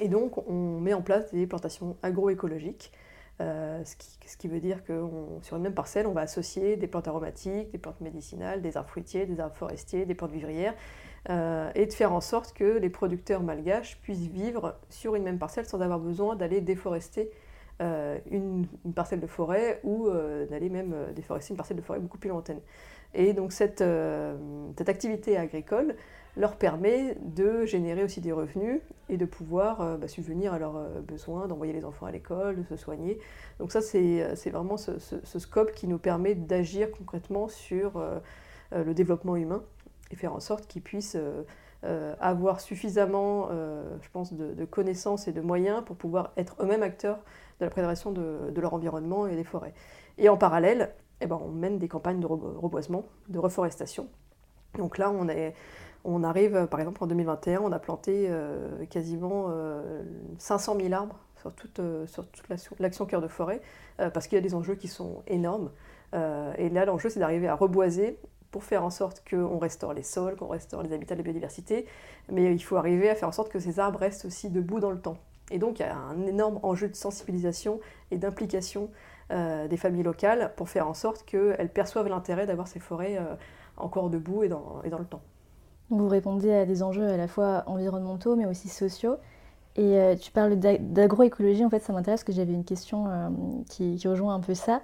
Et 0.00 0.08
donc 0.08 0.46
on 0.48 0.80
met 0.80 0.92
en 0.92 1.02
place 1.02 1.32
des 1.32 1.46
plantations 1.46 1.96
agroécologiques 2.02 2.92
euh, 3.42 3.82
ce, 3.84 4.36
qui, 4.38 4.48
veut 4.48 4.60
dire 4.60 4.82
que 4.82 5.06
sur 5.42 5.56
une 5.56 5.62
même 5.62 5.74
parcelle, 5.74 6.06
on 6.06 6.12
va 6.12 6.22
associer 6.22 6.76
des 6.76 6.86
plantes 6.86 7.06
aromatiques, 7.06 7.70
des 7.70 7.78
plantes 7.78 8.00
médicinales, 8.00 8.62
des 8.62 8.78
arbres 8.78 8.88
fruitiers, 8.88 9.26
des 9.26 9.40
arbres 9.40 9.56
forestiers, 9.56 10.06
des 10.06 10.14
plantes 10.14 10.32
vivrières, 10.32 10.74
euh, 11.28 11.70
et 11.74 11.84
de 11.84 11.92
faire 11.92 12.12
en 12.12 12.22
sorte 12.22 12.54
que 12.54 12.78
les 12.78 12.88
producteurs 12.88 13.42
malgaches 13.42 13.98
puissent 14.00 14.28
vivre 14.28 14.76
sur 14.88 15.16
une 15.16 15.22
même 15.22 15.38
parcelle 15.38 15.66
sans 15.66 15.82
avoir 15.82 15.98
besoin 15.98 16.34
d'aller 16.34 16.62
déforester 16.62 17.30
euh, 17.82 18.18
une, 18.30 18.66
parcelle 18.94 19.20
de 19.20 19.26
forêt 19.26 19.80
ou 19.84 20.08
d'aller 20.50 20.70
même 20.70 20.94
déforester 21.14 21.52
une 21.52 21.56
parcelle 21.56 21.76
de 21.76 21.82
forêt 21.82 22.00
beaucoup 22.00 22.18
plus 22.18 22.30
lointaine. 22.30 22.60
Et 23.14 23.32
donc 23.32 23.52
cette, 23.52 23.84
cette 24.76 24.88
activité 24.88 25.36
agricole, 25.36 25.96
leur 26.36 26.56
permet 26.56 27.16
de 27.20 27.64
générer 27.64 28.04
aussi 28.04 28.20
des 28.20 28.32
revenus 28.32 28.80
et 29.08 29.16
de 29.16 29.24
pouvoir 29.24 29.80
euh, 29.80 29.96
bah, 29.96 30.06
subvenir 30.06 30.52
à 30.52 30.58
leurs 30.58 30.76
euh, 30.76 31.00
besoins, 31.00 31.48
d'envoyer 31.48 31.72
les 31.72 31.84
enfants 31.84 32.06
à 32.06 32.10
l'école, 32.10 32.56
de 32.56 32.62
se 32.62 32.76
soigner. 32.76 33.18
Donc 33.58 33.72
ça, 33.72 33.80
c'est 33.80 34.22
euh, 34.22 34.50
vraiment 34.50 34.76
ce, 34.76 34.98
scope 35.38 35.72
qui 35.72 35.88
nous 35.88 35.98
permet 35.98 36.34
d'agir 36.34 36.90
concrètement 36.90 37.48
sur 37.48 38.02
le 38.72 38.94
développement 38.94 39.36
humain 39.36 39.62
et 40.10 40.16
faire 40.16 40.34
en 40.34 40.40
sorte 40.40 40.66
qu'ils 40.66 40.82
puissent 40.82 41.16
avoir 42.20 42.60
suffisamment, 42.60 43.48
je 43.50 44.08
pense, 44.12 44.32
de, 44.32 44.64
connaissances 44.64 45.28
et 45.28 45.32
de 45.32 45.40
moyens 45.40 45.82
pour 45.84 45.96
pouvoir 45.96 46.32
être 46.36 46.56
eux-mêmes 46.60 46.82
acteurs 46.82 47.18
de 47.60 47.64
la 47.64 47.70
préservation 47.70 48.12
de, 48.12 48.52
leur 48.56 48.74
environnement 48.74 49.26
et 49.26 49.36
des 49.36 49.44
forêts. 49.44 49.74
Et 50.18 50.28
en 50.28 50.36
parallèle, 50.36 50.92
eh 51.20 51.26
ben, 51.26 51.40
on 51.42 51.50
mène 51.50 51.78
des 51.78 51.88
campagnes 51.88 52.20
de 52.20 52.26
reboisement, 52.26 53.04
de 53.28 53.38
reforestation. 53.38 54.08
Donc 54.76 54.98
là, 54.98 55.10
on 55.10 55.28
est 55.28 55.54
on 56.06 56.22
arrive, 56.22 56.54
euh, 56.54 56.66
par 56.66 56.80
exemple, 56.80 57.02
en 57.02 57.06
2021, 57.06 57.60
on 57.60 57.72
a 57.72 57.78
planté 57.78 58.26
euh, 58.30 58.86
quasiment 58.88 59.50
500 60.38 60.76
euh, 60.76 60.82
000 60.82 60.94
arbres 60.94 61.18
sur 61.34 61.52
toute, 61.52 61.80
sur 62.06 62.26
toute 62.28 62.48
l'action 62.78 63.06
cœur 63.06 63.20
de 63.20 63.28
forêt, 63.28 63.60
parce 63.98 64.26
qu'il 64.26 64.36
y 64.36 64.38
a 64.38 64.42
des 64.42 64.54
enjeux 64.54 64.74
qui 64.74 64.88
sont 64.88 65.22
énormes. 65.26 65.70
et 66.12 66.70
là, 66.70 66.86
l'enjeu, 66.86 67.08
c'est 67.08 67.20
d'arriver 67.20 67.46
à 67.46 67.54
reboiser 67.54 68.18
pour 68.50 68.64
faire 68.64 68.84
en 68.84 68.90
sorte 68.90 69.22
qu'on 69.28 69.58
restaure 69.58 69.92
les 69.92 70.02
sols, 70.02 70.36
qu'on 70.36 70.48
restaure 70.48 70.82
les 70.82 70.92
habitats 70.92 71.14
de 71.14 71.20
la 71.20 71.24
biodiversité, 71.24 71.86
mais 72.30 72.52
il 72.52 72.62
faut 72.62 72.76
arriver 72.76 73.10
à 73.10 73.14
faire 73.14 73.28
en 73.28 73.32
sorte 73.32 73.50
que 73.50 73.58
ces 73.58 73.78
arbres 73.78 73.98
restent 73.98 74.24
aussi 74.24 74.50
debout 74.50 74.80
dans 74.80 74.90
le 74.90 75.00
temps. 75.00 75.18
Et 75.50 75.58
donc, 75.58 75.78
il 75.78 75.82
y 75.82 75.84
a 75.84 75.96
un 75.96 76.26
énorme 76.26 76.58
enjeu 76.62 76.88
de 76.88 76.96
sensibilisation 76.96 77.80
et 78.10 78.18
d'implication 78.18 78.90
des 79.30 79.76
familles 79.76 80.04
locales 80.04 80.52
pour 80.56 80.68
faire 80.68 80.86
en 80.86 80.94
sorte 80.94 81.24
qu'elles 81.24 81.70
perçoivent 81.72 82.08
l'intérêt 82.08 82.46
d'avoir 82.46 82.68
ces 82.68 82.78
forêts 82.78 83.18
encore 83.76 84.10
debout 84.10 84.42
et 84.42 84.48
dans, 84.48 84.82
le 84.84 85.04
temps. 85.04 85.20
Vous 85.90 86.08
répondez 86.08 86.52
à 86.52 86.66
des 86.66 86.82
enjeux 86.82 87.06
à 87.06 87.16
la 87.16 87.28
fois 87.28 87.64
environnementaux 87.66 88.36
mais 88.36 88.46
aussi 88.46 88.68
sociaux. 88.68 89.16
Et 89.76 89.98
euh, 89.98 90.16
tu 90.16 90.32
parles 90.32 90.56
d'agroécologie, 90.56 91.64
en 91.64 91.70
fait 91.70 91.80
ça 91.80 91.92
m'intéresse 91.92 92.20
parce 92.20 92.24
que 92.24 92.32
j'avais 92.32 92.54
une 92.54 92.64
question 92.64 93.08
euh, 93.08 93.28
qui, 93.68 94.00
rejoint 94.08 94.34
un 94.34 94.40
peu 94.40 94.54
ça. 94.54 94.80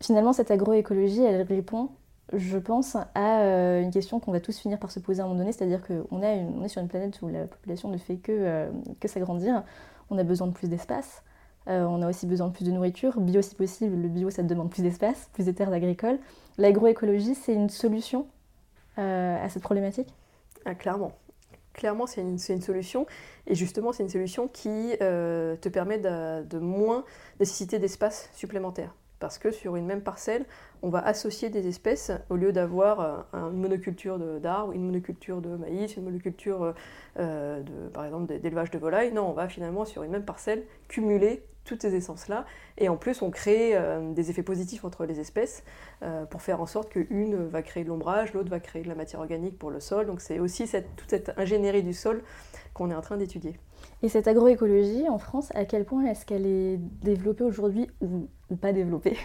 Finalement 0.00 0.32
cette 0.32 0.50
agroécologie, 0.50 1.22
elle 1.22 1.42
répond, 1.42 1.90
je 2.32 2.58
pense, 2.58 2.96
à 3.14 3.40
euh, 3.40 3.82
une 3.82 3.90
question 3.90 4.20
qu'on 4.20 4.32
va 4.32 4.40
tous 4.40 4.58
finir 4.58 4.78
par 4.78 4.90
se 4.90 4.98
poser 4.98 5.20
à 5.20 5.24
un 5.24 5.28
moment 5.28 5.38
donné, 5.38 5.52
c'est-à-dire 5.52 5.86
qu'on 5.86 6.06
on 6.10 6.22
est 6.22 6.68
sur 6.68 6.82
une 6.82 6.88
planète 6.88 7.20
où 7.22 7.28
la 7.28 7.46
population 7.46 7.88
ne 7.88 7.98
fait 7.98 8.16
que, 8.16 8.68
que 9.00 9.08
s'agrandir, 9.08 9.62
on 10.10 10.18
a 10.18 10.24
besoin 10.24 10.46
de 10.46 10.52
plus 10.52 10.68
d'espace, 10.68 11.22
on 11.66 12.02
a 12.02 12.08
aussi 12.08 12.26
besoin 12.26 12.48
de 12.48 12.52
plus 12.52 12.64
de 12.64 12.70
nourriture, 12.70 13.20
bio 13.20 13.42
si 13.42 13.54
possible, 13.54 13.96
le 13.96 14.08
bio 14.08 14.30
ça 14.30 14.42
demande 14.42 14.70
plus 14.70 14.82
d'espace, 14.82 15.30
plus 15.32 15.46
de 15.46 15.52
terres 15.52 15.72
agricoles. 15.72 16.18
L'agroécologie 16.58 17.34
c'est 17.34 17.54
une 17.54 17.70
solution 17.70 18.26
à 18.96 19.48
cette 19.48 19.62
problématique? 19.62 20.14
Ah, 20.64 20.74
clairement. 20.74 21.12
Clairement, 21.76 22.06
c'est 22.06 22.22
une, 22.22 22.38
solution. 22.38 23.06
Et 23.46 23.54
justement, 23.54 23.92
c'est 23.92 24.02
une 24.02 24.08
solution 24.08 24.48
qui 24.48 24.96
euh, 25.02 25.56
te 25.56 25.68
permet 25.68 25.98
de, 25.98 26.58
moins 26.58 27.04
nécessiter 27.38 27.78
d'espace 27.78 28.30
supplémentaire. 28.32 28.94
Parce 29.18 29.38
que 29.38 29.50
sur 29.50 29.76
une 29.76 29.86
même 29.86 30.02
parcelle, 30.02 30.44
on 30.82 30.90
va 30.90 30.98
associer 31.00 31.48
des 31.48 31.66
espèces 31.68 32.12
au 32.28 32.36
lieu 32.36 32.52
d'avoir 32.52 33.00
euh, 33.34 33.50
une 33.50 33.60
monoculture 33.60 34.18
d'arbres, 34.18 34.72
une 34.72 34.84
monoculture 34.84 35.40
de 35.40 35.56
maïs, 35.56 35.96
une 35.96 36.04
monoculture, 36.04 36.74
euh, 37.18 37.62
par 37.94 38.04
exemple, 38.04 38.38
d'élevage 38.38 38.70
de 38.70 38.78
volailles. 38.78 39.12
Non, 39.12 39.28
on 39.28 39.32
va 39.32 39.48
finalement 39.48 39.84
sur 39.84 40.02
une 40.02 40.10
même 40.10 40.24
parcelle 40.24 40.64
cumuler 40.88 41.42
toutes 41.64 41.82
ces 41.82 41.94
essences-là. 41.96 42.44
Et 42.78 42.88
en 42.88 42.96
plus, 42.96 43.22
on 43.22 43.30
crée 43.30 43.72
euh, 43.74 44.12
des 44.12 44.30
effets 44.30 44.42
positifs 44.42 44.84
entre 44.84 45.04
les 45.04 45.18
espèces 45.18 45.64
pour 46.30 46.42
faire 46.42 46.60
en 46.60 46.66
sorte 46.66 46.90
qu'une 46.90 47.46
va 47.46 47.62
créer 47.62 47.82
de 47.82 47.88
l'ombrage, 47.88 48.34
l'autre 48.34 48.50
va 48.50 48.60
créer 48.60 48.82
de 48.82 48.88
la 48.88 48.94
matière 48.94 49.20
organique 49.20 49.58
pour 49.58 49.70
le 49.70 49.80
sol. 49.80 50.06
Donc 50.06 50.20
c'est 50.20 50.38
aussi 50.38 50.68
toute 50.96 51.08
cette 51.08 51.32
ingénierie 51.38 51.82
du 51.82 51.94
sol 51.94 52.22
qu'on 52.74 52.90
est 52.90 52.94
en 52.94 53.00
train 53.00 53.16
d'étudier. 53.16 53.56
Et 54.02 54.08
cette 54.08 54.28
agroécologie 54.28 55.08
en 55.08 55.18
France, 55.18 55.50
à 55.54 55.64
quel 55.64 55.84
point 55.84 56.04
est-ce 56.04 56.26
qu'elle 56.26 56.46
est 56.46 56.76
développée 56.76 57.44
aujourd'hui 57.44 57.88
ou, 58.02 58.28
pas 58.60 58.72
développée? 58.72 59.16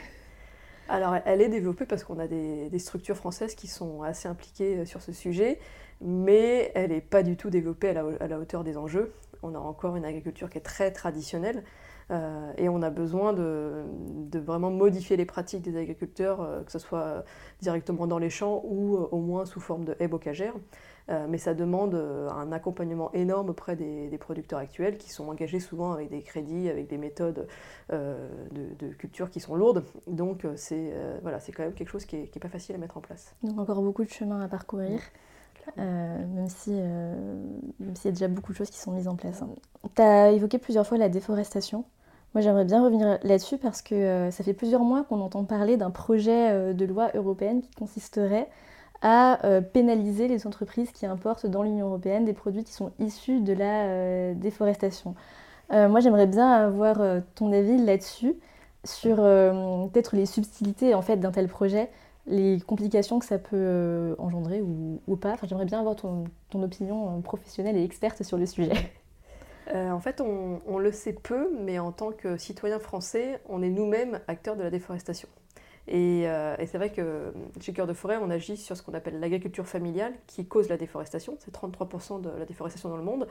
Alors, 0.88 1.16
elle 1.26 1.42
est 1.42 1.50
développée 1.50 1.86
parce 1.86 2.04
qu'on 2.04 2.20
a 2.20 2.28
des, 2.28 2.80
structures 2.80 3.18
françaises 3.18 3.56
qui 3.56 3.68
sont 3.68 4.02
assez 4.02 4.28
impliquées 4.28 4.80
euh, 4.80 4.86
sur 4.86 5.02
ce 5.02 5.12
sujet, 5.12 5.60
mais 6.02 6.72
elle 6.76 6.92
n'est 6.92 7.02
pas 7.02 7.24
du 7.24 7.38
tout 7.38 7.50
développée 7.50 7.90
à 7.90 8.28
la, 8.28 8.40
hauteur 8.40 8.64
des 8.64 8.78
enjeux. 8.78 9.14
On 9.44 9.56
a 9.56 9.60
encore 9.60 9.96
une 9.96 10.06
agriculture 10.06 10.50
qui 10.50 10.58
est 10.58 10.62
très 10.62 10.92
traditionnelle. 10.92 11.64
Euh, 12.10 12.52
et 12.58 12.68
on 12.68 12.82
a 12.82 12.90
besoin 12.90 13.32
de, 13.32 13.86
vraiment 14.34 14.70
modifier 14.70 15.16
les 15.16 15.26
pratiques 15.26 15.62
des 15.62 15.78
agriculteurs, 15.78 16.42
euh, 16.42 16.62
que 16.62 16.72
ce 16.72 16.80
soit 16.80 17.24
directement 17.62 18.06
dans 18.06 18.18
les 18.18 18.30
champs 18.30 18.62
ou 18.66 18.98
au 18.98 19.20
moins 19.20 19.46
sous 19.46 19.62
forme 19.62 19.86
de 19.86 19.96
haies 20.00 20.10
bocagères. 20.10 20.56
Mais 21.08 21.38
ça 21.38 21.54
demande 21.54 21.96
un 21.96 22.52
accompagnement 22.52 23.12
énorme 23.14 23.50
auprès 23.50 23.76
des, 23.76 24.18
producteurs 24.18 24.60
actuels 24.60 24.98
qui 24.98 25.10
sont 25.10 25.28
engagés 25.30 25.60
souvent 25.60 25.92
avec 25.92 26.10
des 26.10 26.22
crédits, 26.22 26.70
avec 26.70 26.88
des 26.88 26.98
méthodes 26.98 27.48
de, 27.90 28.94
culture 28.98 29.30
qui 29.30 29.40
sont 29.40 29.56
lourdes. 29.56 29.84
Donc 30.08 30.46
c'est 30.56 30.94
voilà, 31.22 31.40
quand 31.40 31.64
même 31.64 31.74
quelque 31.74 31.90
chose 31.90 32.06
qui 32.06 32.18
n'est 32.18 32.40
pas 32.42 32.50
facile 32.50 32.76
à 32.76 32.78
mettre 32.78 32.98
en 32.98 33.02
place. 33.02 33.36
Donc 33.44 33.60
encore 33.60 33.82
beaucoup 33.82 34.04
de 34.04 34.10
chemin 34.10 34.42
à 34.42 34.48
parcourir. 34.48 35.00
même 35.78 36.48
si 36.48 36.72
même 36.72 37.96
s'il 37.96 38.06
y 38.06 38.10
a 38.10 38.12
déjà 38.12 38.28
beaucoup 38.28 38.54
de 38.54 38.58
choses 38.58 38.70
qui 38.70 38.80
sont 38.80 38.92
mises 38.92 39.08
en 39.08 39.16
place. 39.16 39.44
Tu 39.96 40.02
as 40.02 40.32
évoqué 40.32 40.60
plusieurs 40.60 40.88
fois 40.88 40.98
la 40.98 41.10
déforestation. 41.10 41.86
Moi, 42.34 42.42
j'aimerais 42.42 42.64
bien 42.64 42.84
revenir 42.84 43.20
là-dessus 43.24 43.58
parce 43.58 43.82
que 43.82 43.94
euh, 43.94 44.32
ça 44.32 44.44
fait 44.44 44.54
plusieurs 44.54 44.84
mois 44.84 45.04
qu'on 45.04 45.20
entend 45.20 45.44
parler 45.44 45.76
d'un 45.76 45.92
projet 45.92 46.52
euh, 46.52 46.74
de 46.74 46.86
loi 46.86 47.12
européenne 47.14 47.62
qui 47.62 47.72
consisterait 47.72 48.50
à 49.02 49.46
euh, 49.46 49.62
pénaliser 49.62 50.28
les 50.28 50.46
entreprises 50.46 50.92
qui 50.92 51.06
importent 51.06 51.48
dans 51.48 51.64
l'Union 51.64 51.88
européenne 51.88 52.26
des 52.26 52.34
produits 52.34 52.64
qui 52.64 52.74
sont 52.74 52.92
issus 53.00 53.40
de 53.40 53.54
la 53.54 54.34
déforestation. 54.34 55.16
moi, 55.72 56.00
j'aimerais 56.02 56.28
bien 56.28 56.52
avoir 56.52 57.02
ton 57.36 57.52
avis 57.52 57.78
là-dessus, 57.78 58.36
sur 58.84 59.18
peut-être 59.18 60.16
les 60.16 60.26
subtilités 60.26 60.94
en 60.94 61.02
fait, 61.02 61.18
d'un 61.18 61.32
tel 61.32 61.48
projet, 61.48 61.90
les 62.28 62.60
complications 62.60 63.20
que 63.20 63.26
ça 63.26 63.40
peut 63.40 64.16
engendrer 64.20 64.62
ou, 64.62 65.16
pas. 65.16 65.32
Enfin, 65.32 65.48
j'aimerais 65.48 65.66
bien 65.66 65.80
avoir 65.80 65.96
ton 65.96 66.26
opinion 66.54 67.22
professionnelle 67.22 67.78
et 67.78 67.84
experte 67.84 68.24
sur 68.24 68.38
le 68.38 68.46
sujet. 68.46 68.74
Euh, 69.74 69.92
en 69.92 70.00
fait, 70.00 70.22
on, 70.22 70.78
le 70.78 70.92
sait 70.92 71.14
peu, 71.14 71.50
mais 71.60 71.80
en 71.80 71.92
tant 71.92 72.12
que 72.12 72.38
citoyen 72.38 72.80
français, 72.80 73.40
on 73.48 73.62
est 73.62 73.70
nous-mêmes 73.70 74.20
acteurs 74.28 74.56
de 74.56 74.64
la 74.64 74.70
déforestation. 74.70 75.28
Et, 75.88 76.26
c'est 76.68 76.78
vrai 76.78 76.92
que 76.92 77.34
chez 77.60 77.74
Cœur 77.74 77.88
de 77.88 77.94
Forêt, 77.94 78.18
on 78.22 78.30
agit 78.30 78.58
sur 78.58 78.78
ce 78.78 78.84
qu'on 78.84 78.94
appelle 78.94 79.20
l'agriculture 79.20 79.68
familiale 79.68 80.14
qui 80.28 80.46
cause 80.46 80.70
la 80.70 80.78
déforestation. 80.78 81.38
C'est 81.40 81.54
33% 81.54 82.22
de 82.22 82.30
la 82.30 82.46
déforestation 82.46 82.90
dans 82.90 82.98
le 82.98 83.04
monde. 83.04 83.28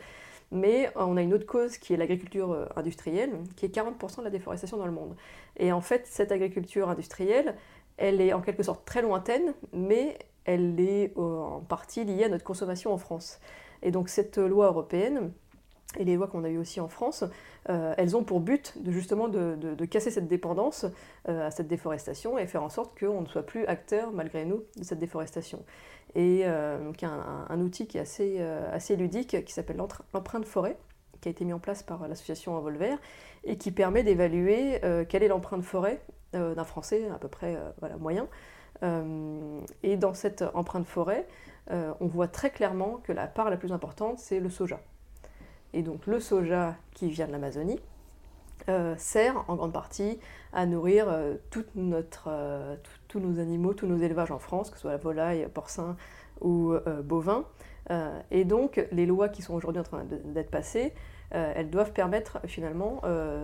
Mais 0.53 0.91
on 0.97 1.17
a 1.17 1.23
une 1.23 1.33
autre 1.33 1.47
cause 1.47 1.79
qui 1.79 1.95
est 1.95 1.97
l'agriculture 1.97 2.69
industrielle, 2.77 3.31
qui 3.57 3.67
est 3.67 3.75
40% 3.75 4.19
de 4.19 4.25
la 4.25 4.31
déforestation 4.31 4.77
dans 4.77 4.87
le 4.87 4.93
monde. 4.93 5.15
Et 5.57 5.73
en 5.73 5.81
fait, 5.81 6.07
cette 6.07 6.33
agriculture 6.33 6.89
industrielle, 6.89 7.55
elle 7.97 8.21
est 8.21 8.33
en 8.33 8.41
quelque 8.41 8.63
sorte 8.63 8.85
très 8.85 9.03
lointaine, 9.03 9.55
mais 9.73 10.19
elle 10.45 10.81
est 10.81 11.17
en 11.17 11.61
partie 11.61 12.05
liée 12.05 12.25
à 12.25 12.29
notre 12.29 12.45
consommation 12.45 12.93
en 12.93 12.99
France. 12.99 13.41
Et 13.83 13.91
donc 13.91 14.09
cette 14.09 14.39
loi 14.39 14.67
européenne, 14.67 15.33
et 15.99 16.05
les 16.05 16.17
lois 16.17 16.29
qu'on 16.29 16.45
a 16.45 16.49
eues 16.49 16.59
aussi 16.59 16.81
en 16.81 16.89
France, 16.89 17.25
euh, 17.69 17.95
elles 17.97 18.17
ont 18.17 18.23
pour 18.23 18.41
but 18.41 18.75
de, 18.83 18.93
justement 18.93 19.29
de, 19.29 19.85
casser 19.87 20.11
cette 20.11 20.29
dépendance 20.29 20.87
euh, 21.29 21.47
à 21.47 21.51
cette 21.51 21.67
déforestation 21.67 22.39
et 22.39 22.47
faire 22.47 22.63
en 22.63 22.69
sorte 22.69 22.99
qu'on 22.99 23.23
ne 23.23 23.27
soit 23.27 23.45
plus 23.45 23.67
acteur, 23.67 24.13
malgré 24.13 24.45
nous, 24.45 24.63
de 24.77 24.85
cette 24.85 24.99
déforestation. 24.99 25.65
Et 26.15 26.43
euh, 26.45 26.93
y 27.01 27.05
a 27.05 27.11
un, 27.49 27.61
outil 27.61 27.87
qui 27.87 27.99
est 27.99 28.01
assez, 28.01 28.97
ludique, 28.97 29.45
qui 29.45 29.53
s'appelle 29.53 29.79
l'empreinte 30.15 30.45
forêt, 30.45 30.77
qui 31.21 31.29
a 31.29 31.31
été 31.33 31.45
mis 31.45 31.53
en 31.53 31.59
place 31.59 31.83
par 31.83 32.07
l'association 32.07 32.55
Envolver, 32.57 32.97
et 33.45 33.57
qui 33.57 33.71
permet 33.71 34.03
d'évaluer 34.03 34.81
quelle 35.09 35.23
est 35.23 35.29
l'empreinte 35.29 35.63
forêt 35.63 36.01
d'un 36.33 36.65
Français 36.65 37.09
à 37.15 37.19
peu 37.19 37.29
près 37.29 37.57
moyen. 37.99 38.27
et 38.83 39.97
dans 39.97 40.15
cette 40.15 40.45
empreinte 40.55 40.87
forêt, 40.87 41.29
on 41.69 42.07
voit 42.07 42.29
très 42.29 42.51
clairement 42.51 43.01
que 43.05 43.13
la 43.13 43.27
part 43.27 43.51
la 43.51 43.57
plus 43.57 43.73
importante, 43.73 44.19
c'est 44.19 44.41
le 44.41 44.51
soja. 44.51 44.81
Et 45.73 45.83
donc 45.83 46.07
le 46.07 46.21
soja 46.21 46.75
qui 46.95 47.11
vient 47.11 47.27
de 47.27 47.33
l'Amazonie 47.33 47.81
euh, 48.69 48.95
sert 48.99 49.45
en 49.49 49.57
grande 49.57 49.73
partie 49.73 50.19
à 50.53 50.67
nourrir 50.67 51.07
euh, 51.09 51.35
euh, 52.27 52.77
tous 53.09 53.21
nos 53.21 53.41
animaux, 53.41 53.73
tous 53.73 53.87
nos 53.87 53.97
élevages 53.97 54.31
en 54.31 54.39
France, 54.39 54.71
que 54.71 54.77
ce 54.77 54.83
soit 54.83 54.93
la 54.93 54.97
volaille, 54.99 55.49
porcin 55.53 55.97
ou 56.41 56.73
bovin. 57.05 57.45
et 58.31 58.47
donc 58.47 58.87
les 58.93 59.05
lois 59.05 59.29
qui 59.29 59.43
sont 59.43 59.53
aujourd'hui 59.53 59.81
en 59.81 59.85
train 59.85 60.05
d'être 60.25 60.51
passées, 60.51 60.95
elles 61.31 61.69
doivent 61.69 61.93
permettre 61.93 62.39
finalement 62.47 63.03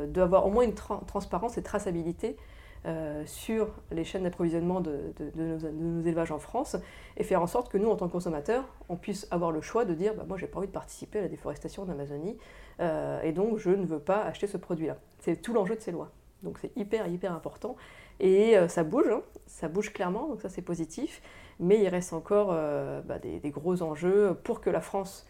d'avoir 0.08 0.46
au 0.46 0.50
moins 0.50 0.64
une 0.64 0.72
transparence 0.72 1.58
et 1.58 1.62
traçabilité 1.62 2.38
euh, 2.86 3.24
sur 3.26 3.68
les 3.90 4.04
chaînes 4.04 4.22
d'approvisionnement 4.22 4.80
de, 4.80 5.12
nos, 5.34 6.02
élevages 6.02 6.30
en 6.30 6.38
France 6.38 6.76
et 7.16 7.24
faire 7.24 7.42
en 7.42 7.48
sorte 7.48 7.68
que 7.68 7.78
nous, 7.78 7.88
en 7.88 7.96
tant 7.96 8.06
que 8.06 8.12
consommateurs, 8.12 8.64
on 8.88 8.96
puisse 8.96 9.26
avoir 9.32 9.50
le 9.50 9.60
choix 9.60 9.84
de 9.84 9.92
dire 9.92 10.14
bah, 10.14 10.24
moi, 10.28 10.36
j'ai 10.36 10.46
pas 10.46 10.58
envie 10.58 10.68
de 10.68 10.72
participer 10.72 11.18
à 11.18 11.22
la 11.22 11.28
déforestation 11.28 11.84
d'Amazonie 11.84 12.36
euh, 12.80 13.20
et 13.22 13.32
donc 13.32 13.58
je 13.58 13.70
ne 13.70 13.84
veux 13.84 13.98
pas 13.98 14.22
acheter 14.22 14.46
ce 14.46 14.56
produit-là. 14.56 14.98
C'est 15.18 15.42
tout 15.42 15.52
l'enjeu 15.52 15.74
de 15.74 15.80
ces 15.80 15.90
lois. 15.90 16.12
Donc 16.44 16.58
c'est 16.60 16.70
hyper, 16.76 17.08
hyper 17.08 17.32
important. 17.32 17.74
Et 18.20 18.56
euh, 18.56 18.68
ça 18.68 18.84
bouge, 18.84 19.08
hein. 19.10 19.22
ça 19.46 19.66
bouge 19.66 19.92
clairement, 19.92 20.28
donc 20.28 20.40
ça 20.40 20.48
c'est 20.48 20.62
positif. 20.62 21.22
Mais 21.58 21.82
il 21.82 21.88
reste 21.88 22.12
encore 22.12 22.48
bah, 22.48 23.18
des, 23.18 23.40
des, 23.40 23.50
gros 23.50 23.82
enjeux 23.82 24.36
pour 24.44 24.60
que 24.60 24.68
la 24.68 24.82
France 24.82 25.26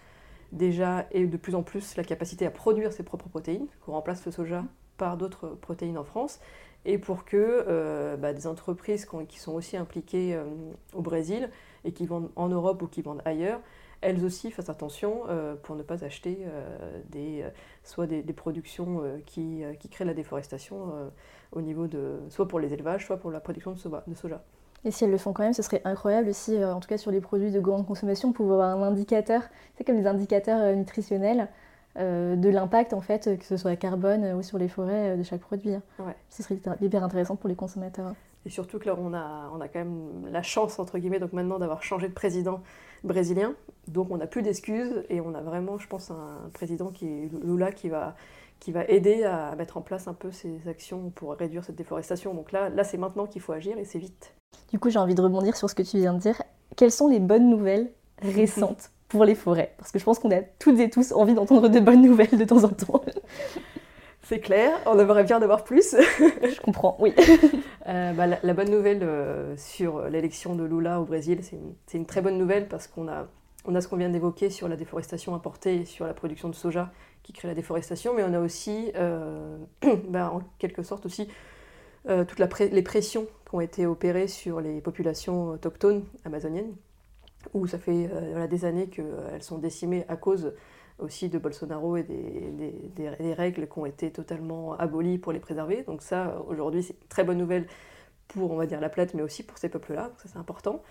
déjà 0.52 1.06
ait 1.12 1.24
de 1.24 1.36
plus 1.36 1.54
en 1.54 1.62
plus 1.62 1.96
la 1.96 2.04
capacité 2.04 2.44
à 2.44 2.50
produire 2.50 2.92
ses 2.92 3.04
propres 3.04 3.28
protéines, 3.28 3.68
qu'on 3.84 3.92
remplace 3.92 4.26
le 4.26 4.32
soja 4.32 4.64
par 4.96 5.16
d'autres 5.16 5.48
protéines 5.48 5.98
en 5.98 6.04
France, 6.04 6.40
et 6.86 6.98
pour 6.98 7.24
que 7.24 7.36
euh, 7.36 8.16
bah, 8.16 8.32
des 8.32 8.46
entreprises 8.46 9.06
qui 9.28 9.38
sont 9.38 9.52
aussi 9.52 9.76
impliquées 9.76 10.34
euh, 10.34 10.44
au 10.94 11.02
Brésil 11.02 11.50
et 11.84 11.92
qui 11.92 12.06
vendent 12.06 12.30
en 12.36 12.48
Europe 12.48 12.80
ou 12.80 12.86
qui 12.86 13.02
vendent 13.02 13.22
ailleurs, 13.24 13.60
elles 14.02 14.24
aussi 14.24 14.52
fassent 14.52 14.68
attention 14.68 15.22
euh, 15.28 15.56
pour 15.56 15.74
ne 15.74 15.82
pas 15.82 16.04
acheter 16.04 16.38
des, 17.10 17.44
soit 17.82 18.06
des, 18.06 18.22
productions 18.32 19.02
qui, 19.26 19.64
créent 19.90 20.04
la 20.04 20.14
déforestation 20.14 21.10
au 21.52 21.60
niveau 21.60 21.88
de, 21.88 22.20
soit 22.28 22.46
pour 22.46 22.60
les 22.60 22.72
élevages, 22.72 23.06
soit 23.06 23.16
pour 23.16 23.30
la 23.30 23.40
production 23.40 23.72
de 23.72 24.14
soja. 24.14 24.44
Et 24.84 24.90
si 24.92 25.04
elles 25.04 25.10
le 25.10 25.18
font 25.18 25.32
quand 25.32 25.42
même, 25.42 25.54
ce 25.54 25.62
serait 25.62 25.80
incroyable 25.84 26.28
aussi, 26.28 26.62
en 26.64 26.78
tout 26.78 26.88
cas 26.88 26.98
sur 26.98 27.10
les 27.10 27.20
produits 27.20 27.50
de 27.50 27.58
grande 27.58 27.86
consommation, 27.86 28.32
pour 28.32 28.52
avoir 28.52 28.76
un 28.76 28.82
indicateur, 28.82 29.42
c'est 29.76 29.84
comme 29.84 29.96
les 29.96 30.06
indicateurs 30.06 30.76
nutritionnels. 30.76 31.48
Euh, 31.98 32.36
de 32.36 32.50
l'impact 32.50 32.92
en 32.92 33.00
fait, 33.00 33.38
que 33.38 33.44
ce 33.44 33.56
soit 33.56 33.74
carbone 33.76 34.34
ou 34.34 34.42
sur 34.42 34.58
les 34.58 34.68
forêts 34.68 35.12
euh, 35.12 35.16
de 35.16 35.22
chaque 35.22 35.40
produit. 35.40 35.72
Hein. 35.74 35.82
Ouais. 35.98 36.14
Ce 36.28 36.42
serait 36.42 36.58
hyper 36.82 37.02
intéressant 37.02 37.36
pour 37.36 37.48
les 37.48 37.54
consommateurs. 37.54 38.12
Et 38.44 38.50
surtout 38.50 38.78
que 38.78 38.86
là, 38.86 38.94
on 38.98 39.14
a, 39.14 39.50
on 39.54 39.60
a 39.60 39.68
quand 39.68 39.78
même 39.78 40.26
la 40.30 40.42
chance, 40.42 40.78
entre 40.78 40.98
guillemets, 40.98 41.18
donc 41.18 41.32
maintenant 41.32 41.58
d'avoir 41.58 41.82
changé 41.82 42.08
de 42.08 42.12
président 42.12 42.60
brésilien. 43.02 43.54
Donc 43.88 44.10
on 44.10 44.18
n'a 44.18 44.26
plus 44.26 44.42
d'excuses 44.42 45.04
et 45.08 45.20
on 45.20 45.34
a 45.34 45.40
vraiment, 45.40 45.78
je 45.78 45.88
pense, 45.88 46.10
un 46.10 46.50
président 46.52 46.90
qui 46.90 47.06
est 47.06 47.30
Lula 47.42 47.72
qui 47.72 47.88
va, 47.88 48.14
qui 48.60 48.72
va 48.72 48.84
aider 48.84 49.24
à 49.24 49.56
mettre 49.56 49.78
en 49.78 49.80
place 49.80 50.06
un 50.06 50.14
peu 50.14 50.30
ces 50.30 50.68
actions 50.68 51.10
pour 51.14 51.32
réduire 51.32 51.64
cette 51.64 51.76
déforestation. 51.76 52.34
Donc 52.34 52.52
là, 52.52 52.68
là 52.68 52.84
c'est 52.84 52.98
maintenant 52.98 53.26
qu'il 53.26 53.40
faut 53.40 53.52
agir 53.52 53.78
et 53.78 53.84
c'est 53.84 53.98
vite. 53.98 54.34
Du 54.70 54.78
coup, 54.78 54.90
j'ai 54.90 54.98
envie 54.98 55.14
de 55.14 55.22
rebondir 55.22 55.56
sur 55.56 55.70
ce 55.70 55.74
que 55.74 55.82
tu 55.82 55.96
viens 55.96 56.12
de 56.12 56.20
dire. 56.20 56.40
Quelles 56.76 56.92
sont 56.92 57.08
les 57.08 57.20
bonnes 57.20 57.48
nouvelles 57.48 57.90
récentes 58.20 58.90
pour 59.08 59.24
les 59.24 59.34
forêts. 59.34 59.74
Parce 59.78 59.92
que 59.92 59.98
je 59.98 60.04
pense 60.04 60.18
qu'on 60.18 60.30
a 60.30 60.40
toutes 60.58 60.78
et 60.80 60.90
tous 60.90 61.12
envie 61.12 61.34
d'entendre 61.34 61.68
de 61.68 61.80
bonnes 61.80 62.02
nouvelles 62.02 62.36
de 62.36 62.44
temps 62.44 62.64
en 62.64 62.68
temps. 62.68 63.02
C'est 64.28 64.40
clair, 64.40 64.72
on 64.86 64.98
aimerait 64.98 65.22
bien 65.22 65.38
en 65.38 65.42
avoir 65.42 65.62
plus. 65.62 65.94
je 66.18 66.60
comprends, 66.60 66.96
oui. 66.98 67.14
Euh, 67.86 68.12
bah, 68.12 68.26
la, 68.26 68.54
bonne 68.54 68.70
nouvelle 68.72 69.04
euh, 69.04 69.56
sur 69.56 70.08
l'élection 70.08 70.56
de 70.56 70.64
Lula 70.64 71.00
au 71.00 71.04
Brésil, 71.04 71.38
c'est 71.42 71.96
une, 71.96 72.06
très 72.06 72.22
bonne 72.22 72.36
nouvelle 72.36 72.66
parce 72.66 72.88
qu'on 72.88 73.06
a, 73.06 73.28
on 73.66 73.76
a 73.76 73.80
ce 73.80 73.86
qu'on 73.86 73.98
vient 73.98 74.08
d'évoquer 74.08 74.50
sur 74.50 74.66
la 74.66 74.74
déforestation 74.74 75.36
importée 75.36 75.76
et 75.76 75.84
sur 75.84 76.08
la 76.08 76.12
production 76.12 76.48
de 76.48 76.56
soja 76.56 76.90
qui 77.22 77.32
crée 77.32 77.46
la 77.46 77.54
déforestation, 77.54 78.14
mais 78.14 78.24
on 78.24 78.34
a 78.34 78.40
aussi, 78.40 78.90
euh, 78.96 79.58
bah, 80.08 80.32
en 80.34 80.40
quelque 80.58 80.82
sorte 80.82 81.06
aussi, 81.06 81.28
toutes 82.28 82.38
les 82.38 82.82
pressions 82.82 83.26
qui 83.48 83.54
ont 83.54 83.60
été 83.60 83.86
opérées 83.86 84.28
sur 84.28 84.60
les 84.60 84.80
populations 84.80 85.50
autochtones 85.50 86.04
amazoniennes 86.24 86.72
où 87.54 87.66
ça 87.66 87.78
fait 87.78 88.10
euh, 88.12 88.46
des 88.46 88.64
années 88.64 88.88
qu'elles 88.88 89.42
sont 89.42 89.58
décimées 89.58 90.04
à 90.08 90.16
cause 90.16 90.54
aussi 90.98 91.28
de 91.28 91.38
Bolsonaro 91.38 91.96
et 91.96 92.02
des, 92.04 93.34
règles 93.34 93.68
qui 93.68 93.78
ont 93.78 93.86
été 93.86 94.10
totalement 94.10 94.74
abolies 94.74 95.18
pour 95.18 95.32
les 95.32 95.40
préserver. 95.40 95.82
Donc 95.82 96.02
ça, 96.02 96.42
aujourd'hui, 96.48 96.82
c'est 96.82 96.94
une 96.94 97.08
très 97.08 97.24
bonne 97.24 97.38
nouvelle 97.38 97.66
pour, 98.28 98.50
on 98.50 98.56
va 98.56 98.66
dire, 98.66 98.80
la 98.80 98.88
plate, 98.88 99.14
mais 99.14 99.22
aussi 99.22 99.42
pour 99.42 99.58
ces 99.58 99.68
peuples-là. 99.68 100.10
Ça, 100.22 100.28
c'est 100.32 100.38
important. 100.38 100.82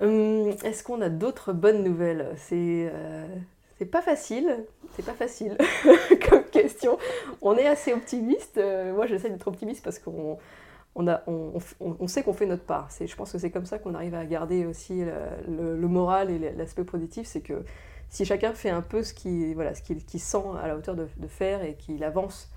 Hum, 0.00 0.50
est-ce 0.64 0.82
qu'on 0.82 1.00
a 1.02 1.10
d'autres 1.10 1.52
bonnes 1.52 1.84
nouvelles? 1.84 2.30
C'est 2.36 2.90
euh, 2.92 3.26
pas 3.90 4.02
facile. 4.02 4.64
C'est 4.96 5.04
pas 5.04 5.12
facile 5.12 5.56
comme 6.28 6.44
question. 6.44 6.98
On 7.42 7.56
est 7.56 7.66
assez 7.66 7.92
optimiste. 7.92 8.58
Euh, 8.58 8.94
moi, 8.94 9.06
j'essaie 9.06 9.30
d'être 9.30 9.48
optimiste 9.48 9.84
parce 9.84 9.98
qu'on 9.98 10.38
on, 10.94 11.06
a, 11.08 11.22
on, 11.26 12.06
sait 12.08 12.22
qu'on 12.22 12.32
fait 12.32 12.46
notre 12.46 12.64
part. 12.64 12.88
Je 13.00 13.14
pense 13.14 13.32
que 13.32 13.38
c'est 13.38 13.50
comme 13.50 13.66
ça 13.66 13.78
qu'on 13.78 13.94
arrive 13.94 14.14
à 14.14 14.24
garder 14.24 14.66
aussi 14.66 15.04
le, 15.48 15.88
moral 15.88 16.30
et 16.30 16.52
l'aspect 16.52 16.84
positif, 16.84 17.26
c'est 17.26 17.40
que 17.40 17.64
si 18.10 18.24
chacun 18.24 18.52
fait 18.52 18.70
un 18.70 18.82
peu 18.82 19.02
ce 19.02 19.14
qu'il 19.14 19.54
voilà, 19.54 19.72
qui 19.72 20.18
sent 20.18 20.42
à 20.60 20.66
la 20.66 20.76
hauteur 20.76 20.96
de, 20.96 21.06
faire 21.28 21.62
et 21.62 21.74
qu'il 21.74 22.02
avance, 22.04 22.50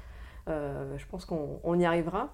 euh, 0.50 0.98
je 0.98 1.06
pense 1.06 1.26
qu'on 1.26 1.80
y 1.80 1.86
arrivera. 1.86 2.34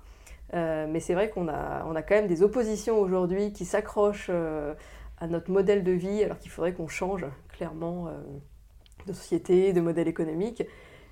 Euh, 0.55 0.87
mais 0.89 0.99
c'est 0.99 1.13
vrai 1.13 1.29
qu'on 1.29 1.47
a, 1.47 1.85
on 1.85 1.95
a 1.95 2.01
quand 2.01 2.15
même 2.15 2.27
des 2.27 2.41
oppositions 2.41 2.99
aujourd'hui 2.99 3.53
qui 3.53 3.65
s'accrochent 3.65 4.31
euh, 4.31 4.73
à 5.19 5.27
notre 5.27 5.51
modèle 5.51 5.83
de 5.83 5.91
vie, 5.91 6.23
alors 6.23 6.39
qu'il 6.39 6.49
faudrait 6.49 6.73
qu'on 6.73 6.87
change 6.87 7.25
clairement 7.49 8.09
de 9.05 9.11
société, 9.11 9.73
de 9.73 9.81
modèle 9.81 10.07
économique. 10.07 10.63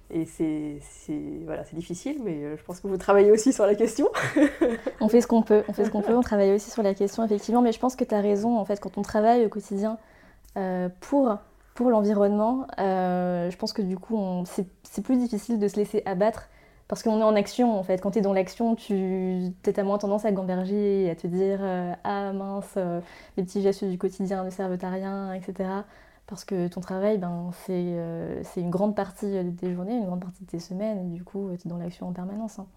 Et 0.10 0.26
c'est 0.26 0.80
voilà, 1.44 1.64
difficile, 1.74 2.22
mais 2.24 2.44
euh, 2.44 2.58
je 2.58 2.64
pense 2.64 2.80
que 2.80 2.88
vous 2.88 2.98
travaillez 2.98 3.32
aussi 3.32 3.52
sur 3.52 3.66
la 3.66 3.76
question. 3.76 4.08
on 5.02 5.10
fait 5.10 5.20
ce 5.20 5.28
qu'on 5.28 5.42
peut, 5.42 5.64
on 5.68 5.74
fait 5.74 5.84
ce 5.84 5.90
qu'on 5.90 6.02
peut, 6.02 6.14
on 6.18 6.22
travaille 6.22 6.54
aussi 6.54 6.72
sur 6.72 6.82
la 6.82 6.94
question, 6.94 7.26
effectivement, 7.26 7.62
mais 7.62 7.74
je 7.74 7.80
pense 7.80 7.96
que 7.96 8.06
tu 8.06 8.16
as 8.16 8.22
raison, 8.22 8.58
en 8.58 8.64
fait, 8.64 8.80
quand 8.80 8.98
on 8.98 9.02
travaille 9.02 9.46
au 9.46 9.50
quotidien 9.50 9.98
euh, 10.58 10.88
pour, 11.02 11.36
pour 11.76 11.90
l'environnement, 11.90 12.68
euh, 12.80 13.52
je 13.52 13.58
pense 13.58 13.74
que 13.74 13.82
du 13.82 13.98
coup, 13.98 14.44
c'est 14.46 15.02
plus 15.04 15.18
difficile 15.18 15.60
de 15.60 15.68
se 15.68 15.76
laisser 15.76 16.04
abattre 16.06 16.48
parce 16.88 17.04
qu'on 17.04 17.20
est 17.20 17.24
en 17.24 17.36
action, 17.36 17.78
en 17.78 17.84
fait. 17.84 18.00
Quand 18.00 18.12
tu 18.12 18.20
es 18.20 18.22
dans 18.22 18.32
l'action, 18.32 18.76
tu 18.76 19.52
as 19.76 19.84
moins 19.84 19.98
tendance 19.98 20.24
à 20.24 20.32
gamberger 20.32 21.04
et 21.04 21.10
à 21.10 21.16
te 21.16 21.28
dire 21.28 21.60
Ah 22.06 22.32
mince, 22.32 22.78
les 23.36 23.44
petits 23.44 23.62
gestes 23.62 23.84
du 23.84 23.98
quotidien 23.98 24.46
ne 24.46 24.50
servent 24.50 24.78
à 24.82 24.90
rien, 24.90 25.34
etc 25.34 25.66
parce 26.28 26.44
que 26.44 26.68
ton 26.68 26.82
travail, 26.82 27.18
ben, 27.18 27.52
euh, 27.70 28.42
c'est 28.44 28.62
une 28.62 28.70
grande 28.70 28.96
partie 28.96 29.32
de 29.32 29.50
tes 29.50 29.74
journées, 29.74 29.96
une 29.96 30.06
grande 30.06 30.22
partie 30.22 30.44
de 30.44 30.50
tes 30.50 30.60
semaines, 30.60 31.00
et 31.00 31.16
du 31.16 31.24
coup, 31.24 31.50
tu 31.60 31.68
es 31.68 31.70
dans 31.70 31.78
l'action 31.78 32.08
en 32.08 32.12
permanence. 32.12 32.60
Hein. 32.60 32.68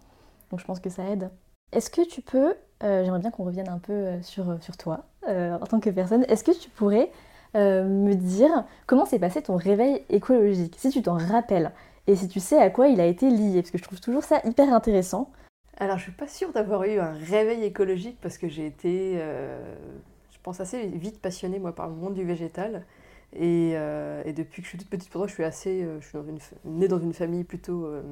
Donc 0.51 0.61
je 0.61 0.65
pense 0.65 0.81
que 0.81 0.89
ça 0.89 1.05
aide. 1.05 1.31
Est-ce 1.73 1.91
que 1.91 2.07
tu 2.07 2.23
peux, 2.23 2.55
euh, 2.83 3.05
j'aimerais 3.05 3.19
bien 3.19 3.31
qu'on 3.31 3.45
revienne 3.45 3.69
un 3.69 3.79
peu 3.79 3.93
euh, 3.93 4.23
sur, 4.23 4.63
sur 4.63 4.77
toi 4.77 5.05
en 5.27 5.67
tant 5.67 5.79
que 5.79 5.91
personne, 5.91 6.25
est-ce 6.25 6.43
que 6.43 6.51
tu 6.51 6.71
pourrais 6.71 7.13
me 7.55 8.15
dire 8.15 8.65
comment 8.89 9.05
s'est 9.05 9.21
passé 9.21 9.43
ton 9.43 9.55
réveil 9.55 10.03
écologique, 10.09 10.75
si 10.77 10.91
tu 10.91 11.03
t'en 11.03 11.19
rappelles, 11.19 11.71
et 12.09 12.17
si 12.17 12.27
tu 12.27 12.41
sais 12.41 12.59
à 12.59 12.69
quoi 12.69 12.89
il 12.89 13.01
a 13.01 13.07
été 13.07 13.31
lié, 13.31 13.61
parce 13.61 13.71
que 13.71 13.79
je 13.79 13.83
trouve 13.85 14.01
toujours 14.01 14.25
ça 14.25 14.41
hyper 14.45 14.75
intéressant. 14.75 15.31
Alors 15.77 15.99
je 15.99 16.05
suis 16.05 16.13
pas 16.13 16.27
sûre 16.27 16.53
d'avoir 16.53 16.83
eu 16.83 16.99
un 16.99 17.13
réveil 17.13 17.63
écologique 17.63 18.19
parce 18.21 18.39
que 18.39 18.49
j'ai 18.49 18.67
été, 18.67 19.19
je 19.19 20.39
pense, 20.43 20.59
assez 20.59 20.85
vite 20.87 21.21
passionnée 21.21 21.61
moi 21.61 21.77
par 21.77 21.87
le 21.87 21.95
monde 21.95 22.15
du 22.15 22.25
végétal. 22.25 22.85
Et, 23.33 23.73
euh, 23.75 24.23
et, 24.25 24.33
depuis 24.33 24.61
que 24.61 24.67
je 24.67 24.71
suis 24.71 24.79
toute 24.79 24.91
petite, 24.91 25.11
pour 25.11 25.27
je 25.29 25.33
suis 25.33 25.45
assez, 25.45 25.83
euh, 25.83 26.01
je 26.01 26.09
suis 26.09 26.19
née 26.65 26.89
dans 26.89 26.99
une 26.99 27.13
famille 27.13 27.45
plutôt 27.45 27.85
euh, 27.85 28.03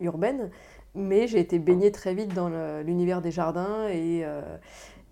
urbaine, 0.00 0.50
mais 0.94 1.26
j'ai 1.26 1.38
été 1.38 1.58
baignée 1.58 1.92
très 1.92 2.14
vite 2.14 2.34
dans 2.34 2.50
l'univers 2.82 3.22
des 3.22 3.30
jardins 3.30 3.88
et, 3.88 4.24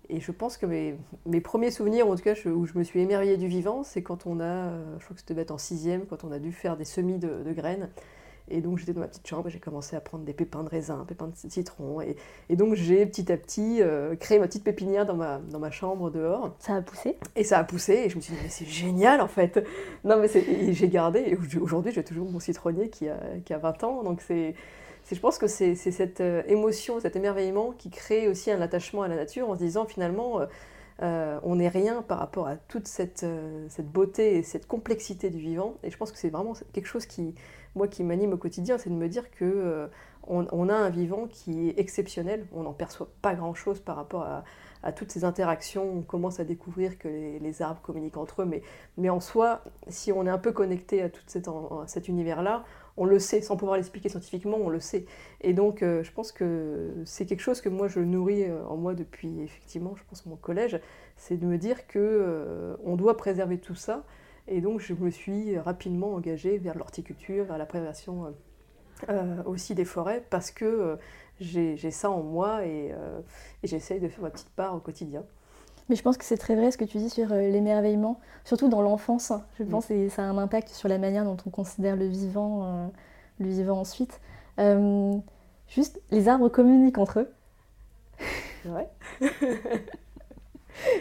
et 0.09 0.19
je 0.19 0.31
pense 0.31 0.57
que 0.57 0.65
mes, 0.65 0.95
mes, 1.25 1.41
premiers 1.41 1.71
souvenirs, 1.71 2.07
en 2.07 2.15
tout 2.15 2.23
cas 2.23 2.33
où 2.45 2.65
je 2.65 2.77
me 2.77 2.83
suis 2.83 2.99
émerveillée 2.99 3.37
du 3.37 3.47
vivant, 3.47 3.83
c'est 3.83 4.03
quand 4.03 4.25
on 4.25 4.39
a, 4.39 4.71
je 4.97 5.03
crois 5.05 5.15
que 5.15 5.21
c'était 5.25 5.39
être 5.39 5.51
en 5.51 5.57
sixième, 5.57 6.05
quand 6.05 6.23
on 6.23 6.31
a 6.31 6.39
dû 6.39 6.51
faire 6.51 6.75
des 6.75 6.85
semis 6.85 7.17
de 7.17 7.53
graines. 7.53 7.89
Et 8.49 8.61
donc 8.61 8.77
j'étais 8.77 8.93
dans 8.93 9.01
ma 9.01 9.07
petite 9.07 9.27
chambre 9.27 9.47
et 9.47 9.51
j'ai 9.51 9.59
commencé 9.59 9.95
à 9.95 10.01
prendre 10.01 10.23
des 10.23 10.33
pépins 10.33 10.63
de 10.63 10.69
raisin, 10.69 11.05
pépins 11.07 11.27
de 11.27 11.49
citron. 11.49 12.01
Et, 12.01 12.15
et 12.49 12.55
donc 12.55 12.75
j'ai 12.75 13.05
petit 13.05 13.31
à 13.31 13.37
petit 13.37 13.81
euh, 13.81 14.15
créé 14.15 14.39
ma 14.39 14.47
petite 14.47 14.63
pépinière 14.63 15.05
dans 15.05 15.15
ma, 15.15 15.39
dans 15.51 15.59
ma 15.59 15.71
chambre 15.71 16.09
dehors. 16.09 16.55
Ça 16.59 16.75
a 16.75 16.81
poussé? 16.81 17.17
Et 17.35 17.43
ça 17.43 17.59
a 17.59 17.63
poussé 17.63 17.93
et 17.93 18.09
je 18.09 18.15
me 18.15 18.21
suis 18.21 18.33
dit, 18.33 18.39
mais 18.41 18.49
c'est 18.49 18.65
génial 18.65 19.21
en 19.21 19.27
fait. 19.27 19.63
Non 20.03 20.17
mais 20.17 20.27
j'ai 20.73 20.89
gardé 20.89 21.19
et 21.19 21.37
aujourd'hui 21.59 21.91
j'ai 21.93 22.03
toujours 22.03 22.29
mon 22.29 22.39
citronnier 22.39 22.89
qui 22.89 23.07
a, 23.07 23.19
qui 23.45 23.53
a 23.53 23.57
20 23.57 23.83
ans. 23.83 24.03
Donc 24.03 24.21
c'est... 24.21 24.55
Je 25.11 25.19
pense 25.19 25.39
que 25.39 25.47
c'est 25.47 25.73
cette 25.75 26.21
euh, 26.21 26.43
émotion, 26.47 26.99
cet 26.99 27.15
émerveillement 27.15 27.71
qui 27.71 27.89
crée 27.89 28.27
aussi 28.27 28.51
un 28.51 28.61
attachement 28.61 29.01
à 29.01 29.07
la 29.07 29.15
nature 29.15 29.49
en 29.49 29.55
se 29.55 29.59
disant 29.59 29.85
finalement, 29.85 30.41
euh, 31.01 31.39
on 31.41 31.55
n'est 31.55 31.69
rien 31.69 32.03
par 32.03 32.19
rapport 32.19 32.47
à 32.47 32.57
toute 32.57 32.87
cette, 32.87 33.25
cette 33.69 33.89
beauté 33.89 34.37
et 34.37 34.43
cette 34.43 34.67
complexité 34.67 35.31
du 35.31 35.39
vivant. 35.39 35.77
Et 35.81 35.89
je 35.89 35.97
pense 35.97 36.11
que 36.11 36.17
c'est 36.19 36.29
vraiment 36.29 36.53
quelque 36.73 36.85
chose 36.85 37.07
qui, 37.07 37.33
moi 37.75 37.87
qui 37.87 38.03
m'anime 38.03 38.33
au 38.33 38.37
quotidien, 38.37 38.77
c'est 38.77 38.89
de 38.89 38.95
me 38.95 39.07
dire 39.07 39.29
que 39.31 39.45
euh, 39.45 39.87
on, 40.27 40.69
a 40.69 40.75
un 40.75 40.89
vivant 40.89 41.27
qui 41.27 41.69
est 41.69 41.79
exceptionnel. 41.79 42.45
On 42.53 42.63
n'en 42.63 42.73
perçoit 42.73 43.09
pas 43.21 43.33
grand-chose 43.33 43.79
par 43.79 43.95
rapport 43.95 44.23
à, 44.23 44.43
toutes 44.93 45.11
ces 45.11 45.25
interactions. 45.25 45.83
On 45.83 46.01
commence 46.01 46.39
à 46.39 46.45
découvrir 46.45 46.97
que 46.97 47.07
les, 47.07 47.61
arbres 47.61 47.81
communiquent 47.81 48.17
entre 48.17 48.43
eux, 48.43 48.45
mais, 48.45 48.61
mais, 48.97 49.09
en 49.09 49.19
soi, 49.19 49.63
si 49.87 50.11
on 50.11 50.25
est 50.25 50.29
un 50.29 50.37
peu 50.37 50.51
connecté 50.51 51.01
à 51.01 51.09
tout 51.09 51.21
cet 51.25 52.07
univers-là, 52.07 52.63
on 52.95 53.05
le 53.05 53.19
sait, 53.19 53.41
sans 53.41 53.57
pouvoir 53.57 53.77
l'expliquer 53.77 54.09
scientifiquement, 54.09 54.57
on 54.57 54.69
le 54.69 54.79
sait. 54.79 55.05
Et 55.41 55.53
donc, 55.53 55.83
euh, 55.83 56.03
je 56.03 56.11
pense 56.11 56.31
que 56.31 56.91
c'est 57.05 57.25
quelque 57.25 57.41
chose 57.41 57.61
que 57.61 57.69
moi 57.69 57.87
je 57.87 57.99
nourris 57.99 58.43
euh, 58.43 58.63
en 58.67 58.77
moi 58.77 58.93
depuis 58.93 59.41
effectivement, 59.41 59.95
je 59.95 60.03
pense 60.09 60.25
mon 60.25 60.35
collège, 60.35 60.79
c'est 61.17 61.37
de 61.37 61.45
me 61.45 61.57
dire 61.57 61.87
que 61.87 62.77
on 62.83 62.95
doit 62.95 63.17
préserver 63.17 63.57
tout 63.57 63.75
ça 63.75 64.03
et 64.49 64.61
donc 64.61 64.79
je 64.79 64.93
me 64.93 65.09
suis 65.09 65.57
rapidement 65.57 66.13
engagée 66.13 66.57
vers 66.57 66.77
l'horticulture, 66.77 67.45
vers 67.45 67.57
la 67.57 67.65
préservation 67.65 68.25
euh, 68.25 68.31
euh, 69.09 69.43
aussi 69.45 69.75
des 69.75 69.85
forêts, 69.85 70.25
parce 70.29 70.51
que 70.51 70.65
euh, 70.65 70.95
j'ai 71.39 71.91
ça 71.91 72.09
en 72.09 72.21
moi 72.21 72.65
et, 72.65 72.93
j'essaye 73.63 73.99
de 73.99 74.09
faire 74.09 74.23
ma 74.23 74.29
petite 74.29 74.49
part 74.49 74.75
au 74.75 74.79
quotidien. 74.79 75.23
Mais 75.87 75.95
je 75.95 76.03
pense 76.03 76.17
que 76.17 76.25
c'est 76.25 76.37
très 76.37 76.55
vrai 76.55 76.69
ce 76.71 76.77
que 76.77 76.85
tu 76.85 76.97
dis 76.97 77.09
sur 77.09 77.29
l'émerveillement, 77.29 78.19
surtout 78.43 78.69
dans 78.69 78.81
l'enfance. 78.81 79.31
Je 79.57 79.63
pense 79.63 79.87
que 79.87 80.09
ça 80.09 80.23
a 80.23 80.25
un 80.25 80.37
impact 80.37 80.69
sur 80.69 80.87
la 80.87 80.99
manière 80.99 81.23
dont 81.23 81.37
on 81.47 81.49
considère 81.49 81.95
le 81.95 82.05
vivant, 82.05 82.91
le 83.39 83.47
vivant 83.47 83.79
ensuite. 83.79 84.19
juste, 85.67 85.99
les 86.11 86.27
arbres 86.27 86.49
communiquent 86.49 86.99
entre 86.99 87.21
eux. 87.21 87.31
Ouais. 88.65 88.87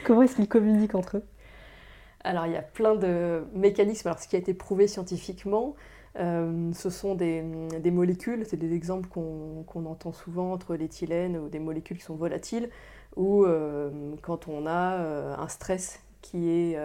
Comment 0.06 0.22
est-ce 0.22 0.36
qu'ils 0.36 0.48
communiquent 0.48 0.94
entre 0.94 1.18
eux? 1.18 1.24
Alors 2.28 2.44
il 2.44 2.52
y 2.52 2.56
a 2.56 2.62
plein 2.62 2.94
de 2.94 3.42
mécanismes. 3.54 4.08
Alors 4.08 4.20
ce 4.20 4.28
qui 4.28 4.36
a 4.36 4.38
été 4.38 4.52
prouvé 4.52 4.86
scientifiquement, 4.86 5.74
euh, 6.20 6.70
ce 6.74 6.90
sont 6.90 7.14
des, 7.14 7.42
molécules, 7.90 8.44
c'est 8.46 8.58
des 8.58 8.74
exemples 8.74 9.08
qu'on 9.08 9.86
entend 9.86 10.12
souvent 10.12 10.52
entre 10.52 10.76
l'éthylène 10.76 11.38
ou 11.38 11.48
des 11.48 11.58
molécules 11.58 11.96
qui 11.96 12.04
sont 12.04 12.16
volatiles, 12.16 12.68
ou 13.16 13.44
euh, 13.44 14.14
quand 14.20 14.46
on 14.46 14.66
a 14.66 14.98
euh, 14.98 15.36
un 15.36 15.48
stress 15.48 16.02
qui 16.20 16.50
est, 16.50 16.78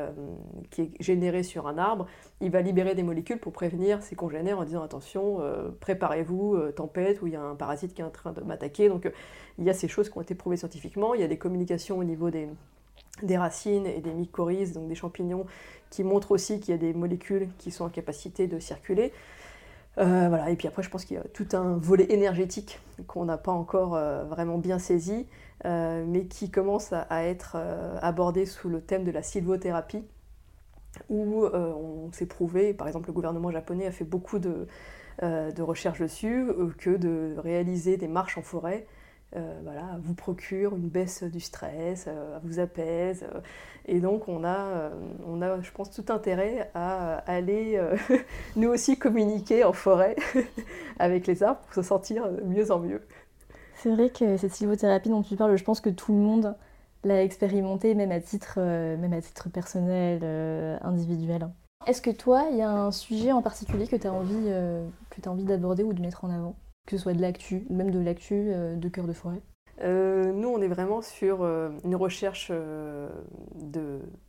qui 0.70 0.84
est 0.84 0.92
généré 1.02 1.44
sur 1.44 1.68
un 1.68 1.78
arbre, 1.78 2.06
il 2.40 2.52
va 2.52 2.62
libérer 2.62 2.96
des 2.96 3.04
molécules 3.04 3.40
pour 3.40 3.52
prévenir 3.52 4.02
ses 4.02 4.16
congénères 4.16 4.60
en 4.60 4.64
disant 4.64 4.84
attention, 4.84 5.40
préparez-vous, 5.82 6.72
tempête, 6.76 7.22
ou 7.22 7.28
il 7.28 7.34
y 7.34 7.36
a 7.36 7.42
un 7.42 7.56
parasite 7.56 7.96
qui 7.96 8.02
est 8.02 8.06
en 8.06 8.12
train 8.12 8.32
de 8.32 8.42
m'attaquer. 8.42 8.90
Donc 8.90 9.12
il 9.58 9.66
y 9.66 9.72
a 9.72 9.74
ces 9.74 9.88
choses 9.88 10.10
qui 10.10 10.18
ont 10.20 10.22
été 10.22 10.36
prouvées 10.36 10.56
scientifiquement, 10.56 11.16
il 11.16 11.22
y 11.22 11.24
a 11.24 11.28
des 11.28 11.40
communications 11.40 11.98
au 11.98 12.04
niveau 12.04 12.30
des, 12.30 12.48
des 13.22 13.38
racines 13.38 13.86
et 13.86 14.02
des 14.02 14.14
mycorhizes, 14.14 14.74
donc 14.74 14.88
des 14.88 14.96
champignons, 14.96 15.46
qui 15.90 16.04
montrent 16.04 16.32
aussi 16.32 16.60
qu'il 16.60 16.72
y 16.72 16.76
a 16.76 16.80
des 16.80 16.94
molécules 16.94 17.48
qui 17.60 17.70
sont 17.70 17.86
en 17.86 17.90
capacité 17.90 18.48
de 18.48 18.60
circuler. 18.60 19.14
Euh, 20.00 20.28
voilà. 20.28 20.50
Et 20.50 20.56
puis 20.56 20.68
après, 20.68 20.82
je 20.82 20.90
pense 20.90 21.06
qu'il 21.06 21.18
y 21.18 21.20
a 21.20 21.24
tout 21.24 21.48
un 21.54 21.78
volet 21.78 22.12
énergétique 22.12 22.80
qu'on 23.08 23.26
n'a 23.26 23.38
pas 23.38 23.52
encore 23.52 23.96
euh, 23.96 24.24
vraiment 24.24 24.58
bien 24.58 24.80
saisi, 24.80 25.28
euh, 25.66 26.04
mais 26.08 26.26
qui 26.26 26.50
commence 26.50 26.94
à, 26.94 27.24
être 27.24 27.58
abordé 28.02 28.46
sous 28.46 28.70
le 28.70 28.82
thème 28.82 29.04
de 29.04 29.12
la 29.12 29.22
sylvothérapie, 29.22 30.04
où 31.10 31.46
on 31.46 32.12
s'est 32.12 32.26
prouvé, 32.26 32.74
par 32.74 32.88
exemple 32.88 33.08
le 33.08 33.14
gouvernement 33.14 33.52
japonais 33.52 33.88
a 33.88 33.92
fait 33.92 34.04
beaucoup 34.04 34.40
de, 34.40 34.68
de 35.22 35.62
recherches 35.62 36.02
dessus, 36.02 36.48
que 36.78 36.92
de 36.92 37.36
réaliser 37.38 37.98
des 37.98 38.08
marches 38.08 38.38
en 38.38 38.42
forêt 38.42 38.86
euh, 39.36 39.60
voilà, 39.64 39.98
vous 40.02 40.14
procure 40.14 40.76
une 40.76 40.90
baisse 40.90 41.24
du 41.24 41.40
stress, 41.40 42.06
euh, 42.08 42.38
vous 42.44 42.60
apaise. 42.60 43.24
Euh, 43.24 43.40
et 43.86 44.00
donc 44.00 44.28
on 44.28 44.46
a, 44.46 44.92
on 45.28 45.42
a, 45.42 45.60
je 45.62 45.72
pense, 45.72 45.92
tout 45.92 46.06
intérêt 46.08 46.72
à 46.74 47.18
aller 47.30 47.82
nous 48.56 48.70
aussi 48.70 48.98
communiquer 48.98 49.66
en 49.66 49.74
forêt 49.74 50.16
avec 51.00 51.28
les 51.28 51.44
arbres 51.44 51.60
pour 51.62 51.74
se 51.74 51.82
sentir 51.82 52.30
mieux 52.46 52.72
en 52.72 52.80
mieux. 52.80 53.02
C'est 53.76 53.90
vrai 53.90 54.10
que 54.10 54.38
cette 54.38 54.54
sylvothérapie 54.54 55.10
dont 55.10 55.22
tu 55.22 55.36
parles, 55.36 55.58
je 55.58 55.64
pense 55.66 55.82
que 55.82 55.90
tout 55.90 56.14
le 56.14 56.20
monde 56.20 56.56
l'a 57.04 57.24
expérimenté, 57.24 57.94
même 57.94 58.14
à 58.14 58.22
titre, 58.22 58.62
même 58.62 59.12
à 59.12 59.20
titre 59.20 59.50
personnel, 59.50 60.24
individuel. 60.82 61.50
Est-ce 61.86 62.02
que 62.02 62.12
toi, 62.12 62.46
il 62.52 62.58
y 62.58 62.62
a 62.62 62.72
un 62.72 62.92
sujet 62.92 63.34
en 63.34 63.42
particulier 63.42 63.88
que 63.88 63.98
tu 63.98 64.08
as 64.08 64.14
envie, 64.14 64.50
as 64.50 65.30
envie 65.30 65.44
d'aborder 65.44 65.84
ou 65.84 65.92
de 65.92 66.02
mettre 66.02 66.24
en 66.24 66.30
avant? 66.30 66.56
Que 66.86 66.98
ce 66.98 67.04
soit 67.04 67.14
de 67.14 67.22
l'actu, 67.22 67.66
même 67.70 67.92
de 67.92 68.00
l'actu 68.00 68.34
euh, 68.34 68.76
de 68.76 68.90
cœur 68.90 69.06
de 69.06 69.14
forêt 69.14 69.42
euh, 69.82 70.32
nous, 70.32 70.50
on 70.50 70.62
est 70.62 70.68
vraiment 70.68 71.02
sur 71.02 71.42
euh, 71.42 71.72
une 71.84 71.96
recherche 71.96 72.52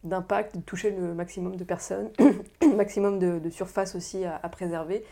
d'impact, 0.02 0.56
de, 0.56 0.62
toucher 0.62 0.90
le 0.90 1.12
maximum 1.12 1.56
de 1.56 1.64
personnes, 1.64 2.10
le 2.62 2.74
maximum 2.76 3.18
de, 3.18 3.50
surface 3.50 3.94
aussi 3.94 4.24
à, 4.24 4.48
préserver. 4.48 5.04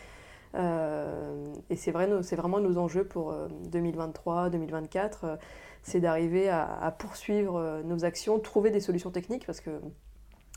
et 0.55 1.75
c'est 1.75 1.91
vrai, 1.91 2.07
vraiment 2.07 2.59
nos 2.59 2.79
enjeux 2.79 3.03
pour 3.03 3.31
2023-2024, 3.71 5.37
c'est 5.83 5.99
d'arriver 5.99 6.49
à, 6.49 6.93
poursuivre 6.97 7.83
nos 7.85 8.03
actions, 8.03 8.39
trouver 8.39 8.71
des 8.71 8.79
solutions 8.79 9.11
techniques, 9.11 9.45
parce 9.45 9.61
que 9.61 9.69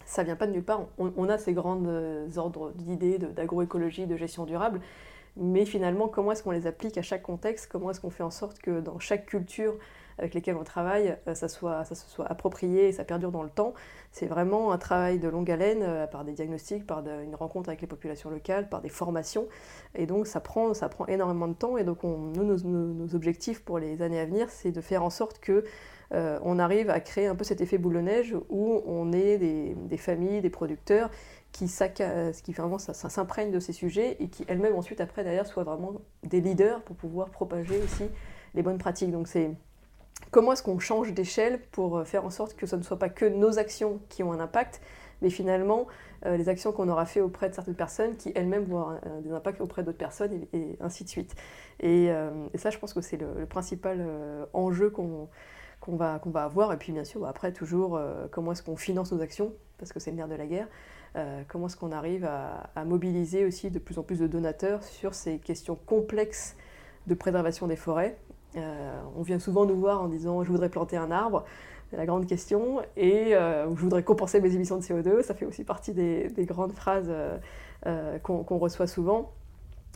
ça 0.06 0.22
vient 0.22 0.36
pas 0.36 0.46
de 0.46 0.52
nulle 0.52 0.64
part. 0.64 0.86
On, 0.96 1.12
on 1.18 1.28
a 1.28 1.36
ces 1.36 1.52
grands 1.52 1.82
ordres 2.38 2.72
d'idées 2.76 3.18
d'agroécologie, 3.18 4.06
de 4.06 4.16
gestion 4.16 4.46
durable, 4.46 4.80
mais 5.36 5.66
finalement, 5.66 6.08
comment 6.08 6.32
est-ce 6.32 6.42
qu'on 6.42 6.50
les 6.50 6.66
applique 6.66 6.96
à 6.96 7.02
chaque 7.02 7.22
contexte? 7.22 7.68
Comment 7.70 7.90
est-ce 7.90 8.00
qu'on 8.00 8.10
fait 8.10 8.22
en 8.22 8.30
sorte 8.30 8.58
que 8.58 8.80
dans 8.80 8.98
chaque 8.98 9.26
culture 9.26 9.74
avec 10.18 10.32
lesquelles 10.32 10.56
on 10.56 10.64
travaille, 10.64 11.14
euh, 11.28 11.34
ça, 11.34 11.46
soit, 11.46 11.84
se 11.84 11.94
soit 11.94 12.24
approprié 12.26 12.88
et 12.88 12.92
ça 12.92 13.04
perdure 13.04 13.30
dans 13.30 13.42
le 13.42 13.50
temps? 13.50 13.74
C'est 14.12 14.26
vraiment 14.26 14.72
un 14.72 14.78
travail 14.78 15.18
de 15.18 15.28
longue 15.28 15.50
haleine, 15.50 15.82
euh, 15.82 16.06
par 16.06 16.24
des 16.24 16.32
diagnostics, 16.32 16.86
par 16.86 17.06
une 17.06 17.34
rencontre 17.34 17.68
avec 17.68 17.82
les 17.82 17.86
populations 17.86 18.30
locales, 18.30 18.70
par 18.70 18.80
des 18.80 18.88
formations. 18.88 19.46
Et 19.94 20.06
donc, 20.06 20.26
ça 20.26 20.40
prend, 20.40 20.72
ça 20.72 20.88
prend 20.88 21.06
énormément 21.06 21.48
de 21.48 21.54
temps. 21.54 21.76
Et 21.76 21.84
donc, 21.84 22.02
nous, 22.02 22.42
nos, 22.42 23.14
objectifs 23.14 23.62
pour 23.62 23.78
les 23.78 24.00
années 24.00 24.20
à 24.20 24.24
venir, 24.24 24.48
c'est 24.48 24.72
de 24.72 24.80
faire 24.80 25.02
en 25.02 25.10
sorte 25.10 25.38
que 25.38 25.64
euh, 26.14 26.38
on 26.42 26.58
arrive 26.58 26.88
à 26.88 27.00
créer 27.00 27.26
un 27.26 27.34
peu 27.34 27.44
cet 27.44 27.60
effet 27.60 27.78
boule 27.78 27.94
de 27.94 28.00
neige 28.00 28.36
où 28.48 28.80
on 28.86 29.12
est 29.12 29.38
des 29.38 29.96
familles, 29.96 30.40
des 30.40 30.50
producteurs 30.50 31.10
qui, 31.56 31.68
ce 31.68 32.42
qui 32.42 32.52
vraiment 32.52 32.78
s'imprègne 32.78 33.50
de 33.50 33.60
ces 33.60 33.72
sujets 33.72 34.16
et 34.20 34.28
qui 34.28 34.44
elles-mêmes 34.46 34.76
ensuite 34.76 35.00
après 35.00 35.24
derrière 35.24 35.46
soient 35.46 35.64
vraiment 35.64 35.94
des 36.22 36.42
leaders 36.42 36.82
pour 36.82 36.96
pouvoir 36.96 37.30
propager 37.30 37.80
aussi 37.82 38.04
les 38.54 38.62
bonnes 38.62 38.76
pratiques. 38.76 39.10
Donc 39.10 39.26
c'est 39.26 39.50
comment 40.30 40.52
est-ce 40.52 40.62
qu'on 40.62 40.78
change 40.78 41.14
d'échelle 41.14 41.62
pour 41.72 41.96
euh, 41.96 42.04
faire 42.04 42.26
en 42.26 42.30
sorte 42.30 42.56
que 42.56 42.66
ce 42.66 42.76
ne 42.76 42.82
soit 42.82 42.98
pas 42.98 43.08
que 43.08 43.24
nos 43.24 43.58
actions 43.58 44.00
qui 44.10 44.22
ont 44.22 44.32
un 44.32 44.40
impact, 44.40 44.82
mais 45.22 45.30
finalement 45.30 45.86
euh, 46.26 46.36
les 46.36 46.50
actions 46.50 46.72
qu'on 46.72 46.90
aura 46.90 47.06
fait 47.06 47.22
auprès 47.22 47.48
de 47.48 47.54
certaines 47.54 47.74
personnes 47.74 48.16
qui 48.16 48.32
elles-mêmes 48.34 48.64
vont 48.64 48.80
avoir 48.80 49.00
des 49.22 49.32
impacts 49.32 49.62
auprès 49.62 49.82
d'autres 49.82 49.96
personnes 49.96 50.46
et, 50.52 50.76
ainsi 50.80 51.04
de 51.04 51.08
suite. 51.08 51.36
Et, 51.80 52.10
euh, 52.10 52.30
ça 52.56 52.68
je 52.68 52.76
pense 52.76 52.92
que 52.92 53.00
c'est 53.00 53.16
le, 53.16 53.46
principal 53.46 54.06
enjeu 54.52 54.90
qu'on 54.90 55.28
va, 55.88 56.18
qu'on 56.18 56.30
va 56.30 56.44
avoir. 56.44 56.74
Et 56.74 56.76
puis 56.76 56.92
bien 56.92 57.04
sûr, 57.04 57.26
après, 57.26 57.52
toujours, 57.52 57.98
comment 58.30 58.52
est-ce 58.52 58.62
qu'on 58.62 58.76
finance 58.76 59.10
nos 59.12 59.22
actions, 59.22 59.54
parce 59.78 59.92
que 59.92 60.00
c'est 60.00 60.10
le 60.10 60.18
nerf 60.18 60.28
de 60.28 60.34
la 60.34 60.46
guerre. 60.46 60.68
Euh, 61.16 61.42
comment 61.48 61.66
est-ce 61.66 61.76
qu'on 61.76 61.92
arrive 61.92 62.24
à, 62.26 62.84
mobiliser 62.84 63.44
aussi 63.44 63.70
de 63.70 63.78
plus 63.78 63.98
en 63.98 64.02
plus 64.02 64.18
de 64.18 64.26
donateurs 64.26 64.82
sur 64.82 65.14
ces 65.14 65.38
questions 65.38 65.78
complexes 65.86 66.56
de 67.06 67.14
préservation 67.14 67.66
des 67.66 67.76
forêts. 67.76 68.16
Euh, 68.56 69.00
on 69.16 69.22
vient 69.22 69.38
souvent 69.38 69.64
nous 69.64 69.76
voir 69.76 70.02
en 70.02 70.08
disant 70.08 70.42
je 70.42 70.50
voudrais 70.50 70.68
planter 70.68 70.96
un 70.96 71.10
arbre, 71.10 71.44
c'est 71.90 71.96
la 71.96 72.06
grande 72.06 72.26
question, 72.26 72.82
et 72.96 73.34
euh, 73.34 73.64
je 73.74 73.80
voudrais 73.80 74.02
compenser 74.02 74.40
mes 74.40 74.54
émissions 74.54 74.76
de 74.76 74.82
CO2, 74.82 75.22
ça 75.22 75.34
fait 75.34 75.46
aussi 75.46 75.64
partie 75.64 75.92
des, 75.92 76.30
grandes 76.40 76.72
phrases 76.72 77.12
qu'on 78.22 78.58
reçoit 78.58 78.86
souvent. 78.86 79.32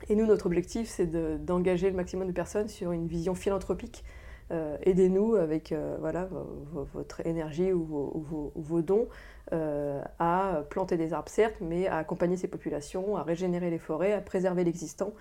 Et 0.09 0.15
nous, 0.15 0.25
notre 0.25 0.47
objectif, 0.47 0.89
c'est 0.89 1.07
d'engager 1.45 1.91
le 1.91 1.97
maximum 1.97 2.27
de 2.27 2.33
personnes 2.33 2.69
sur 2.69 2.93
une 2.93 3.07
vision 3.07 3.35
philanthropique 3.35 4.05
euh, 4.53 4.77
aidez-nous 4.83 5.37
avec 5.37 5.71
euh, 5.71 5.97
voilà, 6.01 6.29
votre 6.73 7.25
énergie 7.25 7.73
ou 7.73 7.85
vos, 7.85 8.83
dons 8.83 9.09
euh, 9.53 10.03
à 10.19 10.63
planter 10.71 10.97
des 10.97 11.13
arbres, 11.13 11.29
certes, 11.29 11.57
mais 11.61 11.87
à 11.87 11.99
accompagner 11.99 12.37
ces 12.37 12.49
populations, 12.49 13.17
à 13.17 13.23
régénérer 13.23 13.71
les 13.71 13.79
forêts, 13.79 14.13
à 14.13 14.21
préserver 14.21 14.65
l'existant, 14.65 15.13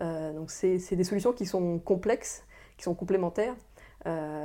donc 0.00 0.50
c'est 0.50 0.94
des 0.94 1.04
solutions 1.04 1.32
qui 1.32 1.44
sont 1.44 1.78
complexes, 1.78 2.44
qui 2.76 2.84
sont 2.84 2.94
complémentaires, 2.94 3.54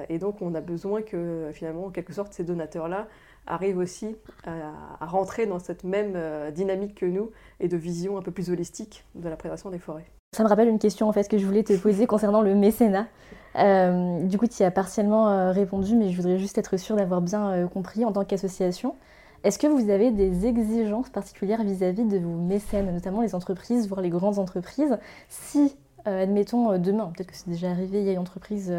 et 0.10 0.18
donc 0.18 0.42
on 0.42 0.56
a 0.56 0.62
besoin 0.62 1.04
que 1.04 1.52
finalement, 1.54 1.86
en 1.86 1.92
quelque 1.92 2.12
sorte, 2.12 2.34
ces 2.34 2.44
donateurs-là 2.44 3.08
arrivent 3.46 3.78
aussi 3.78 4.16
à, 4.46 5.06
rentrer 5.06 5.46
dans 5.46 5.60
cette 5.60 5.84
même 5.84 6.18
dynamique 6.52 6.96
que 6.96 7.06
nous 7.06 7.30
et 7.60 7.68
de 7.68 7.78
vision 7.78 8.18
un 8.18 8.24
peu 8.24 8.32
plus 8.32 8.50
holistique 8.50 9.06
de 9.14 9.30
la 9.30 9.36
préservation 9.36 9.70
des 9.70 9.80
forêts. 9.80 10.06
Ça 10.36 10.44
me 10.44 10.50
rappelle 10.50 10.70
une 10.70 10.80
question 10.80 11.08
en 11.08 11.14
fait 11.14 11.30
que 11.30 11.38
je 11.38 11.46
voulais 11.46 11.64
te 11.64 11.78
poser 11.78 12.08
concernant 12.08 12.42
le 12.42 12.56
mécénat. 12.56 13.06
Euh, 13.56 14.24
du 14.24 14.38
coup, 14.38 14.48
tu 14.48 14.64
y 14.64 14.66
as 14.66 14.72
partiellement 14.72 15.30
euh, 15.30 15.52
répondu, 15.52 15.96
mais 15.96 16.10
je 16.10 16.18
voudrais 16.18 16.38
juste 16.38 16.58
être 16.58 16.78
sûre 16.78 16.96
d'avoir 16.96 17.22
bien 17.22 17.52
euh, 17.52 17.68
compris 17.68 18.06
en 18.06 18.12
tant 18.12 18.24
qu'association. 18.24 18.96
Est-ce 19.44 19.60
que 19.60 19.68
vous 19.68 19.90
avez 19.90 20.12
des 20.12 20.46
exigences 20.46 21.10
particulières 21.10 21.64
vis-à-vis 21.64 22.06
de 22.06 22.18
vos 22.18 22.36
mécènes, 22.36 22.92
notamment 22.94 23.22
les 23.22 23.36
entreprises, 23.36 23.88
voire 23.88 24.02
les 24.02 24.10
grandes 24.10 24.40
entreprises? 24.40 24.98
Si, 25.28 25.76
admettons, 26.06 26.78
demain, 26.78 27.12
peut-être 27.14 27.32
que 27.32 27.36
c'est 27.36 27.50
déjà 27.50 27.70
arrivé, 27.70 28.00
il 28.00 28.06
y 28.06 28.10
a 28.10 28.14
une 28.14 28.20
entreprise 28.20 28.74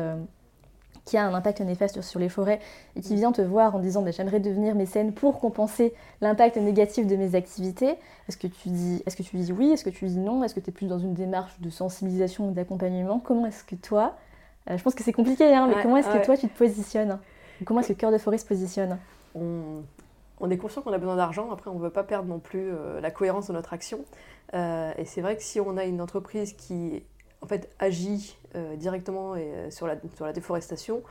qui 1.05 1.17
a 1.17 1.27
un 1.27 1.35
impact 1.35 1.61
néfaste 1.61 2.01
sur 2.01 2.19
les 2.19 2.29
forêts 2.29 2.61
et 2.97 3.01
qui 3.01 3.15
vient 3.15 3.33
te 3.33 3.43
voir 3.43 3.77
en 3.77 3.79
disant 3.79 4.03
bah, 4.03 4.11
j'aimerais 4.11 4.41
devenir 4.41 4.75
mécène 4.75 5.13
pour 5.13 5.39
compenser 5.39 5.95
l'impact 6.21 6.57
négatif 6.57 7.07
de 7.07 7.17
mes 7.17 7.35
activités, 7.35 7.97
est-ce 8.29 8.37
que 8.37 8.47
tu 8.47 8.69
dis, 8.69 9.03
est-ce 9.07 9.17
que 9.17 9.23
tu 9.23 9.37
dis 9.37 9.53
oui, 9.53 9.71
est-ce 9.71 9.85
que 9.85 9.91
tu 9.91 10.07
dis 10.07 10.19
non, 10.19 10.43
est-ce 10.45 10.55
que 10.55 10.61
tu 10.61 10.71
es 10.71 10.73
plus 10.73 10.87
dans 10.87 10.99
une 10.99 11.15
démarche 11.15 11.61
de 11.61 11.71
sensibilisation 11.71 12.49
ou 12.49 12.53
d'accompagnement? 12.53 13.21
Comment 13.21 13.47
est-ce 13.47 13.65
que 13.65 13.75
toi, 13.75 14.17
je 14.69 14.83
pense 14.83 14.95
que 14.95 15.03
c'est 15.03 15.13
compliqué, 15.13 15.55
hein, 15.55 15.67
mais 15.69 15.83
comment 15.83 15.97
est-ce 15.97 16.09
que 16.09 16.25
toi 16.25 16.37
tu 16.37 16.49
te 16.49 16.57
positionnes? 16.57 17.19
Comment 17.65 17.81
est-ce 17.81 17.93
que 17.93 17.99
Cœur 17.99 18.13
de 18.13 18.19
Forêt 18.19 18.39
se 18.39 18.47
positionne? 18.47 18.99
On, 19.35 20.51
est 20.51 20.57
conscient 20.59 20.83
qu'on 20.83 20.93
a 20.93 20.99
besoin 20.99 21.17
d'argent, 21.17 21.51
après 21.53 21.71
on 21.71 21.75
ne 21.75 21.83
veut 21.83 21.91
pas 21.91 22.05
perdre 22.05 22.29
non 22.29 22.39
plus 22.39 22.71
euh, 22.71 23.01
la 23.01 23.11
cohérence 23.11 23.49
de 23.49 23.53
notre 23.53 23.73
action. 23.73 24.05
Euh, 24.53 24.93
et 24.99 25.05
c'est 25.05 25.21
vrai 25.21 25.37
que 25.37 25.43
si 25.43 25.61
on 25.61 25.77
a 25.77 25.85
une 25.85 26.01
entreprise 26.01 26.53
qui 26.53 27.03
en 27.41 27.47
fait, 27.47 27.71
agit 27.79 28.39
directement 28.77 29.35
et, 29.35 29.71
sur, 29.71 29.87
la, 29.87 29.97
sur 30.15 30.25
la 30.25 30.33
déforestation, 30.33 31.03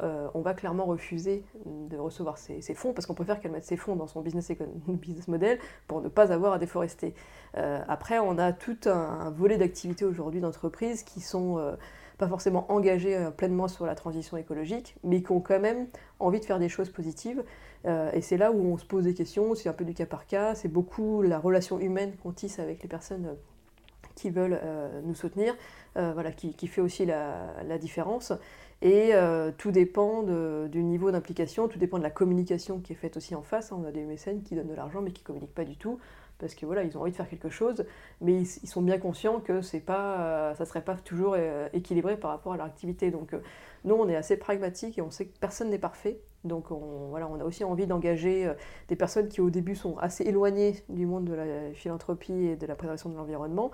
on 0.00 0.40
va 0.40 0.54
clairement 0.54 0.84
refuser 0.84 1.44
de 1.64 1.96
recevoir 1.96 2.36
ces, 2.38 2.60
fonds 2.74 2.92
parce 2.92 3.06
qu'on 3.06 3.14
préfère 3.14 3.40
qu'elle 3.40 3.52
mette 3.52 3.64
ses 3.64 3.76
fonds 3.76 3.94
dans 3.94 4.08
son 4.08 4.20
business, 4.20 4.50
business 4.88 5.28
model 5.28 5.58
pour 5.86 6.00
ne 6.00 6.08
pas 6.08 6.32
avoir 6.32 6.54
à 6.54 6.58
déforester. 6.58 7.14
après, 7.54 8.18
on 8.18 8.38
a 8.38 8.52
tout 8.52 8.78
un, 8.86 8.90
un 8.90 9.30
volet 9.30 9.58
d'activités 9.58 10.04
aujourd'hui 10.04 10.40
d'entreprises 10.40 11.02
qui 11.02 11.20
sont 11.20 11.76
pas 12.18 12.28
forcément 12.28 12.70
engagés 12.70 13.16
euh, 13.16 13.30
pleinement 13.30 13.68
sur 13.68 13.86
la 13.86 13.94
transition 13.94 14.36
écologique, 14.36 14.96
mais 15.04 15.22
qui 15.22 15.32
ont 15.32 15.40
quand 15.40 15.60
même 15.60 15.86
envie 16.18 16.40
de 16.40 16.44
faire 16.44 16.58
des 16.58 16.68
choses 16.68 16.90
positives. 16.90 17.42
Euh, 17.86 18.10
et 18.12 18.20
c'est 18.20 18.36
là 18.36 18.52
où 18.52 18.72
on 18.72 18.78
se 18.78 18.84
pose 18.84 19.04
des 19.04 19.14
questions, 19.14 19.54
c'est 19.54 19.68
un 19.68 19.72
peu 19.72 19.84
du 19.84 19.94
cas 19.94 20.06
par 20.06 20.26
cas, 20.26 20.54
c'est 20.54 20.68
beaucoup 20.68 21.22
la 21.22 21.38
relation 21.38 21.80
humaine 21.80 22.12
qu'on 22.22 22.32
tisse 22.32 22.58
avec 22.58 22.82
les 22.82 22.88
personnes 22.88 23.26
euh, 23.26 23.34
qui 24.14 24.30
veulent 24.30 24.60
nous 25.04 25.14
soutenir, 25.14 25.56
voilà, 25.94 26.32
qui, 26.32 26.66
fait 26.66 26.82
aussi 26.82 27.06
la, 27.06 27.78
différence. 27.78 28.34
Et 28.82 29.12
tout 29.56 29.70
dépend 29.70 30.22
du 30.22 30.82
niveau 30.82 31.10
d'implication, 31.10 31.66
tout 31.66 31.78
dépend 31.78 31.96
de 31.96 32.02
la 32.02 32.10
communication 32.10 32.78
qui 32.78 32.92
est 32.92 32.96
faite 32.96 33.16
aussi 33.16 33.34
en 33.34 33.40
face. 33.40 33.72
Hein. 33.72 33.78
On 33.82 33.88
a 33.88 33.90
des 33.90 34.04
mécènes 34.04 34.42
qui 34.42 34.54
donnent 34.54 34.68
de 34.68 34.74
l'argent 34.74 35.00
mais 35.00 35.12
qui 35.12 35.22
ne 35.22 35.26
communiquent 35.26 35.54
pas 35.54 35.64
du 35.64 35.78
tout 35.78 35.98
parce 36.42 36.56
que 36.56 36.66
voilà, 36.66 36.82
ils 36.82 36.98
ont 36.98 37.02
envie 37.02 37.12
de 37.12 37.16
faire 37.16 37.28
quelque 37.28 37.48
chose, 37.48 37.84
mais 38.20 38.40
ils, 38.40 38.68
sont 38.68 38.82
bien 38.82 38.98
conscients 38.98 39.38
que 39.38 39.62
c'est 39.62 39.78
pas, 39.78 40.20
euh, 40.20 40.54
ça 40.56 40.64
serait 40.64 40.82
pas 40.82 40.96
toujours 40.96 41.36
euh, 41.38 41.68
équilibré 41.72 42.16
par 42.16 42.32
rapport 42.32 42.52
à 42.52 42.56
leur 42.56 42.66
activité. 42.66 43.12
Donc 43.12 43.32
euh, 43.32 43.38
nous, 43.84 43.94
on 43.94 44.08
est 44.08 44.16
assez 44.16 44.36
pragmatique 44.36 44.98
et 44.98 45.02
on 45.02 45.12
sait 45.12 45.26
que 45.26 45.38
personne 45.38 45.70
n'est 45.70 45.78
parfait. 45.78 46.18
Donc 46.42 46.72
on, 46.72 47.10
voilà, 47.10 47.28
on 47.28 47.38
a 47.38 47.44
aussi 47.44 47.62
envie 47.62 47.86
d'engager 47.86 48.52
des 48.88 48.96
personnes 48.96 49.28
qui 49.28 49.40
au 49.40 49.50
début 49.50 49.76
sont 49.76 49.96
assez 49.98 50.24
éloignées 50.24 50.82
du 50.88 51.06
monde 51.06 51.26
de 51.26 51.34
la 51.34 51.72
philanthropie 51.74 52.32
et 52.32 52.56
de 52.56 52.66
la 52.66 52.74
préservation 52.74 53.08
de 53.08 53.14
l'environnement. 53.14 53.70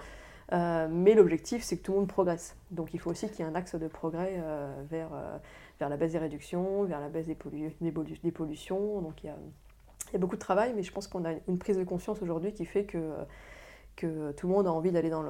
mais 0.53 1.15
l'objectif, 1.15 1.63
c'est 1.63 1.79
que 1.79 1.83
tout 1.83 1.93
le 1.93 2.01
monde 2.01 2.09
progresse. 2.09 2.55
Donc 2.71 2.93
il 2.93 3.01
faut 3.01 3.11
aussi 3.11 3.31
qu'il 3.31 3.41
y 3.41 3.49
ait 3.49 3.51
un 3.51 3.55
axe 3.55 3.77
de 3.77 3.89
progrès 3.89 4.43
vers, 4.91 5.09
vers 5.81 5.89
la 5.89 5.97
baisse 5.97 6.13
des 6.13 6.19
réductions, 6.19 6.85
vers 6.85 7.01
la 7.01 7.09
baisse 7.09 7.27
des, 7.27 7.39
des 8.23 8.31
pollutions. 8.31 9.01
Donc 9.01 9.25
il 9.25 9.29
y 9.29 9.31
a 9.31 9.37
il 10.11 10.15
y 10.15 10.17
a 10.17 10.19
beaucoup 10.19 10.37
de 10.37 10.41
travail, 10.41 10.73
mais 10.75 10.83
je 10.83 10.93
pense 10.93 11.07
qu'on 11.07 11.25
a 11.25 11.33
une 11.49 11.59
prise 11.59 11.77
de 11.77 11.85
conscience 11.85 12.23
aujourd'hui 12.23 12.53
qui 12.53 12.65
fait 12.65 12.85
que, 12.85 13.13
que 13.97 14.33
tout 14.33 14.47
le 14.47 14.53
monde 14.55 14.67
a 14.67 14.73
envie 14.73 14.91
d'aller 14.91 15.11
dans, 15.11 15.25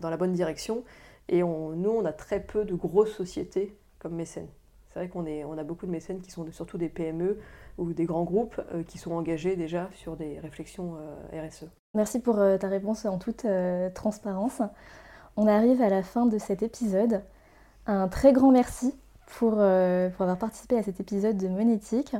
dans 0.00 0.10
la 0.10 0.16
bonne 0.16 0.32
direction. 0.32 0.84
Et 1.28 1.42
nous, 1.42 1.90
on 1.90 2.04
a 2.04 2.12
très 2.12 2.40
peu 2.40 2.64
de 2.64 2.74
grosses 2.74 3.14
sociétés 3.14 3.76
comme 3.98 4.14
mécènes. 4.14 4.48
C'est 4.88 5.00
vrai 5.00 5.08
qu'on 5.08 5.26
on 5.26 5.58
a 5.58 5.64
beaucoup 5.64 5.86
de 5.86 5.90
mécènes 5.90 6.20
qui 6.20 6.30
sont 6.30 6.50
surtout 6.50 6.78
des 6.78 6.88
PME 6.88 7.38
ou 7.76 7.92
des 7.92 8.04
grands 8.04 8.24
groupes 8.24 8.60
euh, 8.72 8.82
qui 8.82 8.98
sont 8.98 9.12
engagés 9.12 9.54
déjà 9.56 9.88
sur 9.94 10.16
des 10.16 10.38
réflexions 10.40 10.96
euh, 11.32 11.46
RSE. 11.46 11.66
Merci 11.94 12.20
pour 12.20 12.38
euh, 12.38 12.56
ta 12.58 12.68
réponse 12.68 13.04
en 13.04 13.18
toute 13.18 13.46
transparence. 13.94 14.62
On 15.36 15.46
arrive 15.46 15.80
à 15.82 15.88
la 15.88 16.02
fin 16.02 16.26
de 16.26 16.38
cet 16.38 16.62
épisode. 16.62 17.22
Un 17.86 18.08
très 18.08 18.32
grand 18.32 18.50
merci 18.50 18.94
pour, 19.26 19.52
pour 19.52 19.60
avoir 19.60 20.38
participé 20.38 20.76
à 20.76 20.82
cet 20.82 21.00
épisode 21.00 21.36
de 21.36 21.48
Monétique. 21.48 22.16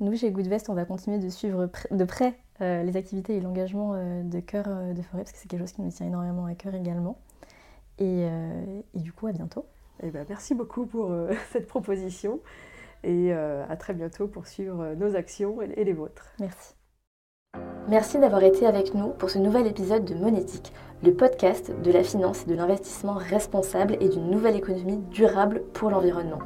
Nous, 0.00 0.16
chez 0.16 0.30
Goodvest, 0.30 0.70
on 0.70 0.74
va 0.74 0.86
continuer 0.86 1.18
de 1.18 1.28
suivre 1.28 1.68
de 1.90 2.04
près 2.04 2.34
euh, 2.62 2.82
les 2.82 2.96
activités 2.96 3.36
et 3.36 3.40
l'engagement 3.40 3.92
euh, 3.94 4.22
de 4.22 4.40
cœur 4.40 4.64
euh, 4.66 4.94
de 4.94 5.02
forêt, 5.02 5.24
parce 5.24 5.32
que 5.32 5.38
c'est 5.38 5.46
quelque 5.46 5.60
chose 5.60 5.72
qui 5.72 5.82
nous 5.82 5.90
tient 5.90 6.06
énormément 6.06 6.46
à 6.46 6.54
cœur 6.54 6.74
également. 6.74 7.18
Et, 7.98 8.26
du 8.94 9.12
coup, 9.12 9.26
à 9.26 9.32
bientôt. 9.32 9.66
Eh 10.02 10.10
ben, 10.10 10.24
merci 10.26 10.54
beaucoup 10.54 10.86
pour 10.86 11.14
cette 11.52 11.66
proposition 11.66 12.40
et 13.04 13.30
à 13.30 13.76
très 13.76 13.92
bientôt 13.92 14.26
pour 14.26 14.46
suivre 14.46 14.94
nos 14.94 15.16
actions 15.16 15.60
et, 15.60 15.66
et 15.76 15.84
les 15.84 15.92
vôtres. 15.92 16.24
Merci. 16.40 16.74
Merci 17.88 18.18
d'avoir 18.18 18.42
été 18.42 18.64
avec 18.64 18.94
nous 18.94 19.10
pour 19.10 19.28
ce 19.28 19.38
nouvel 19.38 19.66
épisode 19.66 20.06
de 20.06 20.14
Monétique, 20.14 20.72
le 21.02 21.12
podcast 21.12 21.78
de 21.82 21.92
la 21.92 22.02
finance 22.02 22.44
et 22.44 22.50
de 22.50 22.54
l'investissement 22.54 23.12
responsable 23.12 23.98
et 24.00 24.08
d'une 24.08 24.30
nouvelle 24.30 24.56
économie 24.56 24.96
durable 25.10 25.62
pour 25.74 25.90
l'environnement. 25.90 26.40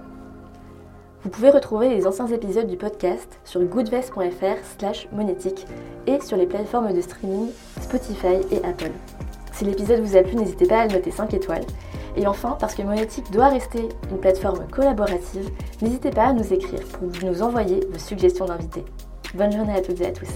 Vous 1.24 1.30
pouvez 1.30 1.48
retrouver 1.48 1.88
les 1.88 2.06
anciens 2.06 2.26
épisodes 2.26 2.66
du 2.66 2.76
podcast 2.76 3.40
sur 3.44 3.62
goodvest.fr 3.62 4.58
slash 4.78 5.08
monétique 5.10 5.66
et 6.06 6.20
sur 6.20 6.36
les 6.36 6.44
plateformes 6.44 6.92
de 6.92 7.00
streaming 7.00 7.48
Spotify 7.80 8.36
et 8.50 8.62
Apple. 8.62 8.90
Si 9.54 9.64
l'épisode 9.64 10.00
vous 10.00 10.18
a 10.18 10.22
plu, 10.22 10.36
n'hésitez 10.36 10.66
pas 10.66 10.80
à 10.80 10.86
le 10.86 10.92
noter 10.92 11.10
5 11.10 11.32
étoiles. 11.32 11.64
Et 12.16 12.26
enfin, 12.26 12.58
parce 12.60 12.74
que 12.74 12.82
Monétique 12.82 13.30
doit 13.32 13.48
rester 13.48 13.88
une 14.10 14.18
plateforme 14.18 14.66
collaborative, 14.70 15.48
n'hésitez 15.80 16.10
pas 16.10 16.26
à 16.26 16.32
nous 16.34 16.52
écrire 16.52 16.84
pour 16.88 17.08
nous 17.24 17.42
envoyer 17.42 17.80
vos 17.90 17.98
suggestions 17.98 18.44
d'invités. 18.44 18.84
Bonne 19.34 19.50
journée 19.50 19.74
à 19.74 19.80
toutes 19.80 20.02
et 20.02 20.06
à 20.06 20.12
tous. 20.12 20.28